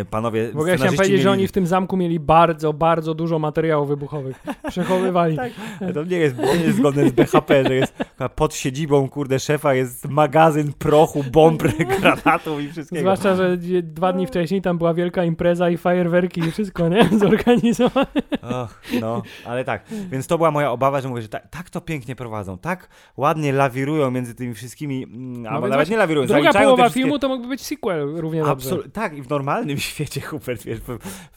panowie 0.09 0.51
W 0.51 0.57
ogóle 0.57 0.75
chciałem 0.75 0.95
powiedzieć, 0.95 1.11
mieli... 1.11 1.23
że 1.23 1.31
oni 1.31 1.47
w 1.47 1.51
tym 1.51 1.67
zamku 1.67 1.97
mieli 1.97 2.19
bardzo, 2.19 2.73
bardzo 2.73 3.13
dużo 3.13 3.39
materiałów 3.39 3.89
wybuchowych. 3.89 4.43
Przechowywali. 4.67 5.37
tak, 5.45 5.51
to 5.93 6.03
nie 6.03 6.17
jest, 6.17 6.37
nie 6.37 6.63
jest 6.63 6.77
zgodne 6.77 7.09
z 7.09 7.11
BHP, 7.11 7.63
że 7.63 7.75
jest 7.75 7.93
pod 8.35 8.55
siedzibą, 8.55 9.09
kurde, 9.09 9.39
szefa 9.39 9.73
jest 9.73 10.09
magazyn 10.09 10.73
prochu, 10.73 11.23
bomb, 11.31 11.63
granatów 11.99 12.61
i 12.61 12.71
wszystkiego. 12.71 13.01
Zwłaszcza, 13.01 13.35
że 13.35 13.57
dwa 13.83 14.13
dni 14.13 14.27
wcześniej 14.27 14.61
tam 14.61 14.77
była 14.77 14.93
wielka 14.93 15.23
impreza 15.23 15.69
i 15.69 15.77
fajerwerki 15.77 16.41
i 16.41 16.51
wszystko, 16.51 16.89
nie? 16.89 17.09
Zorganizowane. 17.19 18.07
Och, 18.41 18.81
no, 19.01 19.21
ale 19.45 19.63
tak. 19.63 19.85
Więc 20.11 20.27
to 20.27 20.37
była 20.37 20.51
moja 20.51 20.71
obawa, 20.71 21.01
że 21.01 21.09
mówię, 21.09 21.21
że 21.21 21.29
tak, 21.29 21.47
tak 21.47 21.69
to 21.69 21.81
pięknie 21.81 22.15
prowadzą, 22.15 22.57
tak 22.57 22.89
ładnie 23.17 23.53
lawirują 23.53 24.11
między 24.11 24.35
tymi 24.35 24.53
wszystkimi, 24.53 25.03
mm, 25.03 25.41
no 25.41 25.49
albo 25.49 25.67
nawet 25.67 25.89
nie 25.89 25.97
lawirują, 25.97 26.27
Druga 26.27 26.53
połowa 26.53 26.83
wszystkie... 26.83 26.99
filmu 26.99 27.19
to 27.19 27.29
mógłby 27.29 27.47
być 27.47 27.61
sequel 27.61 28.15
równie 28.15 28.43
dobrze. 28.43 28.77
Tak, 28.93 29.17
i 29.17 29.21
w 29.21 29.29
normalnym 29.29 29.74
normalnym 29.75 29.79
świecie, 29.91 30.21
Hubert, 30.21 30.63
wiesz, 30.63 30.79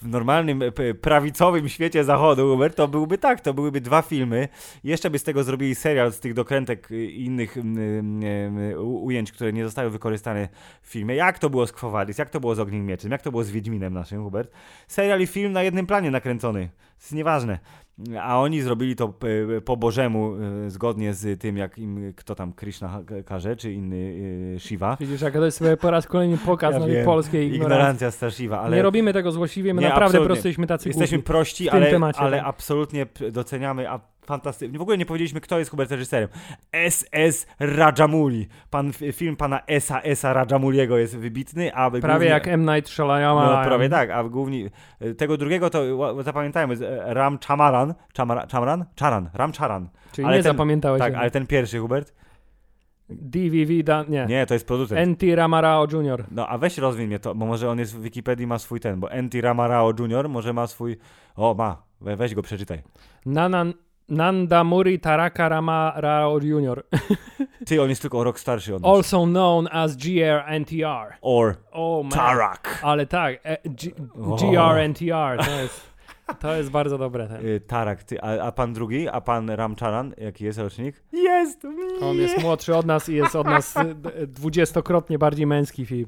w 0.03 0.09
normalnym, 0.09 0.62
prawicowym 1.01 1.68
świecie 1.68 2.05
zachodu, 2.05 2.53
Hubert, 2.53 2.77
to 2.77 2.88
byłby 2.88 3.18
tak, 3.18 3.40
to 3.40 3.55
byłyby 3.55 3.81
dwa 3.81 4.03
filmy. 4.03 4.48
Jeszcze 4.85 5.11
by 5.11 5.18
z 5.18 5.22
tego 5.22 5.44
zrobili 5.44 5.74
serial 5.74 6.12
z 6.12 6.20
tych 6.20 6.35
dokrętek 6.35 6.90
i 6.90 7.24
innych 7.24 7.57
ujęć, 8.79 9.33
które 9.33 9.53
nie 9.53 9.64
zostały 9.64 9.90
wykorzystane 9.90 10.48
w 10.83 10.88
filmie. 10.88 11.14
Jak 11.14 11.38
to 11.38 11.51
było 11.51 11.66
z 11.66 11.72
Quo 11.72 11.92
jak 12.18 12.31
to 12.31 12.40
było 12.40 12.55
z 12.55 12.59
Ogniem 12.59 12.87
Mieczem, 12.87 13.12
jak 13.12 13.22
to 13.22 13.31
było 13.31 13.44
z 13.44 13.51
Wiedźminem 13.51 13.94
naszym, 13.94 14.24
Hubert. 14.24 14.53
Serial 14.88 15.20
i 15.20 15.27
film 15.27 15.53
na 15.53 15.62
jednym 15.62 15.87
planie 15.87 16.11
nakręcony. 16.11 16.68
To 16.68 17.03
jest 17.03 17.12
nieważne. 17.12 17.59
A 18.23 18.41
oni 18.41 18.63
zrobili 18.63 18.97
to 18.97 19.15
e, 19.57 19.61
po 19.61 19.77
Bożemu, 19.77 20.35
e, 20.67 20.71
zgodnie 20.71 21.15
z 21.15 21.41
tym, 21.41 21.57
jak 21.57 21.79
im 21.79 22.13
kto 22.17 22.35
tam 22.35 22.53
Krishna 22.53 23.03
każe, 23.27 23.57
czy 23.57 23.73
inny 23.73 24.15
e, 24.57 24.61
Shiva. 24.61 24.97
Widzisz, 25.01 25.21
jak 25.21 25.33
to 25.33 25.45
jest 25.45 25.59
sobie 25.59 25.77
po 25.77 25.91
raz 25.91 26.07
kolejny 26.07 26.39
pokaz 26.39 26.75
ja 26.75 26.79
na 26.79 27.05
polskiej 27.05 27.43
ignorancji. 27.43 27.75
Ignorancja 27.75 28.11
straszliwa, 28.11 28.61
ale... 28.61 28.77
Nie 28.77 28.83
robimy 28.83 29.13
tego 29.13 29.33
złośliwie, 29.33 29.75
my 29.75 29.83
nie, 29.83 29.89
naprawdę 29.89 30.19
po 30.19 30.25
prostu 30.25 30.49
jesteśmy 30.49 30.67
tacy 30.67 30.89
Jesteśmy 30.89 31.19
prości, 31.19 31.69
ale, 31.69 32.01
ale 32.17 32.37
tak. 32.37 32.47
absolutnie 32.47 33.07
doceniamy, 33.33 33.89
a 34.29 34.38
fantastycznie. 34.38 34.79
W 34.79 34.83
ogóle 34.83 34.99
nie 34.99 35.07
powiedzieliśmy, 35.07 35.41
kto 35.41 35.59
jest 35.59 35.71
Hubert 35.71 35.91
reżyserem. 35.91 36.29
S.S. 36.73 37.47
Rajamouli. 37.59 38.49
Pan, 38.71 38.93
film 39.12 39.37
pana 39.37 39.61
S.A. 39.67 40.03
S.A. 40.03 40.33
Rajamuliego 40.33 40.99
jest 40.99 41.19
wybitny, 41.19 41.75
a 41.75 41.91
Prawie 41.91 42.01
głównie, 42.01 42.27
jak 42.27 42.49
M. 42.49 42.64
Night 42.64 42.91
Shyamalan. 42.91 43.62
No, 43.62 43.64
prawie 43.64 43.88
tak, 43.88 44.11
a 44.11 44.25
głównie 44.25 44.71
tego 45.17 45.37
drugiego 45.37 45.71
to 45.71 45.83
zapamiętajmy, 46.23 46.77
Ram 47.05 47.38
Chamaran, 47.47 47.95
Chamaran, 48.17 48.49
Chamaran? 48.49 48.85
Charan, 49.01 49.31
Ram 49.35 49.53
Charan. 49.53 49.88
Czyli 50.12 50.27
ale 50.27 50.37
nie 50.37 50.43
ten, 50.43 50.53
zapamiętałeś. 50.53 51.01
Tak, 51.01 51.14
ale 51.14 51.31
ten 51.31 51.47
pierwszy, 51.47 51.79
Hubert? 51.79 52.14
DVV, 53.11 53.83
da, 53.83 54.05
nie. 54.09 54.27
Nie, 54.27 54.47
to 54.47 54.55
jest 54.55 54.67
producent. 54.67 55.01
N.T. 55.01 55.37
Ramarao 55.37 55.87
Jr. 55.93 56.25
No, 56.31 56.49
a 56.49 56.59
weź 56.59 56.79
rozwin 56.79 57.07
mnie 57.07 57.19
to, 57.19 57.35
bo 57.35 57.47
może 57.47 57.71
on 57.71 57.79
jest 57.79 57.97
w 57.97 58.01
Wikipedii 58.03 58.47
ma 58.47 58.59
swój 58.59 58.81
ten, 58.81 59.01
bo 59.01 59.11
N.T. 59.11 59.41
Ramarao 59.41 59.93
Jr. 59.99 60.29
może 60.29 60.53
ma 60.53 60.67
swój, 60.67 60.97
o 61.37 61.55
ma, 61.55 61.88
We, 62.01 62.17
weź 62.17 62.35
go, 62.35 62.43
przeczytaj. 62.43 62.83
Nanan, 63.27 63.75
Nandamuri 64.09 64.99
Taraka 65.01 65.49
Rama 65.49 65.92
Rao 65.97 66.38
Jr. 66.38 66.83
Ty, 67.66 67.83
on 67.83 67.88
jest 67.88 68.03
tylko 68.03 68.18
o 68.18 68.25
rok 68.25 68.40
starszy 68.40 68.75
od 68.75 68.83
nas. 68.83 68.90
Also 68.97 69.25
known 69.27 69.68
as 69.73 69.97
GRNTR. 69.97 71.14
Or 71.21 71.55
Oh. 71.73 72.09
Tarak. 72.11 72.79
Ale 72.83 73.07
tak, 73.07 73.40
e, 73.44 73.57
G-. 73.64 73.92
GRNTR 74.38 75.44
to 75.44 75.51
jest, 75.61 75.81
to 76.40 76.57
jest 76.57 76.71
bardzo 76.71 76.99
dobre. 76.99 77.27
Ten. 77.29 77.47
Y, 77.47 77.61
Tarak, 77.61 78.03
ty, 78.05 78.21
a, 78.23 78.42
a 78.42 78.53
pan 78.53 78.73
drugi, 78.73 79.09
a 79.09 79.21
pan 79.21 79.51
Ramcharan, 79.51 80.14
jaki 80.18 80.44
jest 80.44 80.59
rocznik? 80.59 81.03
Jest! 81.12 81.66
On 82.03 82.16
jest 82.16 82.42
młodszy 82.42 82.77
od 82.77 82.87
nas 82.87 83.09
i 83.09 83.14
jest 83.14 83.37
od 83.37 83.47
nas 83.47 83.75
d- 83.94 84.27
dwudziestokrotnie 84.27 85.18
bardziej 85.18 85.47
męski 85.47 85.87
film. 85.87 86.07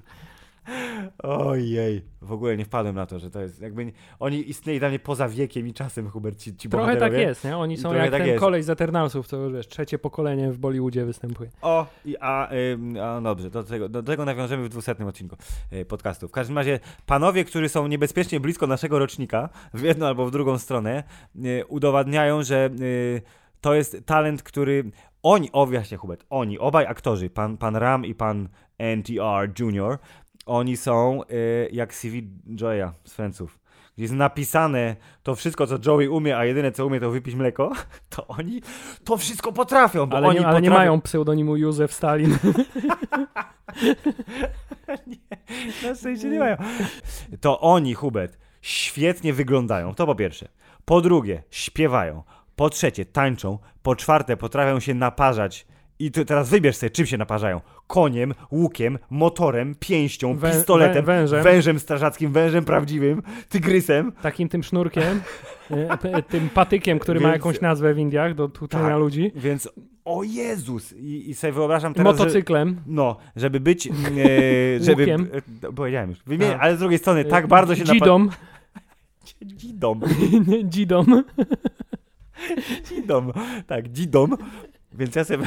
Ojej, 1.22 2.02
w 2.22 2.32
ogóle 2.32 2.56
nie 2.56 2.64
wpadłem 2.64 2.94
na 2.94 3.06
to, 3.06 3.18
że 3.18 3.30
to 3.30 3.40
jest 3.40 3.60
jakby... 3.60 3.84
Nie, 3.84 3.92
oni 4.18 4.50
istnieli 4.50 4.78
dla 4.78 4.88
mnie 4.88 4.98
poza 4.98 5.28
wiekiem 5.28 5.68
i 5.68 5.72
czasem, 5.72 6.10
Hubert, 6.10 6.38
ci, 6.38 6.56
ci 6.56 6.68
Trochę 6.68 6.96
tak 6.96 7.12
jest, 7.12 7.44
nie? 7.44 7.56
Oni 7.56 7.76
są 7.76 7.94
jak 7.94 8.10
tak 8.10 8.20
ten 8.20 8.28
jest. 8.28 8.40
kolej 8.40 8.62
z 8.62 8.70
Eternalsów, 8.70 9.28
to 9.28 9.36
już 9.36 9.52
wiesz, 9.52 9.68
trzecie 9.68 9.98
pokolenie 9.98 10.52
w 10.52 10.58
Bollywoodzie 10.58 11.04
występuje. 11.04 11.50
O, 11.62 11.86
i, 12.04 12.16
a, 12.20 12.48
ym, 12.72 12.96
a 13.02 13.20
dobrze, 13.20 13.50
do 13.50 13.64
tego, 13.64 13.88
do 13.88 14.02
tego 14.02 14.24
nawiążemy 14.24 14.64
w 14.64 14.68
dwusetnym 14.68 15.08
odcinku 15.08 15.36
y, 15.72 15.84
podcastu. 15.84 16.28
W 16.28 16.32
każdym 16.32 16.58
razie, 16.58 16.80
panowie, 17.06 17.44
którzy 17.44 17.68
są 17.68 17.86
niebezpiecznie 17.86 18.40
blisko 18.40 18.66
naszego 18.66 18.98
rocznika, 18.98 19.48
w 19.74 19.82
jedną 19.82 20.06
albo 20.06 20.26
w 20.26 20.30
drugą 20.30 20.58
stronę, 20.58 21.04
y, 21.44 21.66
udowadniają, 21.68 22.42
że 22.42 22.70
y, 22.80 23.22
to 23.60 23.74
jest 23.74 24.06
talent, 24.06 24.42
który 24.42 24.90
oni, 25.22 25.52
o 25.52 25.66
właśnie 25.66 25.96
Hubert, 25.96 26.24
oni, 26.30 26.58
obaj 26.58 26.86
aktorzy, 26.86 27.30
pan, 27.30 27.56
pan 27.56 27.76
Ram 27.76 28.04
i 28.04 28.14
pan 28.14 28.48
NTR 28.78 29.52
Jr., 29.58 29.98
oni 30.46 30.76
są 30.76 31.22
y, 31.30 31.68
jak 31.72 31.94
CV 31.94 32.22
Joya 32.60 32.92
z. 33.04 33.16
Gdzie 33.96 34.04
jest 34.04 34.14
napisane 34.14 34.96
to 35.22 35.34
wszystko, 35.34 35.66
co 35.66 35.78
Joey 35.86 36.08
umie, 36.08 36.38
a 36.38 36.44
jedyne, 36.44 36.72
co 36.72 36.86
umie, 36.86 37.00
to 37.00 37.10
wypić 37.10 37.34
mleko, 37.34 37.72
to 38.16 38.26
oni 38.26 38.62
to 39.04 39.16
wszystko 39.16 39.52
potrafią, 39.52 40.06
bo 40.06 40.16
Ale, 40.16 40.28
oni 40.28 40.40
nie, 40.40 40.46
ale 40.46 40.60
nie 40.60 40.68
potrafią... 40.68 40.90
mają 40.90 41.00
pseudonimu 41.00 41.56
Józef 41.56 41.92
Stalin. 41.92 42.38
Na 45.82 45.94
szczęście 45.94 46.28
nie 46.28 46.38
mają. 46.38 46.56
To 47.40 47.60
oni, 47.60 47.94
Hubert, 47.94 48.38
świetnie 48.60 49.32
wyglądają. 49.32 49.94
To 49.94 50.06
po 50.06 50.14
pierwsze. 50.14 50.48
Po 50.84 51.00
drugie, 51.00 51.42
śpiewają. 51.50 52.22
Po 52.56 52.70
trzecie, 52.70 53.04
tańczą. 53.04 53.58
Po 53.82 53.96
czwarte, 53.96 54.36
potrafią 54.36 54.80
się 54.80 54.94
naparzać. 54.94 55.66
I 56.00 56.10
to 56.10 56.24
teraz 56.24 56.48
wybierz 56.50 56.76
sobie, 56.76 56.90
czym 56.90 57.06
się 57.06 57.18
naparzają. 57.18 57.60
Koniem, 57.86 58.34
łukiem, 58.50 58.98
motorem, 59.10 59.74
pięścią, 59.80 60.36
Wę- 60.36 60.52
pistoletem, 60.52 61.02
wę- 61.04 61.06
wężem. 61.06 61.42
wężem 61.42 61.78
strażackim, 61.78 62.32
wężem 62.32 62.64
prawdziwym, 62.64 63.22
tygrysem. 63.48 64.12
Takim 64.22 64.48
tym 64.48 64.62
sznurkiem, 64.62 65.20
e, 65.70 65.98
p- 65.98 66.22
tym 66.22 66.48
patykiem, 66.48 66.98
który 66.98 67.20
ma 67.20 67.28
Więc- 67.28 67.36
jakąś 67.38 67.60
nazwę 67.60 67.94
w 67.94 67.98
Indiach 67.98 68.34
do 68.34 68.48
tłuczenia 68.48 68.88
Tak. 68.88 68.98
ludzi. 68.98 69.32
Więc, 69.34 69.68
o 70.04 70.22
Jezus! 70.22 70.92
I, 70.92 71.30
i 71.30 71.34
sobie 71.34 71.52
wyobrażam 71.52 71.94
teraz, 71.94 72.16
że, 72.16 72.22
Motocyklem. 72.24 72.80
No, 72.86 73.16
żeby 73.36 73.60
być, 73.60 73.86
e, 73.90 73.90
żeby... 74.80 75.02
Łukiem. 75.02 75.28
E, 75.62 75.72
powiedziałem 75.72 76.10
już. 76.10 76.18
Wymienię, 76.26 76.56
A. 76.56 76.60
ale 76.60 76.76
z 76.76 76.78
drugiej 76.78 76.98
strony 76.98 77.24
tak 77.24 77.46
bardzo 77.46 77.76
się. 77.76 77.84
Dzidom. 77.84 78.30
Nie, 80.46 80.64
Dzidą. 80.72 81.04
Dzidom. 82.88 83.32
Tak, 83.66 83.88
dzidom. 83.88 84.36
Więc 84.92 85.14
ja 85.14 85.24
sobie 85.24 85.44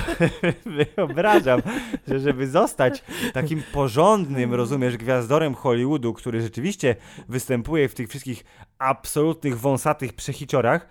wyobrażam, 0.96 1.62
że 2.08 2.20
żeby 2.20 2.48
zostać 2.48 3.04
takim 3.34 3.64
porządnym, 3.74 4.54
rozumiesz, 4.54 4.98
gwiazdorem 4.98 5.56
Hollywoodu, 5.56 6.14
który 6.14 6.42
rzeczywiście 6.42 6.96
występuje 7.30 7.90
w 7.90 7.94
tych 7.94 8.10
wszystkich 8.10 8.46
absolutnych, 8.80 9.60
wąsatych 9.60 10.14
przechiciorach, 10.14 10.88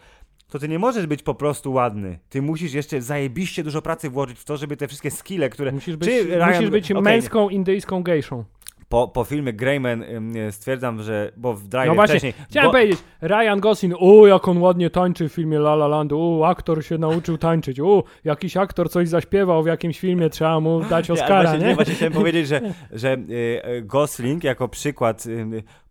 to 0.49 0.59
ty 0.59 0.69
nie 0.69 0.79
możesz 0.79 1.07
być 1.07 1.23
po 1.23 1.35
prostu 1.35 1.73
ładny. 1.73 2.19
Ty 2.29 2.43
musisz 2.43 2.73
jeszcze 2.73 3.03
zajebiście 3.03 3.65
dużo 3.65 3.83
pracy 3.83 4.11
włożyć 4.11 4.39
w 4.39 4.45
to, 4.45 4.57
żeby 4.57 4.77
te 4.77 4.89
wszystkie 4.89 5.11
skille, 5.11 5.51
które... 5.51 5.73
Musisz 5.73 5.97
być, 5.97 6.09
Ryan- 6.09 6.55
musisz 6.55 6.71
być 6.71 6.93
okej, 6.93 7.03
męską 7.03 7.49
indyjską 7.49 8.03
gejszą. 8.03 8.45
Po, 8.93 9.09
po 9.09 9.25
filmie 9.25 9.53
Greyman 9.53 10.03
ym, 10.03 10.35
stwierdzam, 10.51 11.03
że... 11.03 11.33
Bo 11.37 11.55
w 11.55 11.69
Drive 11.69 11.89
No 11.89 11.95
właśnie, 11.95 12.19
wcześniej... 12.19 12.47
chciałem 12.51 12.69
bo, 12.69 12.73
powiedzieć, 12.73 12.99
Ryan 13.23 13.61
Gosling, 13.61 13.95
o 13.99 14.27
jak 14.27 14.49
on 14.49 14.59
ładnie 14.59 14.91
tańczy 14.91 15.29
w 15.29 15.33
filmie 15.33 15.57
La 15.57 15.73
La 15.73 15.89
Land, 15.89 16.13
o 16.13 16.49
aktor 16.49 16.85
się 16.85 16.99
nauczył 16.99 17.39
tańczyć, 17.39 17.81
o 17.81 18.05
jakiś 18.25 18.57
aktor 18.57 18.91
coś 18.91 19.09
zaśpiewał 19.09 19.63
w 19.63 19.67
jakimś 19.67 20.01
filmie, 20.01 20.31
trzeba 20.31 20.61
mu 20.61 20.81
dać 20.81 21.11
Oscara, 21.11 21.51
właśnie, 21.51 21.69
nie? 21.69 21.75
Właśnie 21.75 21.95
chciałem 21.95 22.13
powiedzieć, 22.23 22.49
że, 22.49 22.61
że 22.91 23.13
y, 23.13 23.69
y, 23.69 23.83
Gosling 23.83 24.45
jako 24.45 24.69
przykład 24.69 25.25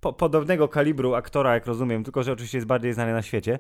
po, 0.02 0.14
podobnego 0.14 0.68
kalibru 0.68 1.14
aktora, 1.14 1.54
jak 1.54 1.66
rozumiem, 1.66 2.04
tylko 2.04 2.24
że 2.24 2.32
oczywiście 2.32 2.58
jest 2.58 2.68
bardziej 2.68 2.94
znany 2.94 3.14
na 3.14 3.22
świecie, 3.22 3.60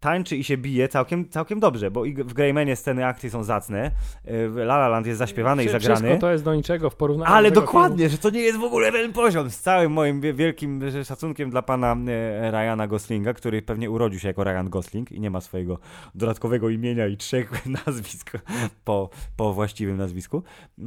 tańczy 0.00 0.36
i 0.36 0.44
się 0.44 0.56
bije 0.56 0.88
całkiem, 0.88 1.28
całkiem 1.28 1.60
dobrze, 1.60 1.90
bo 1.90 2.04
i 2.04 2.14
w 2.14 2.32
Greymanie 2.32 2.76
sceny 2.76 3.06
akcji 3.06 3.30
są 3.30 3.44
zacne, 3.44 3.90
y, 4.30 4.30
La 4.56 4.74
La 4.76 4.88
Land 4.88 5.06
jest 5.06 5.18
zaśpiewany 5.18 5.64
i 5.64 5.68
Wszy- 5.68 5.72
zagrany. 5.80 6.00
Wszystko 6.00 6.20
to 6.20 6.32
jest 6.32 6.44
do 6.44 6.54
niczego 6.54 6.90
w 6.90 6.96
porównaniu 6.96 7.32
Ale 7.32 7.50
dokładnie, 7.50 8.08
że 8.08 8.18
to 8.18 8.30
nie 8.30 8.40
jest 8.40 8.58
w 8.58 8.62
ogóle 8.64 8.92
ten 8.92 9.12
poziom. 9.12 9.50
Z 9.50 9.58
całym 9.60 9.92
moim 9.92 10.20
wie- 10.20 10.34
wielkim 10.34 10.80
szacunkiem 11.04 11.50
dla 11.50 11.62
pana 11.62 11.96
e, 12.08 12.50
Ryana 12.50 12.86
Goslinga, 12.86 13.34
który 13.34 13.62
pewnie 13.62 13.90
urodził 13.90 14.20
się 14.20 14.28
jako 14.28 14.44
Ryan 14.44 14.68
Gosling 14.70 15.12
i 15.12 15.20
nie 15.20 15.30
ma 15.30 15.40
swojego 15.40 15.78
dodatkowego 16.14 16.68
imienia 16.68 17.06
i 17.06 17.16
trzech 17.16 17.66
nazwisk 17.86 18.32
po, 18.84 19.10
po 19.36 19.52
właściwym 19.52 19.96
nazwisku. 19.96 20.42
E, 20.78 20.82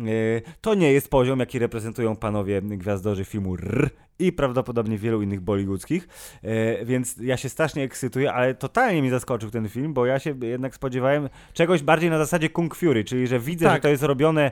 To 0.62 0.74
nie 0.74 0.93
jest 0.93 1.10
poziom, 1.10 1.39
jaki 1.39 1.60
reprezentują 1.60 2.16
panowie 2.16 2.62
gwiazdorzy 2.62 3.26
filmu 3.26 3.55
R 3.55 3.89
i 4.20 4.32
prawdopodobnie 4.32 4.98
wielu 4.98 5.22
innych 5.22 5.42
bollywoodzkich, 5.42 6.08
E, 6.44 6.86
więc 6.86 7.18
ja 7.18 7.38
się 7.38 7.50
strasznie 7.50 7.84
ekscytuję, 7.84 8.34
ale 8.34 8.56
totalnie 8.56 9.02
mi 9.02 9.10
zaskoczył 9.10 9.52
ten 9.52 9.70
film, 9.70 9.94
bo 9.94 10.06
ja 10.06 10.20
się 10.20 10.36
jednak 10.42 10.76
spodziewałem 10.76 11.30
czegoś 11.54 11.84
bardziej 11.84 12.10
na 12.10 12.18
zasadzie 12.18 12.50
Kung 12.50 12.76
Fury, 12.76 13.04
czyli 13.04 13.28
że 13.28 13.40
widzę, 13.40 13.66
Tak. 13.66 13.76
że 13.76 13.82
to 13.82 13.90
jest 13.90 14.04
robione 14.04 14.52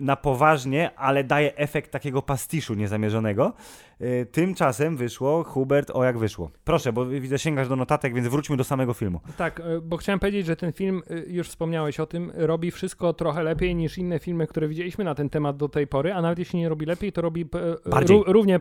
na 0.00 0.16
poważnie, 0.16 0.90
ale 0.96 1.24
daje 1.24 1.56
efekt 1.56 1.90
takiego 1.90 2.22
pastiszu 2.22 2.74
niezamierzonego. 2.74 3.52
E, 4.00 4.26
Tymczasem 4.26 4.96
wyszło, 4.96 5.44
Hubert, 5.44 5.90
o 5.94 6.04
jak 6.04 6.18
wyszło. 6.18 6.50
Proszę, 6.64 6.92
bo 6.92 7.06
widzę, 7.06 7.38
sięgasz 7.38 7.68
do 7.68 7.76
notatek, 7.76 8.14
więc 8.14 8.28
wróćmy 8.28 8.56
do 8.56 8.64
samego 8.64 8.94
filmu. 8.94 9.20
Tak, 9.36 9.60
e, 9.60 9.80
bo 9.82 9.96
chciałem 9.96 10.18
powiedzieć, 10.18 10.46
że 10.46 10.56
ten 10.56 10.72
film, 10.72 11.02
e, 11.10 11.32
już 11.32 11.48
wspomniałeś 11.48 12.00
o 12.00 12.06
tym, 12.06 12.32
robi 12.34 12.70
wszystko 12.70 13.12
trochę 13.12 13.42
lepiej 13.42 13.74
niż 13.74 13.98
inne 13.98 14.18
filmy, 14.18 14.46
które 14.46 14.68
widzieliśmy 14.68 15.04
na 15.04 15.14
ten 15.14 15.30
temat 15.30 15.56
do 15.56 15.68
tej 15.68 15.86
pory, 15.86 16.12
a 16.12 16.22
nawet 16.22 16.38
jeśli 16.38 16.58
nie 16.58 16.68
robi 16.68 16.86
lepiej, 16.86 17.12
to 17.12 17.22
robi 17.22 17.46
ró- 17.46 18.22
równie, 18.26 18.60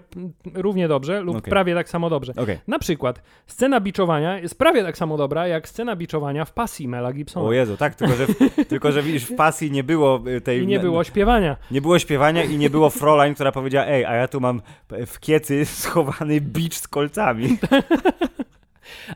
równie 0.54 0.88
dobrze 0.88 1.22
lub 1.22 1.38
Okej. 1.38 1.50
prawie 1.50 1.76
tak 1.76 1.90
samo 1.90 2.10
dobrze. 2.10 2.34
Okej. 2.38 2.58
Na 2.68 2.80
przykład 2.80 3.22
scena 3.48 3.82
biczowania 3.82 4.40
jest 4.40 4.58
prawie 4.58 4.84
tak 4.84 4.98
samo 4.98 5.18
dobra 5.18 5.48
jak 5.48 5.70
scena 5.70 5.96
biczowania 5.96 6.46
w 6.46 6.54
pasji 6.54 6.88
Mela 6.88 7.14
Gibsona. 7.14 7.48
O 7.48 7.54
Jezu, 7.54 7.78
tak, 7.78 7.96
tylko 7.96 8.16
że, 8.16 8.28
tylko 8.70 8.92
że 8.92 9.04
widzisz, 9.04 9.24
w 9.26 9.36
pasji 9.36 9.72
nie 9.72 9.84
było 9.84 10.24
tej... 10.44 10.64
I 10.64 10.68
nie 10.68 10.80
było 10.80 11.04
śpiewania. 11.04 11.58
Nie 11.72 11.82
było 11.82 12.00
śpiewania 12.00 12.44
i 12.44 12.58
nie 12.58 12.70
było 12.70 12.90
Fräulein, 12.90 13.34
która 13.34 13.52
powiedziała, 13.52 13.88
ej, 13.88 14.06
a 14.06 14.14
ja 14.14 14.28
tu 14.28 14.40
mam 14.42 14.62
w 15.08 15.20
kiecy 15.30 15.66
schowany 15.82 16.42
bicz 16.42 16.76
z 16.76 16.88
kolcami. 16.88 17.48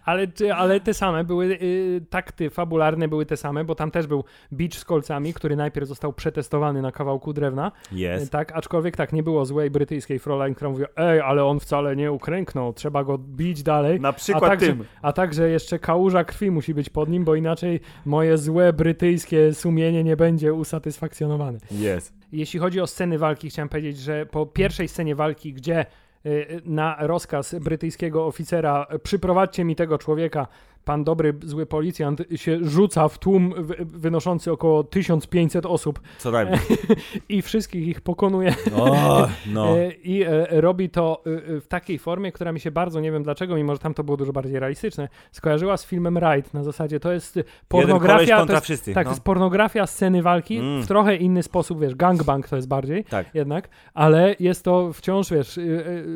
Ale, 0.05 0.27
ale 0.55 0.79
te 0.79 0.93
same 0.93 1.23
były, 1.23 1.45
y, 1.45 2.05
takty 2.09 2.49
fabularne 2.49 3.07
były 3.07 3.25
te 3.25 3.37
same, 3.37 3.63
bo 3.63 3.75
tam 3.75 3.91
też 3.91 4.07
był 4.07 4.23
beach 4.51 4.73
z 4.73 4.85
kolcami, 4.85 5.33
który 5.33 5.55
najpierw 5.55 5.87
został 5.87 6.13
przetestowany 6.13 6.81
na 6.81 6.91
kawałku 6.91 7.33
drewna. 7.33 7.71
Y, 7.91 7.95
Jest. 7.95 8.31
Tak, 8.31 8.51
aczkolwiek 8.51 8.97
tak, 8.97 9.13
nie 9.13 9.23
było 9.23 9.45
złej 9.45 9.69
brytyjskiej 9.71 10.19
Fräulein, 10.19 10.55
która 10.55 10.71
mówiła, 10.71 10.89
ej, 10.95 11.21
ale 11.21 11.45
on 11.45 11.59
wcale 11.59 11.95
nie 11.95 12.11
ukręknął, 12.11 12.73
trzeba 12.73 13.03
go 13.03 13.17
bić 13.17 13.63
dalej. 13.63 13.99
Na 13.99 14.09
A 14.09 14.13
przykład 14.13 14.51
także, 14.51 14.67
tym. 14.67 14.85
a 15.01 15.13
także 15.13 15.49
jeszcze 15.49 15.79
kałuża 15.79 16.23
krwi 16.23 16.51
musi 16.51 16.73
być 16.73 16.89
pod 16.89 17.09
nim, 17.09 17.23
bo 17.23 17.35
inaczej 17.35 17.79
moje 18.05 18.37
złe 18.37 18.73
brytyjskie 18.73 19.53
sumienie 19.53 20.03
nie 20.03 20.17
będzie 20.17 20.53
usatysfakcjonowane. 20.53 21.59
Jest. 21.71 22.13
Jeśli 22.31 22.59
chodzi 22.59 22.81
o 22.81 22.87
sceny 22.87 23.17
walki, 23.17 23.49
chciałem 23.49 23.69
powiedzieć, 23.69 23.97
że 23.97 24.25
po 24.25 24.45
pierwszej 24.45 24.87
scenie 24.87 25.15
walki, 25.15 25.53
gdzie 25.53 25.85
na 26.65 26.95
rozkaz 26.99 27.55
brytyjskiego 27.61 28.25
oficera. 28.25 28.87
Y, 28.95 28.99
przyprowadźcie 28.99 29.65
mi 29.65 29.75
tego 29.75 29.97
człowieka, 29.97 30.47
pan 30.85 31.03
dobry, 31.03 31.33
zły 31.45 31.65
policjant 31.65 32.21
się 32.35 32.59
rzuca 32.61 33.07
w 33.07 33.17
tłum 33.19 33.53
wy- 33.57 33.75
wynoszący 33.85 34.51
około 34.51 34.83
1500 34.83 35.65
osób 35.65 35.99
Co 36.19 36.31
najmniej. 36.31 36.59
i 37.29 37.41
wszystkich 37.41 37.87
ich 37.87 38.01
pokonuje. 38.01 38.55
O, 38.75 39.27
no. 39.53 39.67
E, 39.77 39.91
I 39.91 40.23
e, 40.23 40.61
robi 40.61 40.89
to 40.89 41.23
e, 41.57 41.61
w 41.61 41.67
takiej 41.67 41.99
formie, 41.99 42.31
która 42.31 42.51
mi 42.51 42.59
się 42.59 42.71
bardzo, 42.71 42.99
nie 42.99 43.11
wiem 43.11 43.23
dlaczego, 43.23 43.55
mimo 43.55 43.73
że 43.73 43.79
tam 43.79 43.93
to 43.93 44.03
było 44.03 44.17
dużo 44.17 44.33
bardziej 44.33 44.59
realistyczne, 44.59 45.09
skojarzyła 45.31 45.77
z 45.77 45.85
filmem 45.85 46.17
Ride. 46.17 46.49
Na 46.53 46.63
zasadzie 46.63 46.99
to 46.99 47.11
jest 47.11 47.35
Jeden 47.35 47.51
pornografia. 47.67 48.45
To 48.45 48.53
jest, 48.53 48.63
wszyscy. 48.65 48.93
tak, 48.93 49.05
no. 49.05 49.09
to 49.11 49.13
jest 49.15 49.23
pornografia 49.23 49.87
sceny 49.87 50.21
walki 50.21 50.57
Mm. 50.57 50.81
w 50.83 50.87
trochę 50.87 51.15
inny 51.15 51.43
sposób, 51.43 51.81
wiesz, 51.81 51.95
gangbang 51.95 52.47
to 52.47 52.55
jest 52.55 52.67
bardziej 52.67 53.03
tak. 53.03 53.35
jednak, 53.35 53.69
ale 53.93 54.35
jest 54.39 54.63
to 54.63 54.93
wciąż, 54.93 55.29
wiesz, 55.31 55.59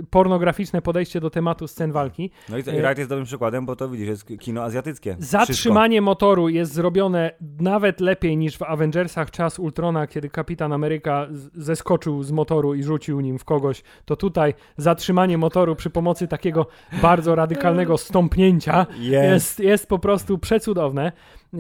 pornograficzne 0.10 0.82
podejście 0.82 1.20
do 1.22 1.30
tematu 1.30 1.68
scen 1.68 1.92
walki. 1.92 2.32
No 2.50 2.58
i 2.58 2.60
i 2.60 2.64
Wright 2.64 2.98
jest 2.98 3.10
dobrym 3.10 3.26
przykładem, 3.26 3.66
bo 3.66 3.76
to 3.76 3.90
widzisz, 3.90 4.08
jest 4.08 4.26
kino 4.40 4.57
kino 4.58 4.66
azjatyckie. 4.66 5.16
Zatrzymanie 5.20 5.96
Wszystko. 5.98 6.06
motoru 6.06 6.50
jest 6.50 6.74
zrobione 6.74 7.32
nawet 7.60 8.00
lepiej 8.00 8.38
niż 8.38 8.58
w 8.58 8.64
Avengersach 8.64 9.32
Czas 9.32 9.60
Ultrona, 9.60 10.08
kiedy 10.08 10.30
Kapitan 10.30 10.74
Ameryka 10.74 11.28
zeskoczył 11.54 12.24
z 12.24 12.32
motoru 12.32 12.74
i 12.76 12.84
rzucił 12.84 13.20
nim 13.20 13.40
w 13.40 13.46
kogoś. 13.46 13.84
To 14.06 14.16
tutaj 14.16 14.54
zatrzymanie 14.78 15.38
motoru 15.38 15.76
przy 15.76 15.90
pomocy 15.90 16.28
takiego 16.28 16.68
bardzo 17.02 17.36
radykalnego 17.36 17.98
stąpnięcia 17.98 18.86
jest, 19.00 19.60
jest 19.60 19.88
po 19.90 20.00
prostu 20.00 20.38
przecudowne. 20.38 21.12
E, 21.54 21.58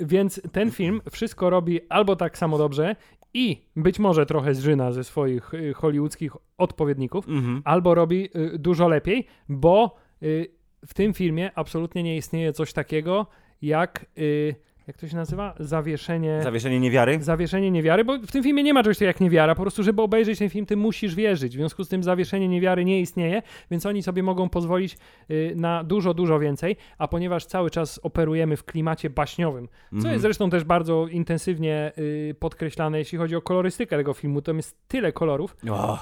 więc 0.00 0.40
ten 0.52 0.70
film 0.70 1.00
wszystko 1.10 1.50
robi 1.50 1.80
albo 1.88 2.16
tak 2.16 2.38
samo 2.38 2.58
dobrze 2.58 2.96
i 3.34 3.62
być 3.76 3.98
może 3.98 4.26
trochę 4.26 4.54
zżyna 4.54 4.92
ze 4.92 5.04
swoich 5.04 5.54
y, 5.54 5.74
hollywoodzkich 5.74 6.32
odpowiedników, 6.58 7.28
Mhm. 7.28 7.62
albo 7.64 7.94
robi 7.94 8.28
y, 8.36 8.58
dużo 8.58 8.88
lepiej, 8.88 9.26
bo 9.48 9.96
y, 10.22 10.59
w 10.86 10.94
tym 10.94 11.14
filmie 11.14 11.50
absolutnie 11.54 12.02
nie 12.02 12.16
istnieje 12.16 12.52
coś 12.52 12.72
takiego 12.72 13.26
jak, 13.62 14.06
y, 14.18 14.54
jak 14.86 14.96
to 14.96 15.08
się 15.08 15.16
nazywa? 15.16 15.54
Zawieszenie. 15.58 16.40
Zawieszenie 16.42 16.80
niewiary? 16.80 17.22
Zawieszenie 17.22 17.70
niewiary, 17.70 18.04
bo 18.04 18.18
w 18.18 18.32
tym 18.32 18.42
filmie 18.42 18.62
nie 18.62 18.74
ma 18.74 18.82
czegoś 18.82 18.96
takiego 18.96 19.06
jak 19.08 19.20
niewiara. 19.20 19.54
Po 19.54 19.62
prostu, 19.62 19.82
żeby 19.82 20.02
obejrzeć 20.02 20.38
ten 20.38 20.50
film, 20.50 20.66
ty 20.66 20.76
musisz 20.76 21.14
wierzyć. 21.14 21.52
W 21.52 21.56
związku 21.56 21.84
z 21.84 21.88
tym 21.88 22.02
zawieszenie 22.02 22.48
niewiary 22.48 22.84
nie 22.84 23.00
istnieje, 23.00 23.42
więc 23.70 23.86
oni 23.86 24.02
sobie 24.02 24.22
mogą 24.22 24.48
pozwolić 24.48 24.98
y, 25.30 25.52
na 25.56 25.84
dużo, 25.84 26.14
dużo 26.14 26.38
więcej. 26.38 26.76
A 26.98 27.08
ponieważ 27.08 27.46
cały 27.46 27.70
czas 27.70 28.00
operujemy 28.02 28.56
w 28.56 28.64
klimacie 28.64 29.10
baśniowym, 29.10 29.68
co 29.90 29.96
Mhm. 29.96 30.12
jest 30.12 30.22
zresztą 30.22 30.50
też 30.50 30.64
bardzo 30.64 31.06
intensywnie 31.08 31.92
y, 31.98 32.34
podkreślane, 32.38 32.98
jeśli 32.98 33.18
chodzi 33.18 33.36
o 33.36 33.42
kolorystykę 33.42 33.96
tego 33.96 34.14
filmu, 34.14 34.42
to 34.42 34.52
jest 34.52 34.88
tyle 34.88 35.12
kolorów, 35.12 35.56
O, 35.70 35.98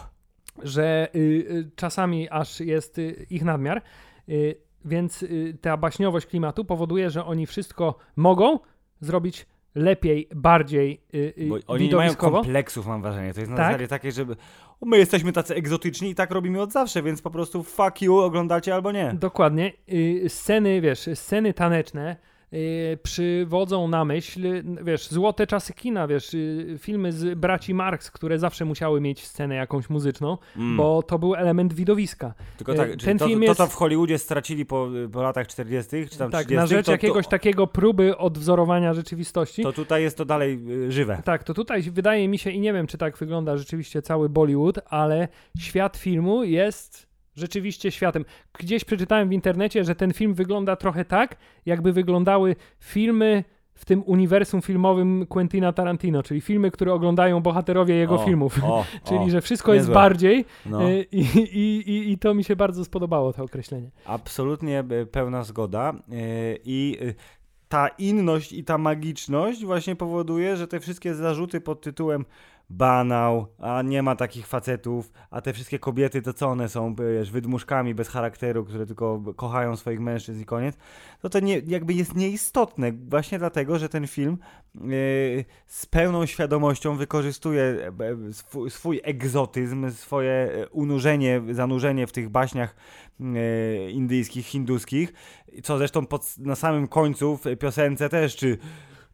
że 0.62 1.08
y, 1.14 1.18
y, 1.18 1.70
czasami 1.76 2.28
aż 2.30 2.60
jest 2.60 2.98
y, 2.98 3.26
ich 3.30 3.44
nadmiar. 3.44 3.82
Więc 4.84 5.22
y, 5.22 5.58
ta 5.60 5.76
baśniowość 5.76 6.26
klimatu 6.26 6.64
powoduje, 6.64 7.10
że 7.10 7.24
oni 7.24 7.46
wszystko 7.46 7.98
mogą 8.16 8.58
zrobić 9.00 9.46
lepiej, 9.74 10.28
bardziej 10.34 11.00
y, 11.14 11.34
y, 11.38 11.48
bo 11.48 11.56
oni 11.66 11.88
nie 11.88 11.96
mają 11.96 12.14
kompleksów, 12.14 12.86
mam 12.86 13.02
wrażenie. 13.02 13.34
To 13.34 13.40
jest 13.40 13.50
na 13.50 13.56
Tak. 13.56 13.66
zasadzie 13.66 13.88
takiej, 13.88 14.12
żeby 14.12 14.36
my 14.82 14.98
jesteśmy 14.98 15.32
tacy 15.32 15.54
egzotyczni 15.54 16.10
i 16.10 16.14
tak 16.14 16.30
robimy 16.30 16.62
od 16.62 16.72
zawsze, 16.72 17.02
więc 17.02 17.22
po 17.22 17.30
prostu 17.30 17.62
fuck 17.62 18.02
you, 18.02 18.16
oglądacie 18.18 18.74
albo 18.74 18.92
nie. 18.92 19.14
Dokładnie. 19.14 19.72
Y, 19.92 20.24
sceny, 20.28 20.80
wiesz, 20.80 21.08
sceny 21.14 21.54
taneczne 21.54 22.16
y, 22.52 22.98
przywodzą 23.02 23.88
na 23.88 24.04
myśl, 24.04 24.40
wiesz, 24.82 25.08
złote 25.08 25.46
czasy 25.46 25.72
kina, 25.74 26.06
wiesz, 26.06 26.34
y, 26.34 26.76
filmy 26.78 27.12
z 27.12 27.38
braci 27.38 27.74
Marx, 27.74 28.10
które 28.10 28.38
zawsze 28.38 28.64
musiały 28.64 29.00
mieć 29.00 29.24
scenę 29.26 29.54
jakąś 29.54 29.90
muzyczną, 29.90 30.38
Mm. 30.56 30.76
bo 30.76 31.02
to 31.02 31.18
był 31.18 31.34
element 31.34 31.72
widowiska. 31.74 32.34
Tylko 32.56 32.72
y, 32.72 32.76
tak, 32.76 32.88
ten 32.90 32.98
ten 32.98 33.18
to, 33.18 33.26
film 33.26 33.40
to, 33.40 33.46
jest- 33.46 33.58
to 33.58 33.66
w 33.66 33.74
Hollywoodzie 33.74 34.18
stracili 34.18 34.66
po, 34.66 34.88
po 35.12 35.22
latach 35.22 35.46
40. 35.46 36.08
czy 36.10 36.18
tam 36.18 36.30
tak, 36.30 36.46
30. 36.46 36.56
na 36.56 36.66
rzecz 36.66 36.86
to, 36.86 36.92
jakiegoś 36.92 37.24
to, 37.24 37.30
takiego 37.30 37.66
próby 37.66 38.16
odwzorowania 38.16 38.94
rzeczywistości. 38.94 39.62
to 39.62 39.72
tutaj 39.72 40.02
jest 40.02 40.16
to 40.18 40.24
dalej 40.24 40.60
żywe. 40.88 41.22
Tak, 41.24 41.44
to 41.44 41.54
tutaj 41.54 41.82
wydaje 41.82 42.28
mi 42.28 42.38
się, 42.38 42.50
i 42.50 42.60
nie 42.60 42.72
wiem, 42.72 42.86
czy 42.86 42.98
tak 42.98 43.18
wygląda 43.18 43.56
rzeczywiście 43.56 44.02
cały 44.02 44.28
Bollywood, 44.28 44.78
ale 44.86 45.28
świat 45.58 45.96
filmu 45.96 46.44
jest 46.44 47.07
rzeczywiście 47.38 47.90
światem. 47.90 48.24
Gdzieś 48.58 48.84
przeczytałem 48.84 49.28
w 49.28 49.32
internecie, 49.32 49.84
że 49.84 49.94
ten 49.94 50.12
film 50.12 50.34
wygląda 50.34 50.76
trochę 50.76 51.04
tak, 51.04 51.36
jakby 51.66 51.92
wyglądały 51.92 52.56
filmy 52.80 53.44
w 53.74 53.84
tym 53.84 54.02
uniwersum 54.06 54.62
filmowym 54.62 55.26
Quentina 55.26 55.72
Tarantino, 55.72 56.22
czyli 56.22 56.40
filmy, 56.40 56.70
które 56.70 56.92
oglądają 56.92 57.40
bohaterowie 57.40 57.94
jego 57.94 58.14
O, 58.14 58.24
filmów. 58.24 58.64
O, 58.64 58.84
czyli, 59.08 59.20
o, 59.20 59.30
że 59.30 59.40
wszystko 59.40 59.74
jest 59.74 59.90
bardziej 59.90 60.44
no. 60.66 60.90
y, 60.90 61.06
i, 61.12 61.20
i, 61.36 61.90
i, 61.90 62.12
i 62.12 62.18
to 62.18 62.34
mi 62.34 62.44
się 62.44 62.56
bardzo 62.56 62.84
spodobało, 62.84 63.32
to 63.32 63.44
określenie. 63.44 63.90
Absolutnie 64.04 64.78
e, 64.78 65.06
pełna 65.06 65.44
zgoda. 65.44 65.92
e, 65.92 65.94
I 66.64 66.98
ta 67.68 67.88
inność 67.88 68.52
i 68.52 68.64
ta 68.64 68.78
magiczność 68.78 69.64
właśnie 69.64 69.96
powoduje, 69.96 70.56
że 70.56 70.68
te 70.68 70.80
wszystkie 70.80 71.14
zarzuty 71.14 71.60
pod 71.60 71.80
tytułem 71.80 72.24
banał, 72.70 73.46
a 73.58 73.82
nie 73.82 74.02
ma 74.02 74.16
takich 74.16 74.46
facetów, 74.46 75.12
a 75.30 75.40
te 75.40 75.52
wszystkie 75.52 75.78
kobiety 75.78 76.22
to 76.22 76.32
co 76.32 76.48
one 76.48 76.68
są, 76.68 76.94
wiesz, 76.94 77.30
wydmuszkami 77.30 77.94
bez 77.94 78.08
charakteru, 78.08 78.64
które 78.64 78.86
tylko 78.86 79.22
kochają 79.36 79.76
swoich 79.76 80.00
mężczyzn 80.00 80.40
i 80.40 80.44
koniec, 80.44 80.76
to 81.20 81.28
to 81.28 81.40
nie, 81.40 81.62
jakby 81.66 81.94
jest 81.94 82.14
nieistotne. 82.14 82.92
Właśnie 82.92 83.38
dlatego, 83.38 83.78
że 83.78 83.88
ten 83.88 84.06
film 84.06 84.38
e, 84.74 84.78
z 85.66 85.86
pełną 85.86 86.26
świadomością 86.26 86.96
wykorzystuje 86.96 87.62
e, 87.62 88.32
swój, 88.32 88.70
swój 88.70 89.00
egzotyzm, 89.04 89.90
swoje 89.90 90.32
e, 90.32 90.68
unurzenie, 90.68 91.42
zanurzenie 91.50 92.06
w 92.06 92.12
tych 92.12 92.28
baśniach 92.28 92.74
e, 93.20 93.90
indyjskich, 93.90 94.46
hinduskich, 94.46 95.12
co 95.62 95.78
zresztą 95.78 96.06
pod, 96.06 96.38
na 96.38 96.54
samym 96.54 96.88
końcu 96.88 97.36
w 97.36 97.56
piosence 97.56 98.08
też, 98.08 98.36
czy 98.36 98.58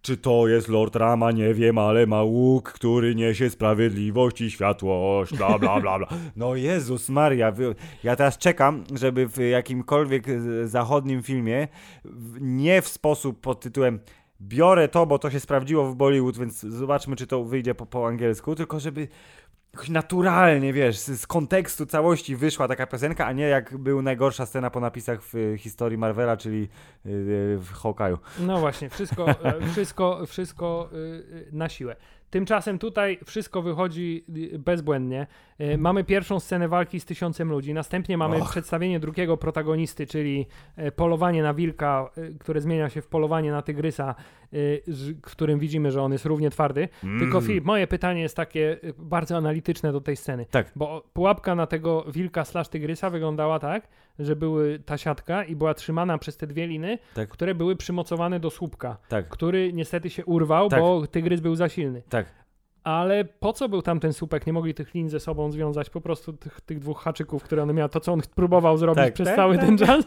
czy 0.05 0.17
to 0.17 0.49
jest 0.49 0.69
Lord 0.69 0.97
Rama, 0.97 1.31
nie 1.33 1.55
wiem, 1.55 1.79
ale 1.79 2.07
ma 2.07 2.23
łuk, 2.23 2.73
który 2.73 3.15
niesie 3.15 3.51
sprawiedliwość 3.51 4.41
i 4.41 4.51
światłość, 4.51 5.37
bla, 5.37 5.59
bla, 5.59 5.81
bla, 5.81 5.99
bla. 5.99 6.09
No 6.37 6.55
Jezus 6.57 7.09
Maria, 7.09 7.53
ja 8.05 8.17
teraz 8.17 8.39
czekam, 8.39 8.85
żeby 8.95 9.29
w 9.29 9.37
jakimkolwiek 9.51 10.27
z- 10.41 10.71
zachodnim 10.71 11.23
filmie, 11.23 11.69
nie 12.41 12.83
w 12.83 12.89
sposób 12.89 13.41
pod 13.41 13.61
tytułem 13.61 14.01
biorę 14.41 14.89
to, 14.89 15.07
bo 15.07 15.19
to 15.19 15.31
się 15.31 15.41
sprawdziło 15.41 15.85
w 15.87 15.95
Bollywood, 15.97 16.39
więc 16.39 16.61
zobaczmy, 16.61 17.17
czy 17.17 17.27
to 17.27 17.45
wyjdzie 17.45 17.75
po, 17.75 17.87
po 17.87 18.07
angielsku, 18.09 18.55
tylko 18.55 18.81
żeby 18.81 19.09
jakoś 19.75 19.89
naturalnie, 19.89 20.73
wiesz, 20.73 20.99
z, 20.99 21.27
kontekstu 21.27 21.87
całości 21.87 22.37
wyszła 22.37 22.69
taka 22.69 22.87
piosenka, 22.87 23.27
a 23.27 23.33
nie 23.33 23.45
jak 23.45 23.77
był 23.77 24.03
najgorsza 24.03 24.47
scena 24.47 24.71
po 24.71 24.81
napisach 24.81 25.23
w 25.23 25.35
y, 25.35 25.59
historii 25.59 25.99
Marvela, 25.99 26.37
czyli 26.37 26.63
y, 26.63 27.11
y, 27.11 27.59
w 27.59 27.73
Hawkeye'u. 27.73 28.19
No 28.41 28.61
właśnie, 28.61 28.91
wszystko, 28.91 29.31
e, 29.43 29.67
wszystko, 29.73 30.27
wszystko 30.27 30.91
na 31.53 31.69
siłę. 31.69 31.97
Tymczasem 32.35 32.79
tutaj 32.79 33.19
wszystko 33.27 33.63
wychodzi 33.63 34.25
bezbłędnie. 34.59 35.27
Y, 35.61 35.79
Mamy 35.79 36.05
pierwszą 36.05 36.41
scenę 36.41 36.69
walki 36.69 37.01
z 37.01 37.05
tysiącem 37.05 37.51
ludzi, 37.51 37.75
następnie 37.75 38.19
mamy 38.19 38.37
Och. 38.37 38.51
przedstawienie 38.51 39.01
drugiego 39.01 39.37
protagonisty, 39.37 40.07
czyli 40.07 40.47
e, 40.77 40.93
polowanie 40.93 41.43
na 41.43 41.55
wilka, 41.55 42.11
które 42.41 42.61
zmienia 42.61 42.89
się 42.89 43.03
w 43.03 43.07
polowanie 43.07 43.51
na 43.53 43.63
tygrysa, 43.63 44.15
w 44.87 45.21
którym 45.23 45.59
widzimy, 45.59 45.91
że 45.91 46.03
on 46.03 46.13
jest 46.13 46.25
równie 46.27 46.51
twardy. 46.51 46.89
Tylko 47.01 47.39
Mm. 47.39 47.43
Filip, 47.47 47.65
moje 47.65 47.87
pytanie 47.87 48.21
jest 48.23 48.37
takie 48.37 48.79
y, 48.85 48.95
bardzo 48.99 49.37
analityczne 49.37 49.93
do 49.93 50.01
tej 50.01 50.17
sceny. 50.17 50.47
Tak. 50.51 50.73
Bo 50.77 51.03
pułapka 51.13 51.55
na 51.55 51.67
tego 51.67 52.05
wilka 52.09 52.45
slash 52.45 52.69
tygrysa 52.69 53.11
wyglądała 53.11 53.59
tak, 53.59 53.89
że 54.19 54.37
były 54.37 54.79
ta 54.79 54.99
siatka 54.99 55.45
i 55.45 55.57
była 55.57 55.75
trzymana 55.75 56.19
przez 56.19 56.37
te 56.37 56.47
dwie 56.47 56.67
liny, 56.67 56.99
Tak. 57.15 57.29
które 57.29 57.55
były 57.55 57.77
przymocowane 57.77 58.41
do 58.41 58.51
słupka, 58.51 58.97
Tak, 59.09 59.29
który 59.29 59.73
niestety 59.73 60.11
się 60.11 60.25
urwał, 60.25 60.69
Tak. 60.69 60.81
bo 60.81 61.07
tygrys 61.07 61.41
był 61.41 61.55
za 61.55 61.69
silny. 61.69 62.03
tak. 62.09 62.44
Ale 62.85 63.25
po 63.25 63.53
co 63.53 63.69
był 63.69 63.83
tam 63.83 64.01
ten 64.01 64.13
słupek? 64.13 64.47
Nie 64.47 64.53
mogli 64.53 64.75
tych 64.75 64.95
lin 64.95 65.09
ze 65.09 65.21
sobą 65.21 65.53
związać, 65.53 65.91
po 65.91 66.01
prostu 66.01 66.33
tych, 66.33 66.61
tych 66.61 66.79
dwóch 66.79 67.03
haczyków, 67.03 67.43
które 67.43 67.63
one 67.63 67.73
miały, 67.73 67.91
to 67.91 68.01
co 68.01 68.13
on 68.13 68.21
próbował 68.35 68.79
zrobić 68.79 69.05
Tak, 69.05 69.15
przez 69.15 69.27
tak, 69.27 69.37
cały 69.37 69.57
tak, 69.57 69.67
ten 69.67 69.79
czas. 69.79 70.05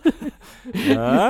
A? 0.97 1.29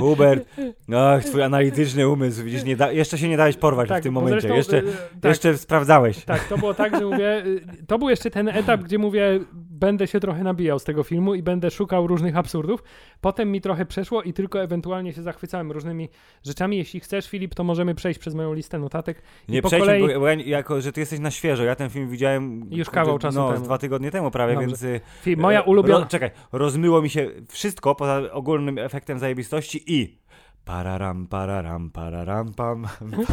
Hubert, 0.00 0.48
ach, 0.94 1.24
twój 1.24 1.42
analityczny 1.42 2.08
umysł, 2.08 2.44
widzisz, 2.44 2.64
nie 2.64 2.76
da, 2.76 2.92
jeszcze 2.92 3.18
się 3.18 3.28
nie 3.28 3.36
dałeś 3.36 3.56
porwać 3.56 3.90
w 3.90 4.02
tym 4.02 4.14
bo 4.14 4.20
momencie, 4.20 4.48
zresztą, 4.48 4.56
jeszcze, 4.56 4.78
y, 4.78 5.20
tak, 5.20 5.28
jeszcze 5.28 5.58
sprawdzałeś. 5.58 6.24
Tak, 6.24 6.48
to 6.48 6.58
było 6.58 6.74
tak, 6.74 6.98
że 6.98 7.04
mówię, 7.04 7.46
y, 7.46 7.86
to 7.86 7.98
był 7.98 8.10
jeszcze 8.10 8.30
ten 8.30 8.48
etap, 8.48 8.80
gdzie 8.80 8.98
mówię, 8.98 9.40
będę 9.80 10.06
się 10.06 10.20
trochę 10.20 10.42
nabijał 10.42 10.78
z 10.78 10.84
tego 10.84 11.02
filmu 11.02 11.34
i 11.34 11.42
będę 11.42 11.70
szukał 11.70 12.06
różnych 12.06 12.36
absurdów. 12.36 12.82
Potem 13.20 13.52
mi 13.52 13.60
trochę 13.60 13.86
przeszło 13.86 14.22
i 14.22 14.32
tylko 14.32 14.62
ewentualnie 14.62 15.12
się 15.12 15.22
zachwycałem 15.22 15.72
różnymi 15.72 16.08
rzeczami. 16.44 16.76
Jeśli 16.76 17.00
chcesz, 17.00 17.28
Filip, 17.28 17.54
to 17.54 17.64
możemy 17.64 17.94
przejść 17.94 18.20
przez 18.20 18.34
moją 18.34 18.52
listę 18.54 18.78
notatek. 18.78 19.22
Nie 19.48 19.62
po 19.62 19.68
przejdźmy, 19.68 19.92
kolei- 19.92 20.18
bo, 20.18 20.28
ja, 20.28 20.34
jako, 20.34 20.80
że 20.80 20.92
ty 20.92 21.00
jesteś 21.00 21.18
na 21.18 21.30
świeżo, 21.30 21.64
ja 21.64 21.74
ten 21.74 21.90
film 21.90 22.08
widziałem 22.08 22.66
Już 22.70 22.90
kawał 22.90 23.18
czasu 23.18 23.38
no, 23.38 23.52
temu. 23.52 23.64
dwa 23.64 23.78
tygodnie 23.78 24.10
temu 24.10 24.30
prawie, 24.30 24.54
Dobrze. 24.54 24.66
więc... 24.66 24.82
y, 24.82 25.00
Filip, 25.22 25.40
moja 25.40 25.60
e, 25.60 25.64
ulubiona... 25.64 25.98
Ro, 25.98 26.06
czekaj, 26.06 26.30
rozmyło 26.52 27.02
mi 27.02 27.10
się 27.10 27.30
wszystko 27.48 27.94
poza 27.94 28.22
ogólnym 28.32 28.78
efektem 28.78 29.18
zajebistości 29.18 29.82
i... 29.86 30.20
Pararam, 30.64 31.26
pararam, 31.26 31.90
pararam, 31.90 32.54
pam. 32.54 32.86
Pararam, 33.00 33.28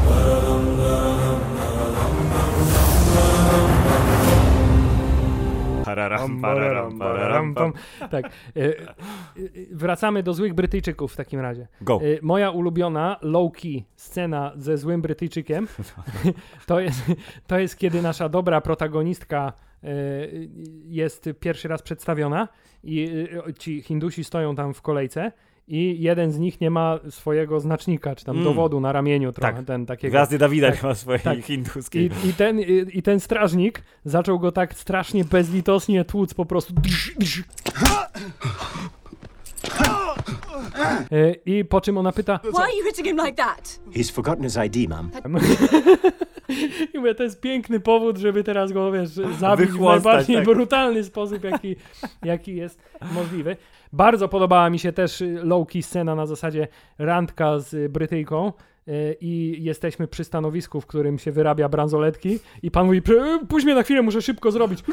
pararam, 0.77 1.39
pararam, 3.17 4.16
pam. 7.53 7.73
Tak. 8.09 8.25
e, 8.25 8.29
e, 8.59 8.73
Wracamy 9.71 10.23
do 10.23 10.33
złych 10.33 10.53
Brytyjczyków 10.53 11.13
w 11.13 11.15
takim 11.15 11.39
razie. 11.39 11.67
Go. 11.81 11.99
E, 12.01 12.19
Moja 12.21 12.51
ulubiona 12.51 13.17
low-key 13.21 13.83
scena 13.95 14.51
ze 14.55 14.77
złym 14.77 15.01
Brytyjczykiem 15.01 15.67
to 16.67 16.79
jest, 16.79 17.03
to 17.47 17.59
jest 17.59 17.77
kiedy 17.77 18.01
nasza 18.01 18.29
dobra 18.29 18.61
protagonistka 18.61 19.53
jest 20.85 21.29
pierwszy 21.39 21.67
raz 21.67 21.81
przedstawiona 21.81 22.47
i 22.83 23.27
ci 23.59 23.81
Hindusi 23.81 24.23
stoją 24.23 24.55
tam 24.55 24.73
w 24.73 24.81
kolejce 24.81 25.31
i 25.67 25.95
jeden 26.01 26.31
z 26.31 26.39
nich 26.39 26.61
nie 26.61 26.69
ma 26.69 26.99
swojego 27.09 27.59
znacznika, 27.59 28.15
czy 28.15 28.25
tam 28.25 28.35
Mm. 28.35 28.45
dowodu 28.47 28.79
na 28.79 28.91
ramieniu 28.91 29.31
trochę, 29.31 29.53
Tak. 29.53 29.65
ten 29.65 29.85
takiego. 29.85 30.11
Gwiazdy 30.11 30.37
Dawida 30.37 30.71
tak, 30.71 30.83
nie 30.83 30.89
ma 30.89 30.95
swojej 30.95 31.21
tak. 31.21 31.39
hinduskiej. 31.39 32.09
I, 32.25 32.29
i, 32.29 32.33
ten, 32.33 32.59
i, 32.59 32.85
I 32.93 33.01
ten 33.03 33.19
strażnik 33.19 33.81
zaczął 34.05 34.39
go 34.39 34.51
tak 34.51 34.73
strasznie 34.73 35.25
bezlitosnie 35.25 36.05
tłuc 36.05 36.33
po 36.33 36.45
prostu. 36.45 36.73
E, 41.11 41.33
I 41.45 41.65
po 41.65 41.81
czym 41.81 41.97
ona 41.97 42.11
pyta, 42.11 42.39
Why 42.43 42.61
are 42.61 42.71
you 42.79 42.85
hitting 42.85 43.07
him 43.07 43.17
like 43.25 43.33
that? 43.43 43.79
He's 43.91 44.11
forgotten 44.11 44.43
his 44.43 44.57
ID, 44.65 44.89
ma'am. 44.89 45.09
I 46.93 46.97
mówię, 46.97 47.15
to 47.15 47.23
jest 47.23 47.41
piękny 47.41 47.79
powód, 47.79 48.17
żeby 48.17 48.43
teraz 48.43 48.71
go, 48.71 48.91
wiesz, 48.91 49.09
zabić 49.39 49.69
w 49.69 49.79
najbardziej 49.81 50.35
tak. 50.35 50.45
brutalny 50.45 51.03
sposób, 51.03 51.43
jaki, 51.43 51.75
jaki 52.23 52.55
jest 52.55 52.79
możliwy. 53.11 53.57
Bardzo 53.93 54.27
podobała 54.27 54.69
mi 54.69 54.79
się 54.79 54.91
też 54.91 55.21
y, 55.21 55.39
low-key 55.43 55.81
scena 55.81 56.15
na 56.15 56.25
zasadzie 56.25 56.67
randka 56.97 57.59
z 57.59 57.73
y, 57.73 57.89
Brytyjką 57.89 58.53
y, 58.87 59.15
i 59.21 59.63
jesteśmy 59.63 60.07
przy 60.07 60.23
stanowisku, 60.23 60.81
w 60.81 60.85
którym 60.85 61.19
się 61.19 61.31
wyrabia 61.31 61.69
bransoletki 61.69 62.39
i 62.63 62.71
pan 62.71 62.85
mówi, 62.85 63.01
"Prze- 63.01 63.39
puść 63.47 63.65
mnie 63.65 63.75
na 63.75 63.83
chwilę, 63.83 64.01
muszę 64.01 64.21
szybko 64.21 64.51
zrobić. 64.51 64.83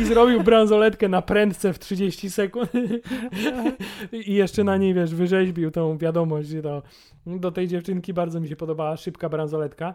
I 0.00 0.04
zrobił 0.04 0.42
bransoletkę 0.42 1.08
na 1.08 1.22
prędce 1.22 1.72
w 1.72 1.78
30 1.78 2.30
sekund 2.30 2.70
i 4.26 4.34
jeszcze 4.34 4.64
na 4.64 4.76
niej, 4.76 4.94
wiesz, 4.94 5.14
wyrzeźbił 5.14 5.70
tą 5.70 5.98
wiadomość 5.98 6.54
do, 6.54 6.82
do 7.26 7.50
tej 7.52 7.68
dziewczynki. 7.68 8.12
Bardzo 8.14 8.40
mi 8.40 8.48
się 8.48 8.56
podobała 8.56 8.96
szybka 8.96 9.28
bransoletka. 9.28 9.94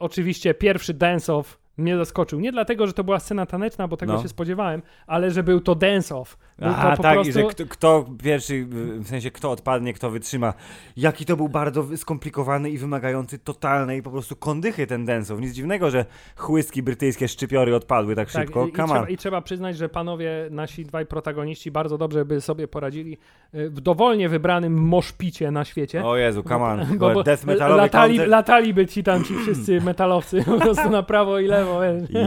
Oczywiście 0.00 0.54
pierwszy 0.54 0.94
dance-off 0.94 1.44
mnie 1.80 1.96
zaskoczył. 1.96 2.40
Nie 2.40 2.52
dlatego, 2.52 2.86
że 2.86 2.92
to 2.92 3.04
była 3.04 3.18
scena 3.20 3.46
taneczna, 3.46 3.88
bo 3.88 3.96
tego 3.96 4.12
No. 4.12 4.22
się 4.22 4.28
spodziewałem, 4.28 4.82
ale 5.06 5.30
że 5.30 5.42
był 5.42 5.60
to 5.60 5.74
dance-off. 5.74 6.36
Aha, 6.62 6.96
to 6.96 7.02
tak, 7.02 7.14
prostu... 7.14 7.30
i 7.30 7.32
że 7.32 7.42
kto, 7.42 7.64
kto 7.68 8.06
pierwszy, 8.22 8.66
w 8.98 9.08
sensie 9.08 9.30
kto 9.30 9.50
odpadnie, 9.50 9.92
kto 9.92 10.10
wytrzyma. 10.10 10.54
Jaki 10.96 11.24
to 11.24 11.36
był 11.36 11.48
bardzo 11.48 11.96
skomplikowany 11.96 12.70
i 12.70 12.78
wymagający 12.78 13.38
totalnej 13.38 14.02
po 14.02 14.10
prostu 14.10 14.36
kondychy 14.36 14.86
ten 14.86 15.04
densow. 15.04 15.40
Nic 15.40 15.52
dziwnego, 15.52 15.90
że 15.90 16.04
chłystki 16.36 16.82
brytyjskie 16.82 17.28
szczypiory 17.28 17.76
odpadły 17.76 18.16
tak 18.16 18.32
Tak, 18.32 18.42
szybko. 18.42 18.66
i, 18.66 18.68
i, 18.68 18.72
trzeba. 18.72 19.08
I 19.08 19.16
trzeba 19.16 19.40
przyznać, 19.40 19.76
że 19.76 19.88
panowie, 19.88 20.30
nasi 20.50 20.84
dwaj 20.84 21.06
protagoniści 21.06 21.70
bardzo 21.70 21.98
dobrze 21.98 22.24
by 22.24 22.40
sobie 22.40 22.68
poradzili 22.68 23.18
e, 23.52 23.68
w 23.68 23.80
dowolnie 23.80 24.28
wybranym 24.28 24.72
moszpicie 24.74 25.50
na 25.50 25.64
świecie. 25.64 26.04
O 26.04 26.16
Jezu, 26.16 26.42
come 26.42 26.64
on. 26.64 26.98
Bo, 26.98 27.14
bo 27.14 27.22
Death 27.22 27.44
metalowy 27.44 27.76
latali, 27.80 28.12
koncert. 28.14 28.30
lataliby 28.30 28.86
ci 28.86 29.02
tam 29.02 29.24
ci 29.24 29.34
wszyscy 29.34 29.80
metalowcy 29.90 30.44
po 30.44 30.58
prostu 30.58 30.90
na 30.90 31.02
prawo 31.02 31.38
i 31.38 31.46
lewo, 31.46 31.69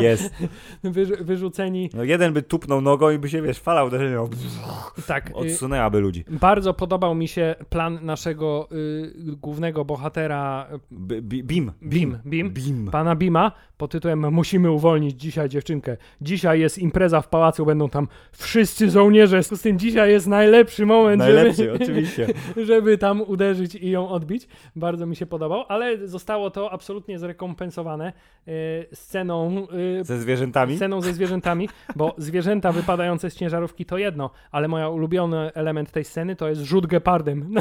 Jest. 0.02 0.34
wyrzu- 0.84 1.24
wyrzuceni. 1.24 1.90
No 1.94 2.04
jeden 2.04 2.34
by 2.34 2.42
tupnął 2.42 2.82
nogą 2.82 3.10
i 3.10 3.18
by 3.20 3.30
się, 3.30 3.42
wiesz, 3.42 3.60
fala 3.60 3.84
uderzeniowa 3.84 4.36
Tak, 5.08 5.30
y, 5.30 5.34
odsunęłaby 5.34 6.00
ludzi. 6.00 6.26
bardzo 6.30 6.74
podobał 6.74 7.16
mi 7.16 7.28
się 7.28 7.56
plan 7.70 8.00
naszego 8.02 8.68
y, 8.72 9.14
głównego 9.42 9.86
bohatera 9.86 10.68
B- 10.92 11.22
bi- 11.22 11.44
Bim. 11.44 11.72
Bim, 11.84 12.18
Bim, 12.26 12.50
Bim. 12.50 12.88
pana 12.92 13.16
Bima 13.16 13.52
pod 13.84 13.92
tytułem 13.92 14.34
Musimy 14.34 14.72
uwolnić 14.72 15.22
dzisiaj 15.22 15.50
dziewczynkę. 15.50 15.98
Dzisiaj 16.22 16.60
jest 16.60 16.78
impreza 16.78 17.22
w 17.22 17.28
pałacu, 17.28 17.66
będą 17.66 17.90
tam 17.90 18.08
wszyscy 18.32 18.90
żołnierze. 18.90 19.44
Z 19.44 19.62
tym 19.62 19.80
dzisiaj 19.80 20.12
jest 20.12 20.28
najlepszy 20.28 20.86
moment, 20.86 21.20
Najlepszy, 21.20 21.64
żeby, 21.64 21.84
oczywiście. 21.84 22.28
żeby 22.68 22.98
tam 22.98 23.22
uderzyć 23.22 23.76
i 23.76 23.90
ją 23.90 24.10
odbić. 24.10 24.48
Bardzo 24.76 25.06
mi 25.06 25.16
się 25.16 25.26
podobał, 25.26 25.66
ale 25.68 26.08
zostało 26.08 26.52
to 26.52 26.72
absolutnie 26.72 27.20
zrekompensowane 27.20 28.14
y, 28.48 28.52
sceną, 28.94 29.68
y, 30.02 30.04
Ze 30.04 30.20
zwierzętami. 30.20 30.76
sceną 30.76 31.02
ze 31.02 31.14
zwierzętami, 31.14 31.70
bo 31.96 32.16
zwierzęta 32.18 32.72
wypadające 32.72 33.30
z 33.30 33.36
ciężarówki 33.36 33.86
to 33.86 33.98
jedno, 33.98 34.30
ale 34.52 34.68
moja 34.68 34.90
ulubiony 34.90 35.54
element 35.54 35.92
tej 35.92 36.04
sceny 36.04 36.36
to 36.36 36.50
jest 36.50 36.62
rzut 36.62 36.88
gepardem. 36.88 37.46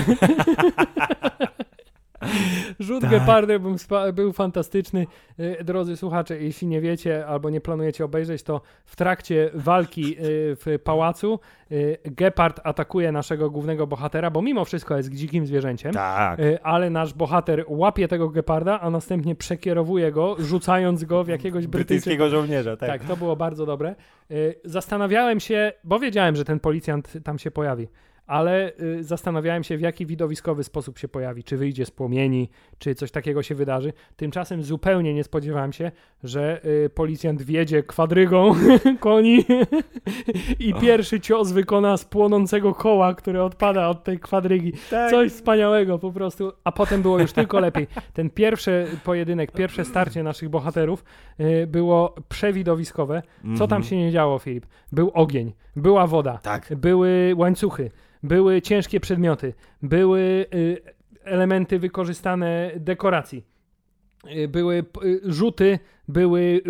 Rzut 2.80 3.00
Tak. 3.00 3.10
gepardem 3.10 3.62
był, 3.62 3.76
był 4.12 4.32
fantastyczny. 4.32 5.06
E, 5.38 5.64
Drodzy 5.64 5.96
słuchacze, 5.96 6.38
jeśli 6.42 6.66
nie 6.68 6.80
wiecie 6.80 7.26
albo 7.26 7.50
nie 7.50 7.60
planujecie 7.60 8.04
obejrzeć, 8.04 8.42
to 8.42 8.60
w 8.84 8.96
trakcie 8.96 9.50
walki 9.54 10.16
e, 10.16 10.16
w 10.56 10.78
pałacu 10.84 11.40
e, 11.70 11.74
gepard 12.04 12.60
atakuje 12.64 13.12
naszego 13.12 13.50
głównego 13.50 13.86
bohatera, 13.86 14.30
bo 14.30 14.42
mimo 14.42 14.64
wszystko 14.64 14.96
jest 14.96 15.10
dzikim 15.10 15.46
zwierzęciem. 15.46 15.92
Tak. 15.92 16.40
Ale 16.62 16.90
nasz 16.90 17.14
bohater 17.14 17.64
łapie 17.68 18.08
tego 18.08 18.28
geparda, 18.28 18.80
a 18.80 18.90
następnie 18.90 19.34
przekierowuje 19.34 20.12
go, 20.12 20.36
rzucając 20.38 21.04
go 21.04 21.24
w 21.24 21.28
jakiegoś. 21.28 21.66
Brytyjskiego 21.66 22.28
żołnierza, 22.28 22.76
tak. 22.76 22.88
Tak, 22.88 23.04
to 23.04 23.16
było 23.16 23.36
bardzo 23.36 23.66
dobre. 23.66 23.94
Y, 24.30 24.54
Zastanawiałem 24.64 25.40
się, 25.40 25.72
bo 25.84 25.98
wiedziałem, 25.98 26.36
że 26.36 26.44
ten 26.44 26.60
policjant 26.60 27.12
tam 27.24 27.38
się 27.38 27.50
pojawi, 27.50 27.88
ale 28.32 28.72
y, 28.80 29.04
zastanawiałem 29.04 29.64
się, 29.64 29.76
w 29.76 29.80
jaki 29.80 30.06
widowiskowy 30.06 30.64
sposób 30.64 30.98
się 30.98 31.08
pojawi. 31.08 31.44
Czy 31.44 31.56
wyjdzie 31.56 31.86
z 31.86 31.90
płomieni, 31.90 32.48
czy 32.78 32.94
coś 32.94 33.10
takiego 33.10 33.42
się 33.42 33.54
wydarzy. 33.54 33.92
Tymczasem 34.16 34.62
zupełnie 34.62 35.14
nie 35.14 35.24
spodziewałem 35.24 35.72
się, 35.72 35.90
że 36.24 36.60
y, 36.66 36.90
policjant 36.90 37.42
wjedzie 37.42 37.82
kwadrygą 37.82 38.54
koni 39.00 39.44
i 40.58 40.74
pierwszy 40.74 41.20
cios 41.20 41.52
wykona 41.52 41.96
z 41.96 42.04
płonącego 42.04 42.74
koła, 42.74 43.14
które 43.14 43.44
odpada 43.44 43.88
od 43.88 44.04
tej 44.04 44.18
kwadrygi. 44.20 44.72
Tak. 44.90 45.10
Coś 45.10 45.32
wspaniałego 45.32 45.98
po 45.98 46.12
prostu, 46.12 46.52
a 46.64 46.72
potem 46.72 47.02
było 47.02 47.18
już 47.20 47.32
tylko 47.32 47.60
lepiej. 47.60 47.86
Ten 48.12 48.30
pierwszy 48.30 48.86
pojedynek, 49.04 49.52
pierwsze 49.52 49.84
starcie 49.84 50.22
naszych 50.22 50.48
bohaterów 50.48 51.04
y, 51.40 51.66
było 51.66 52.14
przewidowiskowe. 52.28 53.22
Co 53.58 53.66
tam 53.68 53.76
Mhm. 53.76 53.82
się 53.82 53.96
nie 53.96 54.10
działo, 54.12 54.38
Filip? 54.38 54.66
Był 54.92 55.10
ogień, 55.14 55.52
była 55.76 56.06
woda, 56.06 56.38
Tak. 56.42 56.72
były 56.76 57.32
łańcuchy, 57.36 57.90
były 58.22 58.62
ciężkie 58.62 59.00
przedmioty, 59.00 59.54
były 59.82 60.46
y, 60.54 60.82
elementy 61.24 61.78
wykorzystane 61.78 62.70
dekoracji. 62.76 63.52
Y, 64.36 64.48
Były 64.48 64.84
y, 65.04 65.20
rzuty, 65.24 65.78
były 66.08 66.62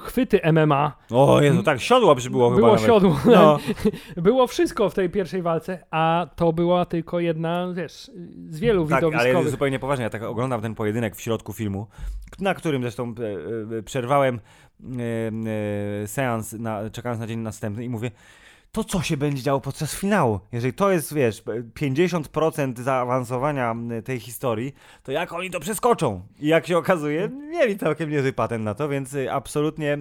chwyty 0.00 0.40
MMA, 0.52 0.96
O 1.10 1.42
Jezu, 1.42 1.62
tak, 1.62 1.80
siodła 1.80 2.14
przybyło 2.14 2.50
chyba 2.50 2.60
było 2.60 2.78
siodło. 2.78 3.20
No. 3.26 3.58
Było 4.16 4.46
wszystko 4.46 4.90
w 4.90 4.94
tej 4.94 5.10
pierwszej 5.10 5.42
walce, 5.42 5.86
a 5.90 6.26
to 6.36 6.52
była 6.52 6.84
tylko 6.84 7.20
jedna, 7.20 7.72
wiesz, 7.74 8.10
z 8.48 8.58
wielu 8.58 8.86
Tak, 8.86 9.02
ale 9.02 9.10
widowiskowych. 9.12 9.50
zupełnie 9.50 9.78
poważnie, 9.78 10.02
ja 10.02 10.10
tak 10.10 10.22
oglądam 10.22 10.60
ten 10.60 10.74
pojedynek 10.74 11.16
w 11.16 11.20
środku 11.20 11.52
filmu, 11.52 11.86
na 12.40 12.54
którym 12.54 12.82
zresztą 12.82 13.14
e, 13.72 13.78
e, 13.78 13.82
przerwałem 13.82 14.40
e, 16.02 16.06
seans, 16.08 16.52
na, 16.52 16.90
czekając 16.90 17.20
na 17.20 17.26
dzień 17.26 17.38
następny 17.38 17.84
i 17.84 17.88
mówię, 17.88 18.10
to 18.72 18.84
co 18.84 19.02
się 19.02 19.16
będzie 19.16 19.42
działo 19.42 19.60
podczas 19.60 19.94
finału? 19.94 20.40
Jeżeli 20.52 20.72
to 20.72 20.90
jest, 20.90 21.14
wiesz, 21.14 21.42
50% 21.80 22.80
zaawansowania 22.80 23.76
tej 24.04 24.20
historii, 24.20 24.74
to 25.02 25.12
jak 25.12 25.32
oni 25.32 25.50
to 25.50 25.60
przeskoczą? 25.60 26.20
I 26.40 26.46
jak 26.46 26.66
się 26.66 26.78
okazuje, 26.78 27.28
mieli 27.28 27.78
całkiem 27.78 28.10
niezły 28.10 28.32
patent 28.32 28.64
na 28.64 28.74
to, 28.74 28.88
więc 28.88 29.14
e, 29.14 29.32
absolutnie 29.32 29.92
e, 29.92 29.98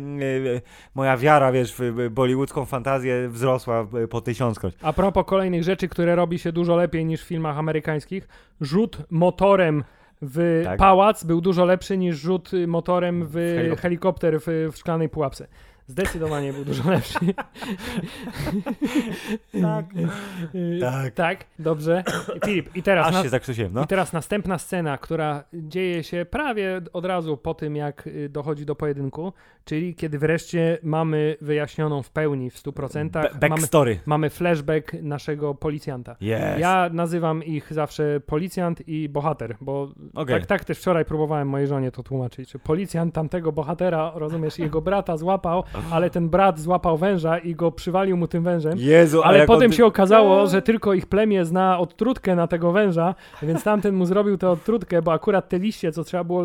moja 0.95 1.17
wiara, 1.17 1.51
wiesz, 1.51 1.75
w 1.79 2.09
bollywoodzką 2.11 2.65
fantazję 2.65 3.29
wzrosła 3.29 3.87
po 4.09 4.21
tysiąckroć. 4.21 4.73
A 4.81 4.93
propos 4.93 5.25
kolejnych 5.25 5.63
rzeczy, 5.63 5.87
które 5.87 6.15
robi 6.15 6.39
się 6.39 6.51
dużo 6.51 6.75
lepiej 6.75 7.05
niż 7.05 7.23
w 7.23 7.27
filmach 7.27 7.57
amerykańskich, 7.57 8.27
rzut 8.61 8.97
motorem 9.09 9.83
w 10.21 10.61
Tak. 10.65 10.79
pałac 10.79 11.23
był 11.23 11.41
dużo 11.41 11.65
lepszy 11.65 11.97
niż 11.97 12.17
rzut 12.17 12.53
y, 12.53 12.67
motorem 12.67 13.25
w, 13.27 13.33
helikopter. 13.33 13.77
helikopter 13.81 14.39
w, 14.41 14.71
w 14.73 14.77
szklanej 14.77 15.09
pułapce. 15.09 15.47
Zdecydowanie 15.89 16.53
był 16.53 16.65
dużo 16.65 16.89
lepszy. 16.91 17.19
Tak. 19.61 19.85
Tak. 20.81 21.13
tak, 21.13 21.45
dobrze. 21.59 22.03
Filip, 22.45 22.75
i 22.75 22.83
teraz, 22.83 23.15
Aż 23.15 23.23
się 23.23 23.29
zakrztusiłem, 23.29 23.73
no. 23.73 23.83
i 23.83 23.87
teraz 23.87 24.13
następna 24.13 24.57
scena, 24.57 24.97
która 24.97 25.43
dzieje 25.53 26.03
się 26.03 26.25
prawie 26.29 26.81
od 26.93 27.05
razu 27.05 27.37
po 27.37 27.53
tym, 27.53 27.75
jak 27.75 28.07
y, 28.07 28.29
dochodzi 28.29 28.65
do 28.65 28.75
pojedynku, 28.75 29.33
czyli 29.65 29.95
kiedy 29.95 30.19
wreszcie 30.19 30.77
mamy 30.83 31.37
wyjaśnioną 31.41 32.03
w 32.03 32.09
pełni, 32.09 32.49
w 32.49 32.55
100%. 32.55 33.09
Be- 33.09 33.21
mamy, 33.21 33.49
backstory. 33.49 33.99
mamy 34.05 34.29
flashback 34.29 34.93
naszego 34.93 35.55
policjanta. 35.55 36.11
Yes. 36.21 36.59
Ja 36.59 36.89
nazywam 36.93 37.43
ich 37.43 37.73
zawsze 37.73 38.19
policjant 38.25 38.87
i 38.87 39.09
bohater, 39.09 39.55
bo 39.61 39.91
Okej. 40.13 40.35
tak, 40.39 40.45
tak 40.45 40.65
też 40.65 40.79
wczoraj 40.79 41.05
próbowałem 41.05 41.47
mojej 41.49 41.67
żonie 41.67 41.91
to 41.91 42.03
tłumaczyć. 42.03 42.53
Policjant 42.63 43.13
tamtego 43.13 43.51
bohatera, 43.51 44.11
rozumiesz, 44.15 44.59
jego 44.59 44.81
brata 44.81 45.17
złapał, 45.17 45.63
ale 45.91 46.09
ten 46.09 46.29
brat 46.29 46.59
złapał 46.59 46.97
węża 46.97 47.37
i 47.37 47.55
go 47.55 47.71
przywalił 47.71 48.17
mu 48.17 48.27
tym 48.27 48.43
wężem. 48.43 48.73
Jezu, 48.77 49.21
Ale 49.23 49.45
potem 49.45 49.65
on- 49.71 49.73
się 49.77 49.85
okazało, 49.85 50.47
że 50.47 50.61
tylko 50.61 50.93
ich 50.93 51.05
plemię 51.05 51.45
zna 51.45 51.79
odtrutkę 51.79 52.35
na 52.35 52.47
tego 52.47 52.71
węża, 52.71 53.15
więc 53.43 53.63
tamten 53.63 53.95
mu 53.95 54.05
zrobił 54.05 54.37
tę 54.37 54.49
odtrutkę, 54.49 55.01
bo 55.01 55.13
akurat 55.13 55.49
te 55.49 55.59
liście, 55.59 55.91
co 55.91 56.03
trzeba 56.03 56.23
było, 56.23 56.43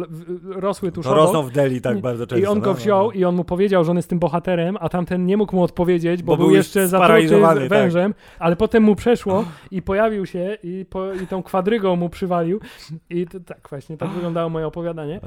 rosły 0.51 0.91
To 0.91 0.95
tuszowo. 0.95 1.15
rosną 1.17 1.43
w 1.43 1.51
Deli 1.51 1.81
tak 1.81 2.01
bardzo 2.01 2.27
często. 2.27 2.43
I 2.43 2.47
on 2.47 2.61
go 2.61 2.71
no, 2.71 2.75
wziął 2.75 3.07
no. 3.07 3.13
i 3.13 3.25
on 3.25 3.35
mu 3.37 3.45
powiedział, 3.45 3.85
że 3.85 3.91
on 3.91 3.97
jest 3.97 4.09
tym 4.09 4.19
bohaterem, 4.19 4.77
a 4.81 4.89
tamten 4.89 5.27
nie 5.27 5.37
mógł 5.37 5.57
mu 5.57 5.63
odpowiedzieć, 5.63 6.23
bo, 6.23 6.33
Bo 6.33 6.37
był 6.37 6.47
był 6.47 6.57
jeszcze 6.57 6.89
zatruty 6.89 7.41
tak. 7.41 7.69
wężem, 7.69 8.15
ale 8.39 8.57
potem 8.57 8.83
mu 8.83 8.95
przeszło 8.97 9.45
i 9.71 9.83
pojawił 9.83 10.27
się 10.27 10.59
i, 10.63 10.85
po, 10.91 11.13
i 11.13 11.27
tą 11.27 11.43
kwadrygą 11.43 11.97
mu 11.97 12.09
przywalił. 12.09 12.61
I 13.11 13.27
to, 13.27 13.41
tak 13.41 13.69
właśnie, 13.71 13.97
tak 13.97 14.09
wyglądało 14.11 14.51
moje 14.51 14.67
opowiadanie. 14.67 15.21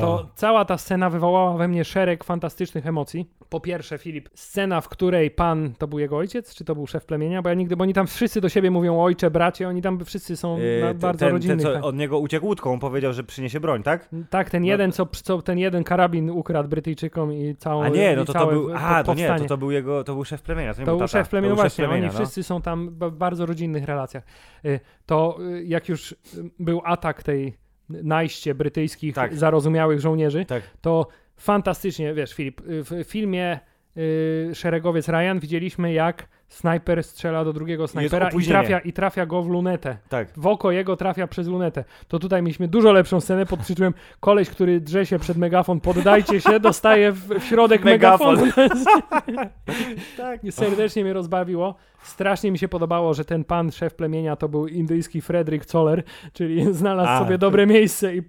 To 0.00 0.26
cała 0.34 0.64
ta 0.64 0.78
scena 0.78 1.10
wywołała 1.10 1.56
we 1.56 1.68
mnie 1.68 1.84
szereg 1.84 2.24
fantastycznych 2.24 2.86
emocji. 2.86 3.26
Po 3.50 3.60
pierwsze, 3.60 3.98
Filip, 3.98 4.28
scena, 4.34 4.80
w 4.80 4.88
której 4.88 5.30
pan, 5.30 5.72
to 5.78 5.88
był 5.88 5.98
jego 5.98 6.16
ojciec, 6.16 6.54
czy 6.54 6.64
to 6.64 6.74
był 6.74 6.86
szef 6.86 7.04
plemienia? 7.06 7.42
Bo 7.42 7.48
ja 7.48 7.54
nigdy, 7.54 7.76
bo 7.76 7.82
oni 7.82 7.94
tam 7.94 8.06
wszyscy 8.06 8.40
do 8.40 8.48
siebie 8.48 8.70
mówią 8.70 9.00
ojcze, 9.00 9.30
bracie, 9.30 9.68
oni 9.68 9.82
tam 9.82 10.04
wszyscy 10.04 10.36
są 10.36 10.58
Yy, 10.58 10.80
na 10.80 10.94
bardzo 10.94 11.18
ten, 11.26 11.32
rodzinnych. 11.34 11.62
ten, 11.62 11.72
tak. 11.72 11.82
co 11.82 11.88
od 11.88 11.96
niego 11.96 12.18
uciekł 12.18 12.46
łódką, 12.46 12.78
powiedział, 12.78 13.12
że 13.12 13.24
przyniesie 13.24 13.60
broń, 13.60 13.82
tak? 13.82 14.08
Tak, 14.30 14.50
ten 14.50 14.62
No 14.62 14.68
jeden, 14.68 14.92
co, 14.92 15.06
co 15.06 15.42
ten 15.42 15.58
jeden 15.58 15.84
karabin 15.84 16.30
ukradł 16.30 16.68
Brytyjczykom 16.68 17.32
i 17.32 17.56
całą 17.56 17.82
A 17.82 17.88
nie, 17.88 18.16
no 18.16 18.24
to 18.24 18.32
to 18.32 18.46
był, 18.46 18.70
a, 18.76 19.04
to 19.04 19.14
nie, 19.14 19.34
to, 19.38 19.44
to 19.44 19.56
był 19.56 19.70
jego, 19.70 20.04
to 20.04 20.14
był 20.14 20.24
szef 20.24 20.42
plemienia, 20.42 20.74
to 20.74 20.80
To 20.80 20.84
był 20.86 20.98
tata. 20.98 21.08
szef 21.08 21.28
plemienia, 21.28 21.54
był 21.54 21.56
szef 21.56 21.62
właśnie, 21.62 21.84
plemienia, 21.84 22.08
oni 22.08 22.18
no. 22.18 22.24
wszyscy 22.24 22.42
są 22.42 22.62
tam 22.62 22.90
w 22.90 23.10
bardzo 23.16 23.46
rodzinnych 23.46 23.84
relacjach. 23.84 24.24
Y, 24.64 24.80
To 25.06 25.38
y, 25.40 25.64
jak 25.64 25.88
już 25.88 26.12
y, 26.12 26.16
był 26.58 26.80
atak 26.84 27.22
tej 27.22 27.54
najście 27.88 28.54
brytyjskich 28.54 29.14
Tak. 29.14 29.34
zarozumiałych 29.36 30.00
żołnierzy, 30.00 30.44
Tak. 30.44 30.62
to 30.80 31.06
fantastycznie, 31.40 32.14
wiesz 32.14 32.34
Filip, 32.34 32.60
y, 32.60 32.84
w 32.84 33.04
filmie 33.04 33.60
y, 33.96 34.50
Szeregowiec 34.54 35.08
Ryan 35.08 35.40
widzieliśmy 35.40 35.92
jak 35.92 36.28
snajper 36.48 37.04
strzela 37.04 37.44
do 37.44 37.52
drugiego 37.52 37.88
snajpera 37.88 38.28
i 38.28 38.44
trafia, 38.44 38.78
i 38.78 38.92
trafia 38.92 39.26
go 39.26 39.42
w 39.42 39.48
lunetę. 39.48 39.96
Tak. 40.08 40.28
W 40.36 40.46
oko 40.46 40.70
jego 40.70 40.96
trafia 40.96 41.26
przez 41.26 41.46
lunetę. 41.46 41.84
To 42.08 42.18
tutaj 42.18 42.42
mieliśmy 42.42 42.68
dużo 42.68 42.92
lepszą 42.92 43.20
scenę 43.20 43.46
pod 43.46 43.66
tytułem 43.66 43.94
koleś, 44.20 44.50
który 44.50 44.80
drze 44.80 45.06
się 45.06 45.18
przed 45.18 45.36
megafon, 45.36 45.80
poddajcie 45.80 46.40
się, 46.40 46.60
dostaje 46.60 47.12
w, 47.12 47.28
w 47.28 47.44
środek 47.44 47.84
Megafon. 47.84 48.36
megafonu. 48.36 48.70
tak. 50.16 50.40
Serdecznie 50.50 51.04
mnie 51.04 51.12
rozbawiło. 51.12 51.74
Strasznie 52.02 52.50
mi 52.50 52.58
się 52.58 52.68
podobało, 52.68 53.14
że 53.14 53.24
ten 53.24 53.44
pan, 53.44 53.72
szef 53.72 53.94
plemienia, 53.94 54.36
to 54.36 54.48
był 54.48 54.66
indyjski 54.66 55.20
Frederick 55.20 55.70
Zoller, 55.70 56.02
czyli 56.32 56.74
znalazł 56.74 57.10
A, 57.10 57.18
sobie 57.18 57.38
dobre 57.38 57.66
miejsce 57.66 58.16
i 58.16 58.22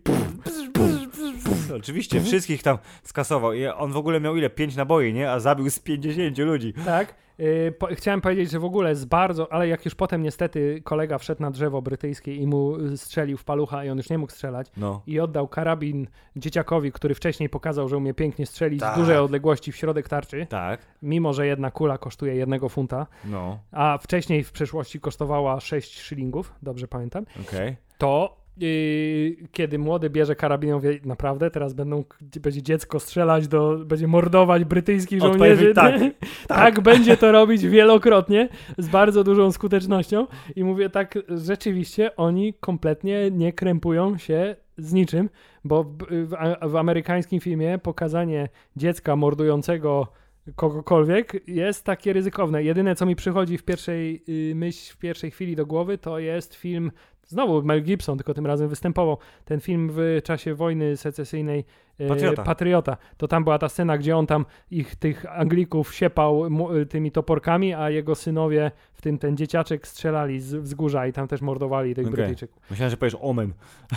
Oczywiście, 1.82 2.22
wszystkich 2.22 2.64
tam 2.64 2.78
skasował. 3.04 3.54
I 3.54 3.66
on 3.66 3.92
w 3.92 3.98
ogóle 3.98 4.20
miał 4.20 4.36
ile? 4.38 4.50
Pięć 4.50 4.76
naboi, 4.76 5.14
nie? 5.14 5.32
A 5.32 5.40
zabił 5.40 5.70
z 5.70 5.80
50 5.80 6.38
ludzi. 6.38 6.74
tak. 6.86 7.16
Yy, 7.38 7.72
po, 7.80 7.88
chciałem 7.88 8.22
powiedzieć, 8.22 8.52
że 8.52 8.60
w 8.60 8.66
ogóle 8.66 8.96
z 8.96 9.06
bardzo, 9.06 9.54
ale 9.54 9.68
jak 9.68 9.86
już 9.86 9.96
potem 9.96 10.24
niestety 10.24 10.82
kolega 10.84 11.18
wszedł 11.18 11.42
na 11.42 11.52
drzewo 11.52 11.82
brytyjskie 11.82 12.36
i 12.36 12.48
mu 12.48 12.76
y, 12.78 12.98
strzelił 12.98 13.38
w 13.38 13.44
palucha 13.44 13.86
i 13.86 13.90
on 13.90 13.98
już 13.98 14.10
nie 14.10 14.18
mógł 14.18 14.32
strzelać 14.32 14.72
No. 14.78 15.02
i 15.08 15.20
oddał 15.20 15.48
karabin 15.48 16.08
dzieciakowi, 16.36 16.92
który 16.92 17.16
wcześniej 17.16 17.50
pokazał, 17.50 17.90
że 17.90 17.98
umie 17.98 18.14
pięknie 18.14 18.46
strzelić 18.46 18.80
Tak. 18.80 18.96
z 18.96 18.98
dużej 18.98 19.18
odległości 19.18 19.72
w 19.72 19.76
środek 19.76 20.10
tarczy, 20.10 20.48
Tak. 20.50 20.82
mimo 21.02 21.34
że 21.34 21.48
jedna 21.48 21.72
kula 21.72 21.98
kosztuje 21.98 22.36
jednego 22.36 22.70
funta, 22.70 23.08
No. 23.26 23.60
a 23.72 23.98
wcześniej 24.02 24.44
w 24.44 24.52
przeszłości 24.52 25.00
kosztowała 25.00 25.60
6 25.60 26.00
szylingów, 26.02 26.54
dobrze 26.62 26.88
pamiętam, 26.88 27.26
Okej. 27.48 27.76
to 27.98 28.41
yy, 28.62 29.48
kiedy 29.52 29.80
młody 29.80 30.10
bierze 30.10 30.36
karabin, 30.36 30.74
mówię, 30.74 31.00
naprawdę 31.06 31.52
teraz 31.52 31.74
będą, 31.74 32.04
będzie 32.42 32.62
dziecko 32.62 33.00
strzelać 33.00 33.48
do, 33.48 33.78
będzie 33.86 34.08
mordować 34.08 34.66
brytyjskich 34.66 35.22
żołnierzy. 35.22 35.74
tak, 35.76 36.02
tak. 36.48 36.80
będzie 36.80 37.18
to 37.18 37.32
robić 37.32 37.68
wielokrotnie, 37.68 38.50
z 38.78 38.88
bardzo 38.88 39.24
dużą 39.24 39.52
skutecznością 39.52 40.28
i 40.56 40.64
mówię 40.64 40.90
tak, 40.90 41.18
rzeczywiście 41.30 42.16
oni 42.16 42.54
kompletnie 42.54 43.32
nie 43.32 43.54
krępują 43.54 44.18
się 44.18 44.56
z 44.78 44.94
niczym, 44.94 45.30
bo 45.64 45.84
w, 45.84 45.98
w, 46.10 46.36
w 46.72 46.76
amerykańskim 46.76 47.40
filmie 47.40 47.80
pokazanie 47.84 48.50
dziecka 48.76 49.16
mordującego 49.16 50.08
kogokolwiek 50.56 51.48
jest 51.48 51.86
takie 51.86 52.14
ryzykowne. 52.14 52.64
Jedyne, 52.64 52.96
co 52.96 53.06
mi 53.06 53.16
przychodzi 53.16 53.58
w 53.58 53.64
pierwszej 53.64 54.24
y, 54.30 54.56
myśl, 54.56 54.94
w 54.94 54.98
pierwszej 54.98 55.32
chwili 55.32 55.56
do 55.56 55.66
głowy, 55.66 55.98
to 55.98 56.20
jest 56.20 56.56
film, 56.56 56.92
znowu 57.32 57.64
Mel 57.64 57.84
Gibson, 57.84 58.18
tylko 58.18 58.34
tym 58.34 58.46
razem 58.46 58.70
występował, 58.70 59.18
ten 59.46 59.60
film 59.60 59.90
w 59.92 60.20
czasie 60.24 60.56
wojny 60.56 60.98
secesyjnej 60.98 61.66
y, 62.00 62.08
Patriota. 62.08 62.44
Patriota. 62.44 62.98
To 63.18 63.28
tam 63.28 63.44
była 63.44 63.60
ta 63.60 63.70
scena, 63.70 63.98
gdzie 63.98 64.18
on 64.18 64.28
tam 64.28 64.46
ich, 64.72 64.96
tych 64.96 65.26
Anglików 65.40 65.96
siepał 65.96 66.44
tymi 66.90 67.12
toporkami, 67.12 67.74
a 67.74 67.90
jego 67.90 68.16
synowie, 68.16 68.72
w 69.02 69.04
tym 69.04 69.18
ten 69.18 69.38
dzieciaczek, 69.38 69.88
strzelali 69.88 70.40
z 70.42 70.56
wzgórza 70.56 71.08
i 71.08 71.14
tam 71.14 71.28
też 71.28 71.42
mordowali 71.42 71.96
tych 71.96 72.08
Okej. 72.08 72.16
Brytyjczyków. 72.16 72.62
Myślałem, 72.70 72.90
że 72.90 72.98
powiesz 72.98 73.16
omen. 73.22 73.54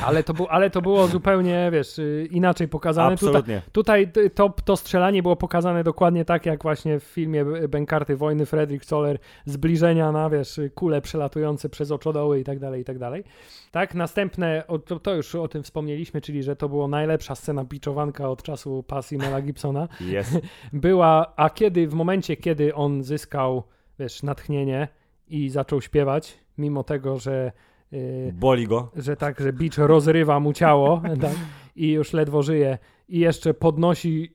Ale 0.06 0.22
to, 0.22 0.34
bu- 0.34 0.46
ale 0.48 0.70
to 0.70 0.82
było 0.82 1.06
zupełnie, 1.16 1.68
wiesz, 1.72 1.98
y, 1.98 2.28
inaczej 2.30 2.68
pokazane. 2.68 3.16
Tutaj, 3.16 3.28
Absolutnie. 3.28 3.62
Tutaj 3.72 4.08
t- 4.12 4.30
to, 4.30 4.54
to 4.64 4.76
strzelanie 4.76 5.22
było 5.22 5.36
pokazane 5.36 5.84
dokładnie 5.84 6.24
tak, 6.24 6.46
jak 6.46 6.62
właśnie 6.62 7.00
w 7.00 7.04
filmie 7.04 7.44
B- 7.44 7.68
Bękarty 7.68 8.16
Wojny 8.16 8.46
Frederick 8.46 8.84
Zoller, 8.84 9.18
zbliżenia 9.44 10.12
na, 10.12 10.30
wiesz, 10.30 10.60
kule 10.74 11.00
przelatujące 11.00 11.68
przez 11.68 11.90
oczodoły 11.90 12.40
i 12.40 12.44
tak 12.44 12.58
dalej, 12.58 12.80
i 12.82 12.84
tak 12.84 12.98
dalej. 12.98 13.24
Tak, 13.70 13.94
następne, 13.94 14.64
to, 14.86 14.98
to 15.00 15.14
już 15.14 15.34
o 15.34 15.48
tym 15.48 15.62
wspomnieliśmy, 15.62 16.20
czyli, 16.20 16.42
że 16.42 16.56
to 16.56 16.68
była 16.68 16.88
najlepsza 16.88 17.34
scena 17.34 17.64
biczowanka 17.64 18.28
od 18.28 18.42
czasu 18.42 18.82
pasji 18.82 19.18
Mela 19.18 19.42
Gibsona. 19.42 19.88
Jest. 20.00 20.38
Była, 20.72 21.32
a 21.36 21.50
kiedy, 21.50 21.88
w 21.88 21.94
momencie, 21.94 22.36
kiedy 22.36 22.74
on 22.74 23.02
zyskał, 23.02 23.62
wiesz, 23.98 24.22
natchnienie 24.22 24.88
i 25.28 25.48
zaczął 25.50 25.80
śpiewać, 25.80 26.38
mimo 26.58 26.84
tego, 26.84 27.18
że 27.18 27.52
y, 27.92 28.32
Boli 28.34 28.66
go. 28.66 28.90
że 28.96 29.16
tak, 29.16 29.40
że 29.40 29.52
bicz 29.52 29.78
rozrywa 29.78 30.40
mu 30.40 30.52
ciało 30.52 31.02
tak, 31.20 31.30
i 31.76 31.92
już 31.92 32.12
ledwo 32.12 32.42
żyje 32.42 32.78
i 33.08 33.18
jeszcze 33.18 33.54
podnosi, 33.54 34.32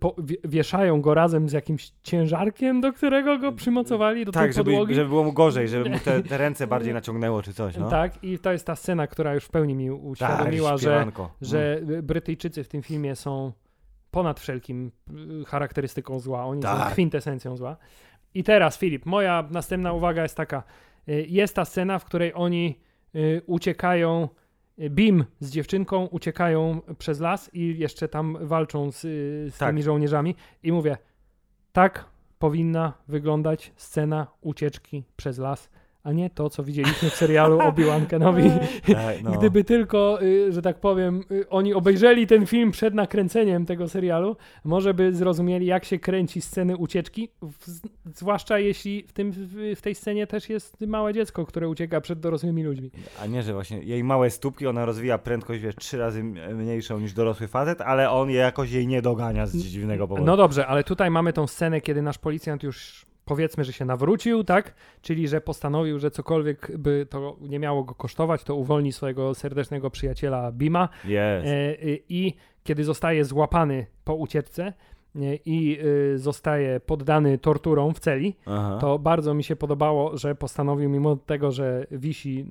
po, 0.00 0.14
wie- 0.18 0.36
wieszają 0.44 1.00
go 1.00 1.14
razem 1.14 1.48
z 1.48 1.52
jakimś 1.52 1.92
ciężarkiem, 2.02 2.80
do 2.80 2.92
którego 2.92 3.38
go 3.38 3.52
przymocowali 3.52 4.24
do 4.24 4.32
Tak, 4.32 4.42
tej 4.44 4.52
żeby, 4.52 4.70
podłogi. 4.70 4.94
żeby 4.94 5.08
było 5.08 5.24
mu 5.24 5.32
gorzej, 5.32 5.68
żeby 5.68 5.90
mu 5.90 5.98
te, 5.98 6.22
te 6.28 6.38
ręce 6.38 6.66
bardziej 6.66 6.94
naciągnęło 6.94 7.42
czy 7.42 7.54
coś, 7.54 7.76
no. 7.76 7.88
Tak, 7.90 8.24
i 8.24 8.38
to 8.38 8.52
jest 8.52 8.66
ta 8.66 8.76
scena, 8.76 9.06
która 9.06 9.34
już 9.34 9.44
w 9.44 9.50
pełni 9.50 9.74
mi 9.74 9.90
uświadomiła, 9.90 10.70
Tak, 10.70 10.78
że, 10.80 11.06
że 11.40 11.80
Brytyjczycy 12.02 12.64
w 12.64 12.68
tym 12.68 12.82
filmie 12.82 13.16
są 13.16 13.52
ponad 14.10 14.40
wszelkim 14.40 14.92
y, 15.40 15.44
charakterystyką 15.44 16.20
zła. 16.20 16.44
Oni 16.44 16.62
są 16.62 16.68
Tak. 16.68 16.92
kwintesencją 16.92 17.56
zła. 17.56 17.76
I 18.36 18.44
teraz, 18.44 18.78
Filip, 18.78 19.06
moja 19.06 19.48
następna 19.50 19.92
uwaga 19.92 20.22
jest 20.22 20.36
taka. 20.36 20.62
Y, 21.08 21.26
Jest 21.28 21.54
ta 21.56 21.64
scena, 21.64 21.98
w 21.98 22.04
której 22.04 22.32
oni 22.34 22.80
y, 23.14 23.42
uciekają, 23.46 24.28
y, 24.78 24.90
Bim 24.90 25.24
z 25.40 25.50
dziewczynką 25.50 26.06
uciekają 26.06 26.80
przez 26.98 27.20
las 27.20 27.50
i 27.54 27.78
jeszcze 27.78 28.08
tam 28.08 28.38
walczą 28.40 28.90
z, 28.92 29.00
z 29.54 29.58
Tak. 29.58 29.68
tymi 29.68 29.82
żołnierzami. 29.82 30.34
I 30.62 30.72
mówię, 30.72 30.96
tak 31.72 32.04
powinna 32.38 32.92
wyglądać 33.08 33.72
scena 33.76 34.26
ucieczki 34.40 35.04
przez 35.16 35.38
las, 35.38 35.70
a 36.06 36.12
nie 36.12 36.30
to, 36.30 36.50
co 36.50 36.64
widzieliśmy 36.64 37.10
w 37.10 37.14
serialu 37.14 37.58
Obi-Wan 37.60 38.06
Kenobi. 38.06 38.50
No. 39.22 39.30
Gdyby 39.30 39.64
tylko, 39.64 40.22
y, 40.22 40.52
że 40.52 40.62
tak 40.62 40.80
powiem, 40.80 41.24
y, 41.30 41.48
oni 41.48 41.74
obejrzeli 41.74 42.26
ten 42.26 42.46
film 42.46 42.70
przed 42.70 42.94
nakręceniem 42.94 43.66
tego 43.66 43.88
serialu, 43.88 44.36
może 44.64 44.94
by 44.94 45.14
zrozumieli, 45.14 45.66
jak 45.66 45.84
się 45.84 45.98
kręci 45.98 46.40
sceny 46.40 46.76
ucieczki, 46.76 47.28
w, 47.42 47.80
zwłaszcza 48.18 48.58
jeśli 48.58 49.02
w, 49.02 49.12
tym, 49.12 49.32
w, 49.76 49.80
tej 49.80 49.94
scenie 49.94 50.26
też 50.26 50.48
jest 50.48 50.80
małe 50.80 51.14
dziecko, 51.14 51.46
które 51.46 51.68
ucieka 51.68 52.00
przed 52.00 52.20
dorosłymi 52.20 52.62
ludźmi. 52.62 52.90
A 53.22 53.26
nie, 53.26 53.42
że 53.42 53.52
właśnie 53.52 53.78
jej 53.78 54.04
małe 54.04 54.30
stópki, 54.30 54.66
ona 54.66 54.84
rozwija 54.84 55.18
prędkość, 55.18 55.60
wiesz, 55.60 55.76
trzy 55.76 55.98
razy 55.98 56.24
mniejszą 56.54 57.00
niż 57.00 57.12
dorosły 57.12 57.48
facet, 57.48 57.80
ale 57.80 58.10
on 58.10 58.30
je 58.30 58.36
jakoś 58.36 58.72
jej 58.72 58.86
nie 58.86 59.02
dogania 59.02 59.46
z 59.46 59.56
dziwnego 59.56 60.08
powodu. 60.08 60.26
No 60.26 60.36
dobrze, 60.36 60.66
ale 60.66 60.84
tutaj 60.84 61.10
mamy 61.10 61.32
tą 61.32 61.46
scenę, 61.46 61.80
kiedy 61.80 62.02
nasz 62.02 62.18
policjant 62.18 62.62
już 62.62 63.05
powiedzmy, 63.26 63.64
że 63.64 63.72
się 63.72 63.84
nawrócił, 63.84 64.44
tak? 64.44 64.74
Czyli, 65.02 65.28
że 65.28 65.40
postanowił, 65.40 65.98
że 65.98 66.10
cokolwiek 66.10 66.78
by 66.78 67.06
to 67.10 67.36
nie 67.40 67.58
miało 67.58 67.84
go 67.84 67.94
kosztować, 67.94 68.44
to 68.44 68.54
uwolni 68.54 68.92
swojego 68.92 69.34
serdecznego 69.34 69.90
przyjaciela 69.90 70.52
Bima. 70.52 70.88
Jest. 71.04 71.46
E, 71.46 71.50
e, 71.50 71.76
I 72.08 72.34
kiedy 72.64 72.84
zostaje 72.84 73.24
złapany 73.24 73.86
po 74.04 74.14
ucieczce 74.14 74.64
e, 74.64 74.72
i 75.44 75.78
e, 76.14 76.18
zostaje 76.18 76.80
poddany 76.80 77.38
torturom 77.38 77.94
w 77.94 78.00
celi, 78.00 78.36
Aha. 78.46 78.78
to 78.80 78.98
bardzo 78.98 79.34
mi 79.34 79.44
się 79.44 79.56
podobało, 79.56 80.16
że 80.16 80.34
postanowił, 80.34 80.90
mimo 80.90 81.16
tego, 81.16 81.52
że 81.52 81.86
wisi 81.90 82.46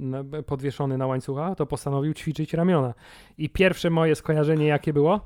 podwieszony 0.46 0.98
na 0.98 1.08
łańcuchach, 1.08 1.58
to 1.58 1.66
postanowił 1.66 2.14
ćwiczyć 2.14 2.54
ramiona. 2.54 2.94
I 3.38 3.50
pierwsze 3.50 3.90
moje 3.90 4.16
skojarzenie 4.16 4.66
jakie 4.66 4.94
było? 4.94 5.22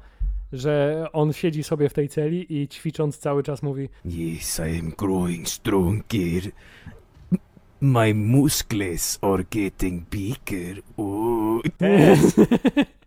Że 0.54 1.06
on 1.14 1.34
siedzi 1.34 1.64
sobie 1.64 1.90
w 1.90 1.94
tej 1.94 2.10
celi 2.10 2.62
i 2.62 2.68
ćwicząc 2.68 3.18
cały 3.18 3.44
czas 3.44 3.64
mówi 3.64 3.90
Yes, 4.06 4.60
I 4.60 4.80
am 4.80 4.94
growing 4.98 5.50
stronger. 5.50 6.52
My 7.82 8.14
muscles 8.14 9.20
are 9.22 9.44
getting 9.52 10.10
bigger. 10.10 10.82
Oh. 10.98 11.62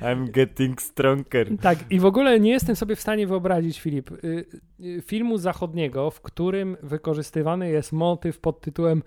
I'm 0.00 0.30
getting 0.30 0.82
stronger. 0.82 1.58
Tak, 1.60 1.78
i 1.90 2.00
w 2.00 2.04
ogóle 2.04 2.40
nie 2.40 2.50
jestem 2.50 2.76
sobie 2.76 2.96
w 2.96 3.00
stanie 3.00 3.26
wyobrazić, 3.26 3.80
Filip, 3.80 4.10
y, 4.10 4.44
y, 4.80 5.02
filmu 5.06 5.38
zachodniego, 5.38 6.10
w 6.10 6.20
którym 6.20 6.76
wykorzystywany 6.82 7.70
jest 7.70 7.92
motyw 7.92 8.38
pod 8.38 8.60
tytułem 8.60 9.02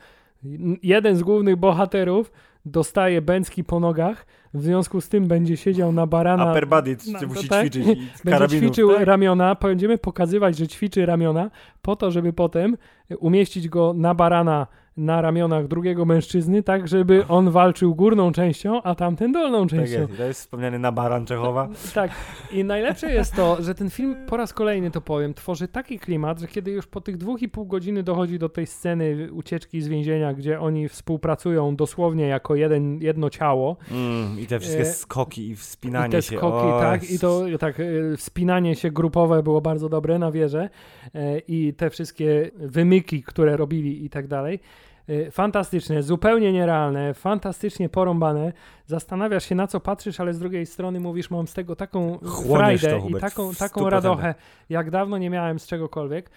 jeden 0.84 1.18
z 1.18 1.24
głównych 1.24 1.56
bohaterów 1.56 2.32
dostaje 2.66 3.22
bęcki 3.22 3.64
po 3.64 3.80
nogach, 3.80 4.26
w 4.54 4.62
związku 4.62 5.02
z 5.02 5.10
tym 5.10 5.28
będzie 5.28 5.58
siedział 5.58 5.92
na 5.92 6.08
barana, 6.08 6.52
Upper 6.52 6.68
body, 6.68 6.98
No, 7.08 7.28
musi 7.28 7.48
tak. 7.50 7.62
ćwiczyć 7.62 7.88
i 7.88 8.08
będzie 8.26 8.60
ćwiczył 8.60 8.94
tak? 8.94 9.06
ramiona, 9.06 9.56
będziemy 9.62 9.98
pokazywać, 9.98 10.58
że 10.58 10.68
ćwiczy 10.68 11.06
ramiona 11.06 11.52
po 11.82 11.96
to, 11.96 12.12
żeby 12.12 12.34
potem 12.34 12.78
umieścić 13.20 13.70
go 13.70 13.94
na 13.94 14.16
barana 14.16 14.68
na 14.98 15.22
ramionach 15.22 15.68
drugiego 15.68 16.06
mężczyzny, 16.06 16.64
tak 16.64 16.88
żeby 16.88 17.28
on 17.28 17.50
walczył 17.50 17.96
górną 17.96 18.32
częścią, 18.32 18.84
a 18.84 18.96
tamten 18.96 19.32
dolną 19.32 19.62
Tak 19.68 19.70
częścią. 19.80 20.00
jest. 20.00 20.14
I 20.14 20.18
To 20.18 20.24
jest 20.24 20.40
wspomniany 20.40 20.80
Nabaran 20.80 21.26
Czechowa. 21.26 21.70
Tak. 21.94 22.12
I 22.52 22.64
najlepsze 22.64 23.14
jest 23.14 23.36
to, 23.36 23.58
że 23.64 23.76
ten 23.76 23.90
film, 23.90 24.16
po 24.28 24.38
raz 24.38 24.54
kolejny 24.54 24.92
to 24.92 25.02
powiem, 25.02 25.34
tworzy 25.34 25.68
taki 25.68 26.00
klimat, 26.00 26.40
że 26.40 26.48
kiedy 26.48 26.72
już 26.72 26.88
po 26.88 27.02
tych 27.02 27.18
dwóch 27.18 27.42
i 27.42 27.50
pół 27.50 27.66
godziny 27.66 28.04
dochodzi 28.04 28.40
do 28.40 28.50
tej 28.50 28.68
sceny 28.68 29.30
ucieczki 29.32 29.82
z 29.82 29.88
więzienia, 29.88 30.34
gdzie 30.34 30.60
oni 30.60 30.90
współpracują 30.90 31.76
dosłownie 31.76 32.28
jako 32.28 32.56
jeden, 32.56 33.02
jedno 33.02 33.30
ciało. 33.30 33.78
Mm, 33.92 34.40
I 34.40 34.48
te 34.48 34.60
wszystkie 34.60 34.82
E, 34.82 34.86
skoki 34.86 35.50
i 35.50 35.56
wspinanie 35.56 36.08
I 36.08 36.12
te 36.12 36.22
się. 36.22 36.38
skoki, 36.38 36.68
o, 36.68 36.80
tak, 36.80 37.12
i 37.12 37.20
to 37.20 37.42
tak, 37.60 37.80
e, 37.80 37.84
wspinanie 38.18 38.76
się 38.76 38.92
grupowe 38.92 39.44
było 39.44 39.62
bardzo 39.62 39.90
dobre 39.90 40.20
na 40.20 40.32
wieżę 40.32 40.70
e, 41.16 41.40
i 41.40 41.74
te 41.74 41.90
wszystkie 41.90 42.52
wymyki, 42.56 43.24
które 43.24 43.58
robili 43.58 44.06
i 44.06 44.10
tak 44.10 44.28
dalej. 44.28 44.60
E, 45.12 45.32
Fantastyczne, 45.32 46.04
zupełnie 46.04 46.54
nierealne, 46.54 47.14
fantastycznie 47.14 47.90
porąbane. 47.90 48.54
Zastanawiasz 48.92 49.46
się 49.46 49.56
na 49.56 49.68
co 49.68 49.80
patrzysz, 49.80 50.20
ale 50.20 50.34
z 50.34 50.40
drugiej 50.40 50.66
strony 50.66 51.00
mówisz, 51.00 51.30
mam 51.30 51.48
z 51.48 51.54
tego 51.54 51.76
taką 51.76 52.18
Chłoniesz 52.18 52.82
frajdę 52.82 53.02
to, 53.02 53.18
i 53.18 53.22
taką, 53.22 53.54
taką 53.54 53.82
100%. 53.82 53.90
radochę, 53.90 54.36
jak 54.70 54.90
dawno 54.92 55.18
nie 55.18 55.30
miałem 55.30 55.60
z 55.60 55.68
czegokolwiek, 55.68 56.30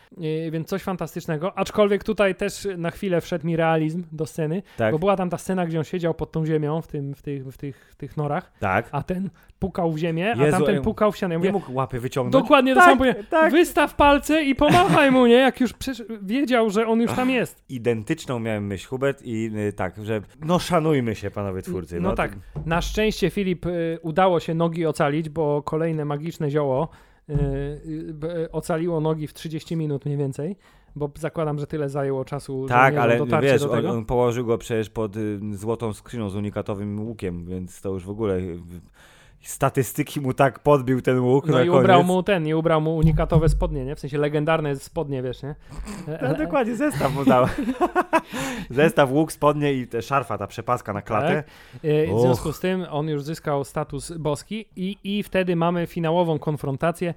E, 0.47 0.51
więc 0.51 0.69
coś 0.69 0.83
fantastycznego. 0.83 1.59
Aczkolwiek 1.59 2.05
tutaj 2.05 2.35
też 2.35 2.69
na 2.79 2.91
chwilę 2.91 3.21
wszedł 3.21 3.47
mi 3.47 3.57
realizm 3.57 4.05
do 4.13 4.27
sceny, 4.27 4.63
Tak, 4.77 4.93
bo 4.93 4.99
była 4.99 5.17
tam 5.17 5.31
ta 5.31 5.39
scena, 5.39 5.67
gdzie 5.67 5.79
on 5.79 5.85
siedział 5.85 6.15
pod 6.15 6.33
tą 6.33 6.47
ziemią 6.47 6.83
w, 6.83 6.87
tym, 6.87 7.15
w, 7.15 7.23
tych, 7.23 7.47
w, 7.47 7.57
tych, 7.57 7.91
w 7.93 7.97
tych 7.97 8.17
norach 8.17 8.53
tak. 8.61 8.89
a 8.93 9.03
ten 9.03 9.31
pukał 9.59 9.93
w 9.93 9.99
ziemię, 9.99 10.35
a 10.39 10.45
Jezu, 10.45 10.57
tamten 10.57 10.75
ej, 10.77 10.83
pukał 10.83 11.13
w 11.13 11.17
ścianę. 11.17 11.35
Ja 11.35 11.41
Nie 11.41 11.53
mówię, 11.53 11.53
mógł 11.53 11.75
łapy 11.75 12.01
wyciągnąć. 12.01 12.43
dokładnie 12.45 12.75
to 12.75 12.81
tak, 12.81 12.89
samo 12.89 12.99
powiedziałem. 12.99 13.27
tak. 13.31 13.53
Wystaw 13.53 13.95
palce 13.95 14.43
i 14.43 14.55
pomachaj 14.55 15.11
mu, 15.11 15.27
nie? 15.27 15.35
Jak 15.35 15.61
już 15.61 15.75
wiedział, 16.23 16.71
że 16.71 16.87
on 16.87 17.01
już 17.01 17.13
tam 17.13 17.31
jest. 17.31 17.65
Identyczną 17.69 18.39
miałem 18.39 18.67
myśl, 18.67 18.89
Hubert, 18.89 19.23
i 19.23 19.51
y, 19.57 19.73
tak, 19.73 20.05
że 20.05 20.21
no 20.41 20.59
szanujmy 20.59 21.15
się, 21.15 21.31
panowie 21.31 21.63
twórcy. 21.63 22.01
No 22.01 22.15
tak. 22.15 22.37
Na 22.67 22.83
szczęście 22.83 23.31
Filip 23.31 23.67
y, 23.67 23.99
udało 24.03 24.41
się 24.41 24.55
nogi 24.55 24.87
ocalić, 24.87 25.29
bo 25.29 25.63
kolejne 25.63 26.05
magiczne 26.05 26.51
zioło 26.51 26.89
y, 27.31 27.33
y, 28.25 28.53
ocaliło 28.53 29.01
nogi 29.01 29.27
w 29.27 29.35
30 29.35 29.77
minut 29.77 30.05
mniej 30.05 30.19
więcej, 30.19 30.57
bo 30.97 31.11
zakładam, 31.19 31.59
że 31.59 31.67
tyle 31.67 31.89
zajęło 31.89 32.25
czasu, 32.25 32.67
Tak, 32.69 32.97
ale 32.97 33.27
wiesz, 33.43 33.63
do 33.63 33.73
on, 33.73 33.87
on 33.87 34.05
położył 34.05 34.47
go 34.47 34.59
przecież 34.59 34.91
pod 34.91 35.17
złotą 35.53 35.93
skrzynią 35.93 36.31
z 36.31 36.37
unikatowym 36.37 37.07
łukiem, 37.07 37.45
więc 37.47 37.81
to 37.81 37.89
już 37.89 38.05
w 38.05 38.11
ogóle 38.11 38.41
statystyki 39.45 40.21
mu 40.21 40.35
tak 40.35 40.59
podbił 40.59 41.03
ten 41.03 41.21
łuk 41.21 41.47
No 41.47 41.63
i 41.63 41.67
koniec. 41.67 41.83
ubrał 41.83 42.05
mu 42.05 42.23
ten, 42.23 42.47
i 42.47 42.55
ubrał 42.55 42.81
mu 42.81 42.97
unikatowe 42.97 43.49
spodnie, 43.49 43.85
nie? 43.85 43.95
W 43.97 44.01
sensie 44.01 44.19
legendarne 44.19 44.77
spodnie, 44.77 45.23
wiesz, 45.23 45.43
nie? 45.43 45.55
No, 46.23 46.35
dokładnie, 46.35 46.77
zestaw 46.77 47.15
mu 47.15 47.25
dał. 47.25 47.47
zestaw, 48.71 49.11
łuk, 49.11 49.33
spodnie 49.33 49.73
i 49.75 49.87
te 49.87 50.03
szarfa, 50.03 50.39
ta 50.39 50.47
przepaska 50.47 50.93
na 50.93 51.03
klatę. 51.03 51.35
Tak. 51.43 51.81
E, 51.85 52.17
W 52.17 52.21
związku 52.21 52.53
z 52.53 52.61
tym 52.61 52.87
on 52.91 53.09
już 53.09 53.23
zyskał 53.23 53.65
status 53.65 54.13
boski 54.13 54.67
i, 54.77 54.97
i 55.05 55.23
wtedy 55.23 55.57
mamy 55.57 55.87
finałową 55.87 56.39
konfrontację 56.39 57.15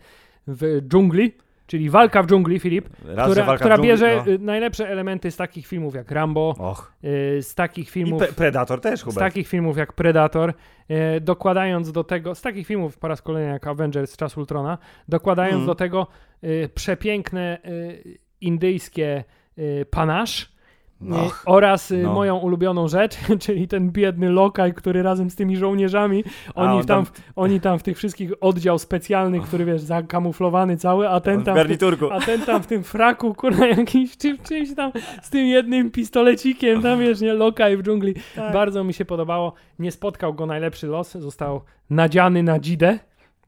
w 0.48 0.82
dżungli, 0.88 1.32
czyli 1.68 1.90
walka 1.90 2.24
w 2.24 2.28
dżungli, 2.28 2.60
Filip, 2.60 2.90
Raz, 3.06 3.32
która, 3.32 3.56
która 3.56 3.76
dżungli, 3.76 3.90
bierze 3.90 4.24
no. 4.26 4.32
y, 4.32 4.40
najlepsze 4.40 4.90
elementy 4.90 5.32
z 5.32 5.38
takich 5.38 5.68
filmów 5.68 5.96
jak 5.96 6.12
Rambo, 6.12 6.56
Och. 6.60 6.94
y, 7.04 7.44
z 7.44 7.56
takich 7.56 7.90
filmów... 7.90 8.36
Predator 8.36 8.82
też, 8.82 9.00
Z 9.00 9.04
Hubert. 9.04 9.20
takich 9.20 9.48
filmów 9.48 9.78
jak 9.78 9.94
Predator, 9.94 10.54
e, 10.90 11.20
dokładając 11.22 11.92
do 11.92 12.04
tego, 12.04 12.36
z 12.36 12.42
takich 12.42 12.68
filmów 12.68 12.98
po 12.98 13.08
raz 13.08 13.22
kolejny 13.22 13.52
jak 13.52 13.68
Avengers 13.68 14.12
z 14.12 14.18
czasu 14.18 14.40
Ultrona, 14.40 14.78
dokładając 15.08 15.54
Mhm. 15.54 15.68
do 15.68 15.76
tego 15.76 16.08
przepiękne 16.74 17.58
indyjskie 18.42 19.24
e, 19.58 19.86
Och. 21.02 21.44
oraz 21.46 21.92
e, 21.92 21.98
no. 21.98 22.14
moją 22.14 22.38
ulubioną 22.38 22.88
rzecz, 22.88 23.18
czyli 23.44 23.68
ten 23.68 23.92
biedny 23.92 24.30
lokaj, 24.30 24.74
który 24.74 25.04
razem 25.04 25.30
z 25.30 25.36
tymi 25.36 25.58
żołnierzami, 25.58 26.24
oni, 26.56 26.80
on 26.80 26.86
tam, 26.86 27.06
tam- 27.06 27.14
oni 27.36 27.62
tam 27.62 27.80
w 27.80 27.84
tych 27.84 27.98
wszystkich 27.98 28.32
oddział 28.42 28.80
specjalny, 28.80 29.40
który 29.40 29.66
wiesz, 29.66 29.82
zakamuflowany 29.82 30.78
cały, 30.78 31.10
a 31.10 31.20
ten 31.20 31.44
tam 31.44 31.54
w 31.54 31.58
garniturku. 31.58 32.12
a 32.12 32.20
ten 32.20 32.42
tam 32.42 32.64
w 32.64 32.68
tym 32.68 32.84
fraku, 32.84 33.34
kurwa, 33.34 33.68
jakiś 33.78 34.18
czym, 34.18 34.38
czymś 34.38 34.76
tam, 34.76 34.92
z 35.22 35.30
tym 35.30 35.48
jednym 35.48 35.92
pistolecikiem, 35.92 36.82
tam 36.82 37.00
wiesz, 37.00 37.22
nie, 37.22 37.34
lokaj 37.34 37.78
w 37.78 37.84
dżungli. 37.84 38.16
Tak. 38.36 38.54
Bardzo 38.54 38.84
mi 38.84 38.94
się 38.94 39.06
podobało. 39.06 39.54
Nie 39.80 39.92
spotkał 39.92 40.34
go 40.34 40.46
najlepszy 40.46 40.88
los, 40.88 41.12
został 41.12 41.62
nadziany 41.90 42.44
na 42.44 42.60
dzidę, 42.60 43.00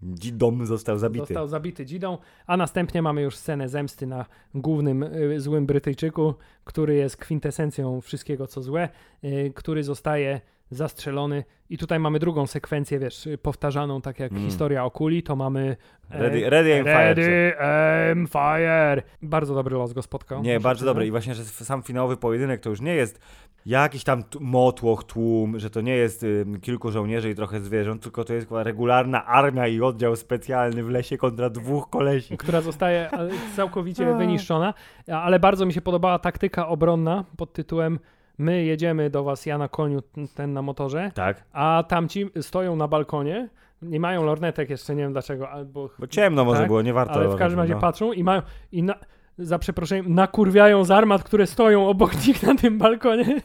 Dzidom 0.03 0.65
został 0.65 0.97
zabity. 0.97 1.25
został 1.25 1.47
zabity 1.47 1.85
dzidą, 1.85 2.17
a 2.47 2.57
następnie 2.57 3.01
mamy 3.01 3.21
już 3.21 3.35
scenę 3.35 3.69
zemsty 3.69 4.07
na 4.07 4.25
głównym 4.53 5.03
y, 5.03 5.39
złym 5.39 5.65
Brytyjczyku, 5.65 6.33
który 6.63 6.95
jest 6.95 7.17
kwintesencją 7.17 8.01
wszystkiego 8.01 8.47
co 8.47 8.61
złe, 8.61 8.89
y, 9.23 9.51
który 9.55 9.83
zostaje 9.83 10.41
zastrzelony 10.71 11.43
i 11.69 11.77
tutaj 11.77 11.99
mamy 11.99 12.19
drugą 12.19 12.47
sekwencję, 12.47 12.99
wiesz, 12.99 13.27
powtarzaną 13.41 14.01
tak 14.01 14.19
jak 14.19 14.31
Mm. 14.31 14.43
historia 14.45 14.85
o 14.85 14.91
kuli, 14.91 15.23
to 15.23 15.35
mamy 15.35 15.77
e, 16.11 16.19
Ready, 16.23 16.49
ready 16.49 16.73
aim 16.73 16.83
fire. 16.85 17.13
Ready, 17.13 17.59
aim, 17.59 18.27
fire. 18.27 19.01
Bardzo 19.21 19.55
dobry 19.55 19.75
los 19.75 19.93
go 19.93 20.01
spotkał. 20.01 20.41
Nie, 20.43 20.59
bardzo 20.59 20.85
dobry. 20.85 21.07
I 21.07 21.11
właśnie, 21.11 21.35
że 21.35 21.45
sam 21.45 21.83
finałowy 21.83 22.17
pojedynek 22.17 22.61
to 22.61 22.69
już 22.69 22.81
nie 22.81 22.95
jest 22.95 23.19
jakiś 23.65 24.03
tam 24.03 24.23
motłoch, 24.39 25.03
tłum, 25.03 25.59
że 25.59 25.69
to 25.69 25.81
nie 25.81 25.95
jest 25.95 26.25
kilku 26.61 26.91
żołnierzy 26.91 27.29
i 27.29 27.35
trochę 27.35 27.59
zwierząt, 27.59 28.03
tylko 28.03 28.23
to 28.23 28.33
jest 28.33 28.47
chyba 28.47 28.63
regularna 28.63 29.25
armia 29.25 29.67
i 29.67 29.81
oddział 29.81 30.15
specjalny 30.15 30.83
w 30.83 30.89
lesie 30.89 31.17
kontra 31.17 31.49
dwóch 31.49 31.89
kolesi. 31.89 32.37
która 32.37 32.61
zostaje 32.61 33.09
całkowicie 33.55 34.13
wyniszczona, 34.17 34.73
ale 35.07 35.39
bardzo 35.39 35.65
mi 35.65 35.73
się 35.73 35.81
podobała 35.81 36.19
taktyka 36.19 36.67
obronna 36.67 37.25
pod 37.37 37.53
tytułem 37.53 37.99
my 38.37 38.63
jedziemy 38.63 39.09
do 39.09 39.23
was, 39.23 39.45
ja 39.45 39.57
na 39.57 39.67
koniu, 39.67 40.01
ten 40.35 40.53
na 40.53 40.61
motorze, 40.61 41.11
Tak. 41.15 41.43
a 41.53 41.83
tamci 41.87 42.29
stoją 42.41 42.75
na 42.75 42.87
balkonie, 42.87 43.49
nie 43.81 43.99
mają 43.99 44.23
lornetek 44.23 44.69
jeszcze, 44.69 44.95
nie 44.95 45.03
wiem 45.03 45.11
dlaczego, 45.11 45.49
albo... 45.49 45.89
Bo 45.99 46.07
ciemno 46.07 46.45
może 46.45 46.59
Tak, 46.59 46.67
było, 46.67 46.81
nie 46.81 46.93
warto. 46.93 47.13
ale 47.13 47.29
w 47.29 47.35
każdym 47.35 47.59
razie 47.59 47.73
no. 47.73 47.79
patrzą 47.79 48.11
i 48.11 48.23
mają, 48.23 48.41
i 48.71 48.83
na, 48.83 48.95
za 49.39 49.59
przeproszeniem, 49.59 50.13
nakurwiają 50.13 50.83
z 50.83 50.91
armat, 50.91 51.23
które 51.23 51.47
stoją 51.47 51.87
obok 51.87 52.27
nich 52.27 52.43
na 52.43 52.55
tym 52.55 52.77
balkonie, 52.77 53.41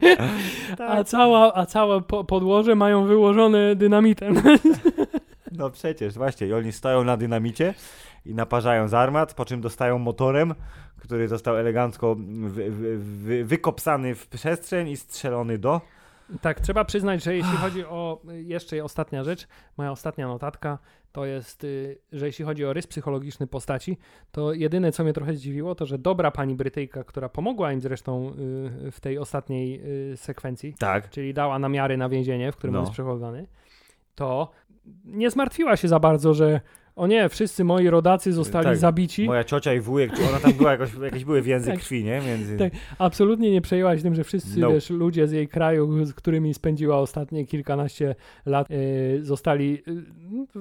Tak. 0.78 0.90
a, 0.90 1.04
cała, 1.04 1.54
a 1.54 1.66
całe 1.66 2.02
po, 2.02 2.24
podłoże 2.24 2.74
mają 2.74 3.04
wyłożone 3.04 3.76
dynamitem. 3.76 4.34
No 5.56 5.70
przecież, 5.70 6.14
właśnie. 6.14 6.46
I 6.46 6.52
oni 6.52 6.72
stoją 6.72 7.04
na 7.04 7.16
dynamicie 7.16 7.74
i 8.26 8.34
naparzają 8.34 8.88
z 8.88 8.94
armat, 8.94 9.34
po 9.34 9.44
czym 9.44 9.60
dostają 9.60 9.98
motorem, 9.98 10.54
który 10.96 11.28
został 11.28 11.56
elegancko 11.56 12.16
wy, 12.18 12.70
wy, 12.70 12.98
wy, 12.98 13.44
wykopsany 13.44 14.14
w 14.14 14.28
przestrzeń 14.28 14.88
i 14.88 14.96
strzelony 14.96 15.58
do. 15.58 15.80
Tak, 16.40 16.60
trzeba 16.60 16.84
przyznać, 16.84 17.24
że 17.24 17.36
jeśli 17.36 17.56
chodzi 17.56 17.84
o 17.84 18.20
jeszcze 18.32 18.84
ostatnia 18.84 19.24
rzecz, 19.24 19.46
moja 19.76 19.90
ostatnia 19.90 20.28
notatka, 20.28 20.78
to 21.12 21.24
jest, 21.24 21.64
y, 21.64 21.98
że 22.12 22.26
jeśli 22.26 22.44
chodzi 22.44 22.64
o 22.64 22.72
rys 22.72 22.86
psychologiczny 22.86 23.46
postaci, 23.46 23.98
to 24.32 24.52
jedyne 24.52 24.92
co 24.92 25.04
mnie 25.04 25.12
trochę 25.12 25.34
zdziwiło, 25.34 25.74
to 25.74 25.86
że 25.86 25.98
dobra 25.98 26.30
pani 26.30 26.54
Brytyjka, 26.54 27.04
która 27.04 27.28
pomogła 27.28 27.72
im 27.72 27.80
zresztą 27.80 28.32
y, 28.86 28.90
w 28.90 29.00
tej 29.00 29.18
ostatniej 29.18 29.80
y, 30.12 30.16
sekwencji, 30.16 30.74
Tak. 30.78 31.10
czyli 31.10 31.34
dała 31.34 31.58
namiary 31.58 31.96
na 31.96 32.08
więzienie, 32.08 32.52
w 32.52 32.56
którym 32.56 32.72
No. 32.74 32.78
on 32.78 32.84
jest 32.84 32.92
przechowany, 32.92 33.46
to 34.14 34.50
nie 35.04 35.30
zmartwiła 35.30 35.76
się 35.76 35.88
za 35.88 35.98
bardzo, 36.00 36.34
że 36.34 36.60
o 36.96 37.06
nie, 37.06 37.28
wszyscy 37.28 37.64
moi 37.64 37.88
rodacy 37.88 38.32
zostali 38.32 38.64
Tak, 38.64 38.76
zabici. 38.76 39.26
Moja 39.26 39.44
ciocia 39.44 39.74
i 39.74 39.80
wujek, 39.80 40.12
czy 40.16 40.28
ona 40.28 40.38
tam 40.38 40.52
była 40.52 40.70
jakoś, 40.70 40.90
jakieś 41.02 41.24
były 41.24 41.42
więzy 41.42 41.70
Tak. 41.70 41.80
krwi, 41.80 42.04
nie? 42.04 42.20
Między... 42.26 42.56
Tak. 42.56 42.72
Absolutnie 42.98 43.50
nie 43.50 43.60
przejęła 43.60 43.96
się 43.96 44.02
tym, 44.02 44.14
że 44.14 44.24
wszyscy 44.24 44.60
No. 44.60 44.72
wiesz, 44.72 44.90
ludzie 44.90 45.28
z 45.28 45.32
jej 45.32 45.48
kraju, 45.48 46.04
z 46.04 46.14
którymi 46.14 46.54
spędziła 46.54 46.98
ostatnie 46.98 47.46
kilkanaście 47.46 48.14
lat, 48.46 48.70
y, 48.70 49.18
zostali 49.22 49.82
y, 49.88 50.04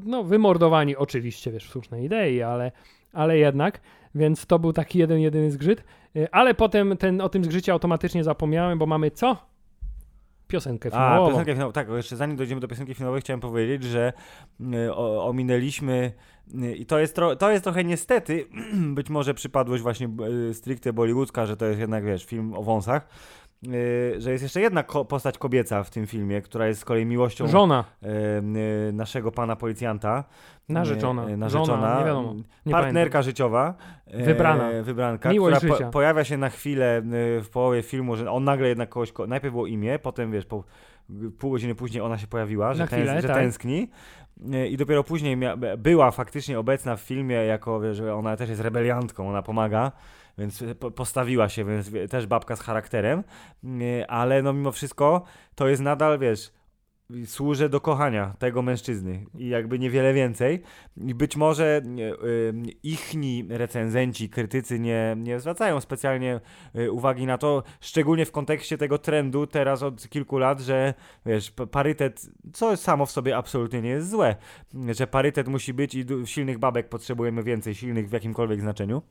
no, 0.05 0.23
wymordowani. 0.23 0.95
Oczywiście, 0.95 1.51
wiesz, 1.51 1.67
w 1.67 1.71
słusznej 1.71 2.05
idei, 2.05 2.41
ale, 2.41 2.71
ale 3.13 3.37
jednak. 3.37 3.81
Więc 4.15 4.45
to 4.45 4.59
był 4.59 4.73
taki 4.73 4.99
jeden, 4.99 5.19
jedyny 5.19 5.51
zgrzyt. 5.51 5.83
Y, 6.15 6.27
ale 6.31 6.53
potem 6.53 6.97
ten, 6.97 7.21
o 7.21 7.29
tym 7.29 7.43
zgrzycie 7.45 7.71
automatycznie 7.71 8.23
zapomniałem, 8.23 8.77
bo 8.79 8.85
mamy 8.85 9.11
co? 9.11 9.52
Piosenkę 10.47 10.89
A, 10.93 11.09
filmową. 11.09 11.29
piosenkę 11.29 11.53
finałową. 11.53 11.73
Tak, 11.73 11.89
jeszcze 11.89 12.15
zanim 12.15 12.35
dojdziemy 12.37 12.61
do 12.61 12.67
piosenki 12.67 12.93
finałowej, 12.93 13.21
chciałem 13.21 13.39
powiedzieć, 13.39 13.83
że 13.83 14.13
y, 14.61 14.93
o, 14.93 15.25
ominęliśmy 15.27 16.11
y, 16.63 16.75
i 16.75 16.85
to 16.85 16.99
jest, 16.99 17.19
to 17.39 17.51
jest 17.51 17.63
trochę 17.63 17.83
niestety, 17.83 18.47
być 18.95 19.09
może 19.09 19.33
przypadłość 19.33 19.83
właśnie 19.83 20.09
y, 20.49 20.53
stricte 20.53 20.93
bollywoodzka, 20.93 21.45
że 21.45 21.57
to 21.57 21.65
jest 21.65 21.79
jednak, 21.79 22.05
wiesz, 22.05 22.25
film 22.25 22.53
o 22.53 22.63
wąsach, 22.63 23.07
że 24.17 24.31
jest 24.31 24.43
jeszcze 24.43 24.61
jedna 24.61 24.83
ko- 24.83 25.05
postać 25.05 25.37
kobieca 25.37 25.83
w 25.83 25.89
tym 25.89 26.07
filmie, 26.07 26.41
która 26.41 26.67
jest 26.67 26.81
z 26.81 26.85
kolei 26.85 27.05
miłością 27.05 27.47
Żona, 27.47 27.83
y, 28.03 28.07
y, 28.89 28.93
naszego 28.93 29.31
pana 29.31 29.55
policjanta. 29.55 30.23
narzeczona, 30.69 31.29
Y, 31.29 31.37
narzeczona, 31.37 31.65
żona, 31.81 31.99
nie 31.99 32.05
wiadomo. 32.05 32.33
Nie 32.65 32.71
partnerka 32.71 32.93
pamiętam. 32.93 33.23
życiowa. 33.23 33.73
Wybrana. 34.13 34.69
Wybranka, 34.83 35.29
Miłość 35.31 35.57
która 35.57 35.73
życia. 35.73 35.89
pojawia 35.89 36.23
się 36.23 36.37
na 36.37 36.49
chwilę 36.49 36.97
y, 37.37 37.41
w 37.43 37.49
połowie 37.49 37.81
filmu, 37.83 38.15
że 38.15 38.31
on 38.31 38.43
nagle 38.43 38.67
jednak 38.67 38.89
kogoś, 38.89 39.11
ko- 39.11 39.27
najpierw 39.27 39.53
było 39.53 39.67
imię, 39.67 39.99
potem 39.99 40.31
wiesz, 40.31 40.45
po, 40.45 40.63
pół 41.39 41.51
godziny 41.51 41.75
później 41.75 42.01
ona 42.01 42.17
się 42.17 42.27
pojawiła, 42.27 42.73
że, 42.73 42.87
chwilę, 42.87 43.21
że 43.21 43.27
tak. 43.27 43.37
tęskni. 43.37 43.89
Y, 44.53 44.67
I 44.67 44.77
dopiero 44.77 45.03
później 45.03 45.37
była 45.77 46.11
faktycznie 46.11 46.59
obecna 46.59 46.95
w 46.95 47.01
filmie, 47.01 47.35
jako 47.35 47.93
że 47.93 48.15
ona 48.15 48.37
też 48.37 48.49
jest 48.49 48.61
rebeliantką, 48.61 49.29
ona 49.29 49.41
pomaga. 49.41 49.91
Więc 50.37 50.63
po- 50.79 50.91
postawiła 50.91 51.49
się, 51.49 51.65
więc 51.65 51.91
też 52.09 52.27
babka 52.27 52.55
z 52.55 52.61
charakterem, 52.61 53.23
y, 53.63 54.07
ale 54.07 54.41
no 54.41 54.53
mimo 54.53 54.71
wszystko 54.71 55.23
to 55.55 55.67
jest 55.67 55.81
nadal, 55.81 56.19
wiesz, 56.19 56.51
służę 57.25 57.69
do 57.69 57.81
kochania 57.81 58.35
tego 58.39 58.61
mężczyzny 58.61 59.25
i 59.37 59.47
jakby 59.47 59.79
niewiele 59.79 60.13
więcej. 60.13 60.61
I 60.97 61.15
być 61.15 61.37
może 61.37 61.81
y, 61.99 62.53
ichni 62.83 63.45
recenzenci, 63.49 64.29
krytycy 64.29 64.79
nie, 64.79 65.15
nie 65.17 65.39
zwracają 65.39 65.81
specjalnie 65.81 66.39
uwagi 66.91 67.25
na 67.25 67.37
to, 67.37 67.63
szczególnie 67.81 68.25
w 68.25 68.31
kontekście 68.31 68.77
tego 68.77 68.97
trendu 68.97 69.47
teraz 69.47 69.83
od 69.83 70.09
kilku 70.09 70.37
lat, 70.37 70.59
że 70.59 70.93
wiesz, 71.25 71.51
parytet, 71.71 72.29
co 72.53 72.77
samo 72.77 73.05
w 73.05 73.11
sobie 73.11 73.37
absolutnie 73.37 73.81
nie 73.81 73.89
jest 73.89 74.09
złe, 74.09 74.35
że 74.91 75.07
parytet 75.07 75.47
musi 75.47 75.73
być 75.73 75.95
i 75.95 76.05
silnych 76.25 76.59
babek 76.59 76.89
potrzebujemy 76.89 77.43
więcej, 77.43 77.75
silnych 77.75 78.09
w 78.09 78.11
jakimkolwiek 78.11 78.61
znaczeniu. 78.61 79.01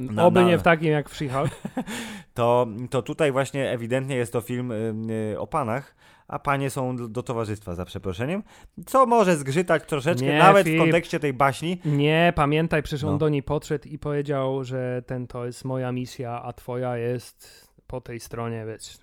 Na- 0.00 0.24
Oby 0.26 0.40
na- 0.40 0.46
nie 0.48 0.58
w 0.58 0.62
takim 0.62 0.92
jak 0.92 1.08
w 1.08 1.14
She-Hulk. 1.16 1.50
to, 2.34 2.66
to 2.90 3.02
tutaj 3.02 3.32
właśnie 3.32 3.70
ewidentnie 3.70 4.16
jest 4.16 4.32
to 4.32 4.40
film 4.40 4.72
y, 4.72 4.94
y, 5.32 5.40
o 5.40 5.46
panach, 5.46 5.94
a 6.28 6.38
panie 6.38 6.70
są 6.70 6.96
do, 7.12 7.22
towarzystwa, 7.22 7.74
za 7.74 7.84
przeproszeniem, 7.84 8.42
co 8.86 9.06
może 9.06 9.36
zgrzytać 9.36 9.82
troszeczkę, 9.86 10.26
Nie, 10.26 10.38
nawet 10.38 10.62
w 10.62 10.66
Filip. 10.66 10.80
kontekście 10.82 11.20
tej 11.20 11.32
baśni. 11.32 11.80
Nie, 11.84 12.32
pamiętaj, 12.36 12.82
przecież 12.82 13.04
on 13.04 13.12
No. 13.12 13.18
do 13.18 13.28
niej 13.28 13.42
podszedł 13.42 13.88
i 13.88 13.98
powiedział, 13.98 14.64
że 14.64 15.02
ten 15.06 15.26
to 15.26 15.46
jest 15.46 15.64
moja 15.64 15.92
misja, 15.92 16.42
a 16.42 16.52
twoja 16.52 16.96
jest 16.96 17.68
po 17.92 18.00
tej 18.00 18.20
stronie, 18.20 18.66
wiesz, 18.66 18.98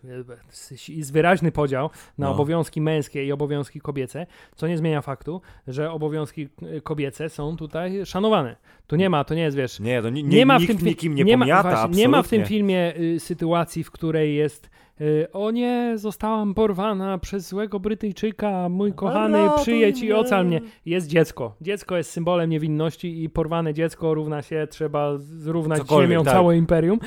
jest 0.90 1.14
wyraźny 1.14 1.52
podział 1.52 1.90
na 2.18 2.26
No. 2.26 2.32
obowiązki 2.32 2.82
męskie 2.82 3.26
i 3.26 3.32
obowiązki 3.32 3.82
kobiece, 3.82 4.26
co 4.56 4.68
nie 4.68 4.78
zmienia 4.78 5.02
faktu, 5.02 5.42
że 5.68 5.92
obowiązki 5.92 6.50
y, 6.64 6.82
kobiece 6.82 7.30
są 7.30 7.58
tutaj 7.58 8.06
szanowane. 8.06 8.56
Tu 8.88 8.96
nie 8.96 9.10
ma, 9.10 9.24
to 9.24 9.34
nie 9.36 9.42
jest, 9.42 9.58
wiesz, 9.58 9.80
Nie, 9.80 10.02
to 10.02 10.10
ni, 10.10 10.24
nie, 10.24 10.46
ma 10.46 10.60
w 10.60 10.68
tym, 10.68 10.78
nikim 10.82 11.16
nie, 11.16 11.24
nie, 11.24 11.38
ma, 11.38 11.46
pomiata, 11.46 11.70
właśnie, 11.88 12.02
nie 12.04 12.10
ma 12.10 12.24
w 12.24 12.28
tym 12.28 12.46
filmie 12.46 12.94
y, 12.98 13.20
sytuacji, 13.20 13.84
w 13.84 13.92
której 13.92 14.36
jest 14.36 14.70
o 15.34 15.52
nie, 15.52 15.93
zostałam 15.95 16.54
porwana 16.54 17.18
przez 17.18 17.47
złego 17.47 17.80
Brytyjczyka, 17.80 18.70
mój 18.70 18.93
kochany, 18.93 19.38
Ratuj 19.38 19.62
przyjedź 19.62 20.02
i 20.02 20.14
ocal 20.14 20.45
mnie. 20.45 20.62
Jest 20.86 21.08
dziecko. 21.08 21.56
Dziecko 21.62 21.97
jest 21.97 22.12
symbolem 22.12 22.50
niewinności 22.50 23.24
i 23.24 23.30
porwane 23.30 23.74
dziecko 23.74 24.14
równa 24.14 24.41
się, 24.41 24.68
trzeba 24.70 25.18
zrównać 25.18 25.80
Cokolwiek, 25.80 26.10
ziemią 26.10 26.24
tak. 26.24 26.34
całe 26.34 26.58
imperium 26.58 27.00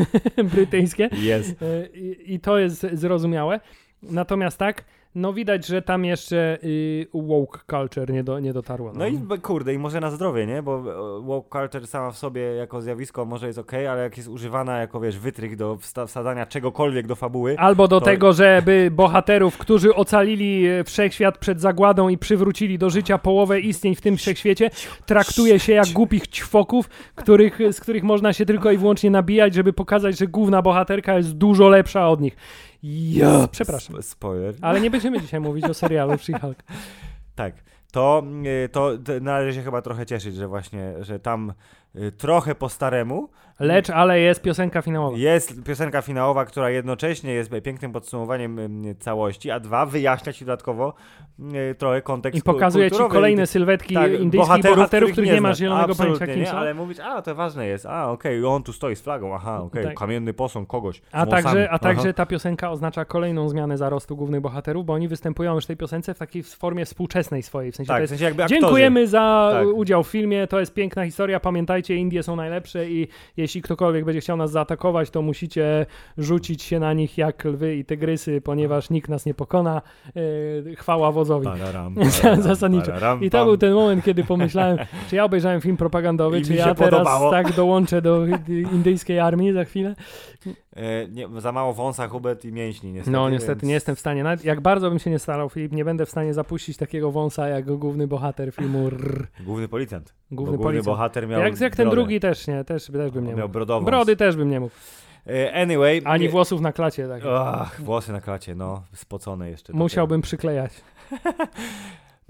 brytyjskie. 0.52 1.10
Jest. 1.12 1.62
Y, 1.62 1.90
I, 1.94 2.34
I 2.34 2.40
to 2.40 2.58
jest 2.58 2.86
zrozumiałe. 2.92 3.60
Natomiast 4.02 4.58
tak, 4.58 4.84
no 5.14 5.32
widać, 5.32 5.66
że 5.66 5.82
tam 5.82 6.04
jeszcze 6.04 6.58
y, 6.64 7.06
woke 7.14 7.60
culture 7.70 8.10
nie, 8.12 8.24
do, 8.24 8.40
nie 8.40 8.52
dotarło. 8.52 8.92
No 8.94 9.06
i 9.06 9.18
b- 9.18 9.38
kurde, 9.38 9.74
i 9.74 9.78
może 9.78 10.00
na 10.00 10.10
zdrowie, 10.10 10.46
nie? 10.46 10.62
Bo 10.62 10.76
e, 10.78 11.20
woke 11.26 11.60
culture 11.60 11.86
sama 11.86 12.10
w 12.10 12.18
sobie 12.18 12.42
jako 12.42 12.80
zjawisko 12.82 13.24
może 13.24 13.46
jest 13.46 13.58
okej, 13.58 13.86
ale 13.86 14.02
jak 14.02 14.16
jest 14.16 14.28
używana 14.28 14.78
jako, 14.78 15.00
wiesz, 15.00 15.18
wytrych 15.18 15.56
do 15.56 15.78
wsadzania 16.06 16.46
czegokolwiek 16.46 17.06
do 17.06 17.16
fabuły, 17.16 17.58
Albo 17.58 17.88
do 17.88 18.00
To- 18.00 18.04
tego, 18.06 18.32
żeby 18.32 18.88
bohaterów, 18.92 19.58
którzy 19.58 19.94
ocalili 19.94 20.66
e, 20.66 20.84
wszechświat 20.84 21.38
przed 21.38 21.60
zagładą 21.60 22.08
i 22.08 22.18
przywrócili 22.18 22.78
do 22.78 22.90
życia 22.90 23.18
połowę 23.18 23.60
istnień 23.60 23.94
w 23.94 24.00
tym 24.00 24.16
wszechświecie, 24.16 24.70
traktuje 25.06 25.58
się 25.58 25.72
jak 25.72 25.88
głupich 25.88 26.26
ćwoków, 26.28 26.88
których, 27.14 27.58
z 27.72 27.80
których 27.80 28.02
można 28.02 28.32
się 28.32 28.46
tylko 28.46 28.70
i 28.72 28.78
wyłącznie 28.78 29.10
nabijać, 29.10 29.54
żeby 29.54 29.72
pokazać, 29.72 30.18
że 30.18 30.26
główna 30.26 30.62
bohaterka 30.62 31.16
jest 31.16 31.32
dużo 31.36 31.68
lepsza 31.68 32.08
od 32.08 32.20
nich. 32.20 32.36
Ja, 32.82 33.48
przepraszam. 33.48 33.96
Sp- 33.96 34.10
spoiler. 34.10 34.54
Ale 34.60 34.80
nie 34.80 34.90
będziemy 34.90 35.20
dzisiaj 35.20 35.40
mówić 35.40 35.64
o 35.64 35.74
serialu 35.74 36.12
She-Hulk. 36.12 36.54
Tak. 37.34 37.54
To, 37.92 38.22
y, 38.64 38.68
to, 38.68 38.98
to 38.98 39.12
należy 39.20 39.58
się 39.58 39.64
chyba 39.64 39.82
trochę 39.82 40.06
cieszyć, 40.06 40.34
że 40.34 40.48
właśnie, 40.48 40.94
że 41.00 41.18
tam 41.20 41.52
y, 41.96 42.12
trochę 42.12 42.54
po 42.54 42.68
staremu 42.68 43.28
Lecz, 43.60 43.90
ale 43.90 44.20
jest 44.20 44.42
piosenka 44.42 44.82
finałowa. 44.82 45.16
jest 45.18 45.64
piosenka 45.64 46.02
finałowa, 46.02 46.44
która 46.44 46.70
jednocześnie 46.70 47.32
jest 47.32 47.50
pięknym 47.62 47.92
podsumowaniem 47.92 48.58
całości, 48.98 49.50
a 49.50 49.60
dwa, 49.60 49.86
wyjaśnia 49.86 50.32
ci 50.32 50.44
dodatkowo 50.44 50.94
trochę 51.78 52.02
kontekst 52.02 52.38
I 52.38 52.42
pokazuje 52.42 52.90
ci 52.90 52.98
kolejne 53.10 53.46
sylwetki 53.46 53.94
tak, 53.94 54.12
indyjskich 54.20 54.62
bohaterów, 54.72 55.12
których 55.12 55.30
nie, 55.30 55.40
masz 55.40 55.40
znasz. 55.40 55.58
zielonego 55.58 55.94
pojęcia, 55.94 56.26
kim 56.26 56.40
nie, 56.40 56.46
są. 56.46 56.56
ale 56.56 56.74
mówić, 56.74 57.00
a 57.00 57.22
to 57.22 57.34
ważne 57.34 57.66
jest, 57.66 57.86
a 57.86 58.10
okej, 58.10 58.44
on 58.44 58.62
tu 58.62 58.72
stoi 58.72 58.96
z 58.96 59.00
flagą, 59.00 59.34
aha, 59.34 59.60
okej, 59.62 59.84
Tak. 59.84 59.94
kamienny 59.94 60.34
posąg 60.34 60.68
kogoś 60.68 61.02
A 61.12 61.24
włosami. 61.24 61.42
także, 61.42 61.70
a 61.70 61.78
także 61.78 62.14
ta 62.14 62.26
piosenka 62.26 62.70
oznacza 62.70 63.04
kolejną 63.04 63.48
zmianę 63.48 63.78
zarostu 63.78 64.16
głównych 64.16 64.40
bohaterów, 64.40 64.86
bo 64.86 64.92
oni 64.92 65.08
występują 65.08 65.54
już 65.54 65.64
w 65.64 65.66
tej 65.66 65.76
piosence 65.76 66.14
w 66.14 66.18
takiej 66.18 66.42
formie 66.42 66.84
współczesnej 66.84 67.42
swojej. 67.42 67.72
W 67.72 67.76
sensie 67.76 67.88
Tak, 67.92 68.04
w 68.04 68.08
sensie 68.08 68.24
jakby 68.24 68.42
aktorzy. 68.44 68.60
Dziękujemy 68.60 69.06
za 69.06 69.50
Tak. 69.52 69.66
udział 69.74 70.02
w 70.04 70.08
filmie. 70.08 70.46
To 70.46 70.60
jest 70.60 70.74
piękna 70.74 71.04
historia. 71.04 71.40
Pamiętajcie, 71.40 71.94
Indie 71.96 72.22
są 72.22 72.36
najlepsze 72.36 72.90
i 72.90 73.08
jeśli 73.36 73.49
ktokolwiek 73.62 74.04
będzie 74.04 74.20
chciał 74.20 74.36
nas 74.36 74.50
zaatakować, 74.50 75.10
to 75.10 75.22
musicie 75.22 75.86
rzucić 76.18 76.62
się 76.62 76.80
na 76.80 76.92
nich 76.92 77.18
jak 77.18 77.44
lwy 77.44 77.76
i 77.76 77.84
tygrysy, 77.84 78.40
ponieważ 78.40 78.90
nikt 78.90 79.08
nas 79.10 79.26
nie 79.26 79.34
pokona. 79.34 79.82
Yy, 80.66 80.76
chwała 80.76 81.12
wodzowi. 81.12 81.46
Pararam, 81.58 81.94
Zasadniczo. 82.40 82.86
pararam, 82.92 83.24
I 83.24 83.30
to 83.30 83.44
był 83.44 83.56
ten 83.56 83.72
moment, 83.74 84.04
kiedy 84.04 84.24
pomyślałem, 84.24 84.78
czy 85.10 85.16
ja 85.16 85.24
obejrzałem 85.24 85.60
film 85.60 85.76
propagandowy, 85.76 86.38
I 86.38 86.42
czy 86.42 86.54
ja 86.54 86.74
teraz 86.74 86.90
podobało. 86.90 87.30
tak 87.30 87.52
dołączę 87.52 88.02
do 88.02 88.26
indyjskiej 88.72 89.18
armii 89.20 89.52
za 89.52 89.64
chwilę. 89.64 89.94
E, 90.76 91.08
nie, 91.08 91.28
za 91.40 91.52
mało 91.52 91.72
wąsa, 91.74 92.08
hubet 92.08 92.44
i 92.44 92.52
mięśni 92.52 92.92
niestety. 92.92 93.10
No 93.10 93.30
niestety 93.30 93.60
więc- 93.60 93.68
nie 93.68 93.74
jestem 93.74 93.96
w 93.96 94.00
stanie, 94.00 94.22
nawet 94.22 94.44
jak 94.44 94.60
bardzo 94.60 94.90
bym 94.90 94.98
się 94.98 95.10
nie 95.10 95.18
starał, 95.18 95.48
Filip, 95.48 95.72
nie 95.72 95.84
będę 95.84 96.06
w 96.06 96.10
stanie 96.10 96.34
zapuścić 96.34 96.76
takiego 96.76 97.10
wąsa 97.10 97.48
jak 97.48 97.64
główny 97.64 98.06
bohater 98.06 98.52
filmu 98.52 98.86
Rrr. 98.86 99.26
Główny 99.44 99.68
policjant. 99.68 100.14
Główny 100.30 100.56
główny 100.56 100.62
policjant. 100.64 100.86
bohater 100.86 101.28
miał 101.28 101.40
Jak, 101.40 101.60
jak 101.60 101.76
ten 101.76 101.90
drugi 101.90 102.20
też 102.20 102.46
nie, 102.46 102.64
też, 102.64 102.86
też 102.86 103.10
bym 103.10 103.26
nie 103.26 103.34
Miał 103.34 103.48
mógł. 103.48 103.80
Brody 103.84 104.16
też 104.16 104.36
bym 104.36 104.50
nie 104.50 104.60
mógł. 104.60 104.74
E, 105.26 105.62
Anyway. 105.62 106.02
Ani 106.04 106.24
nie- 106.24 106.30
włosów 106.30 106.60
na 106.60 106.72
klacie. 106.72 107.08
Tak. 107.08 107.22
Ach, 107.26 107.80
włosy 107.82 108.12
na 108.12 108.20
klacie, 108.20 108.54
no, 108.54 108.82
spocone 108.94 109.50
jeszcze. 109.50 109.72
Musiałbym 109.72 110.22
przyklejać. 110.22 110.72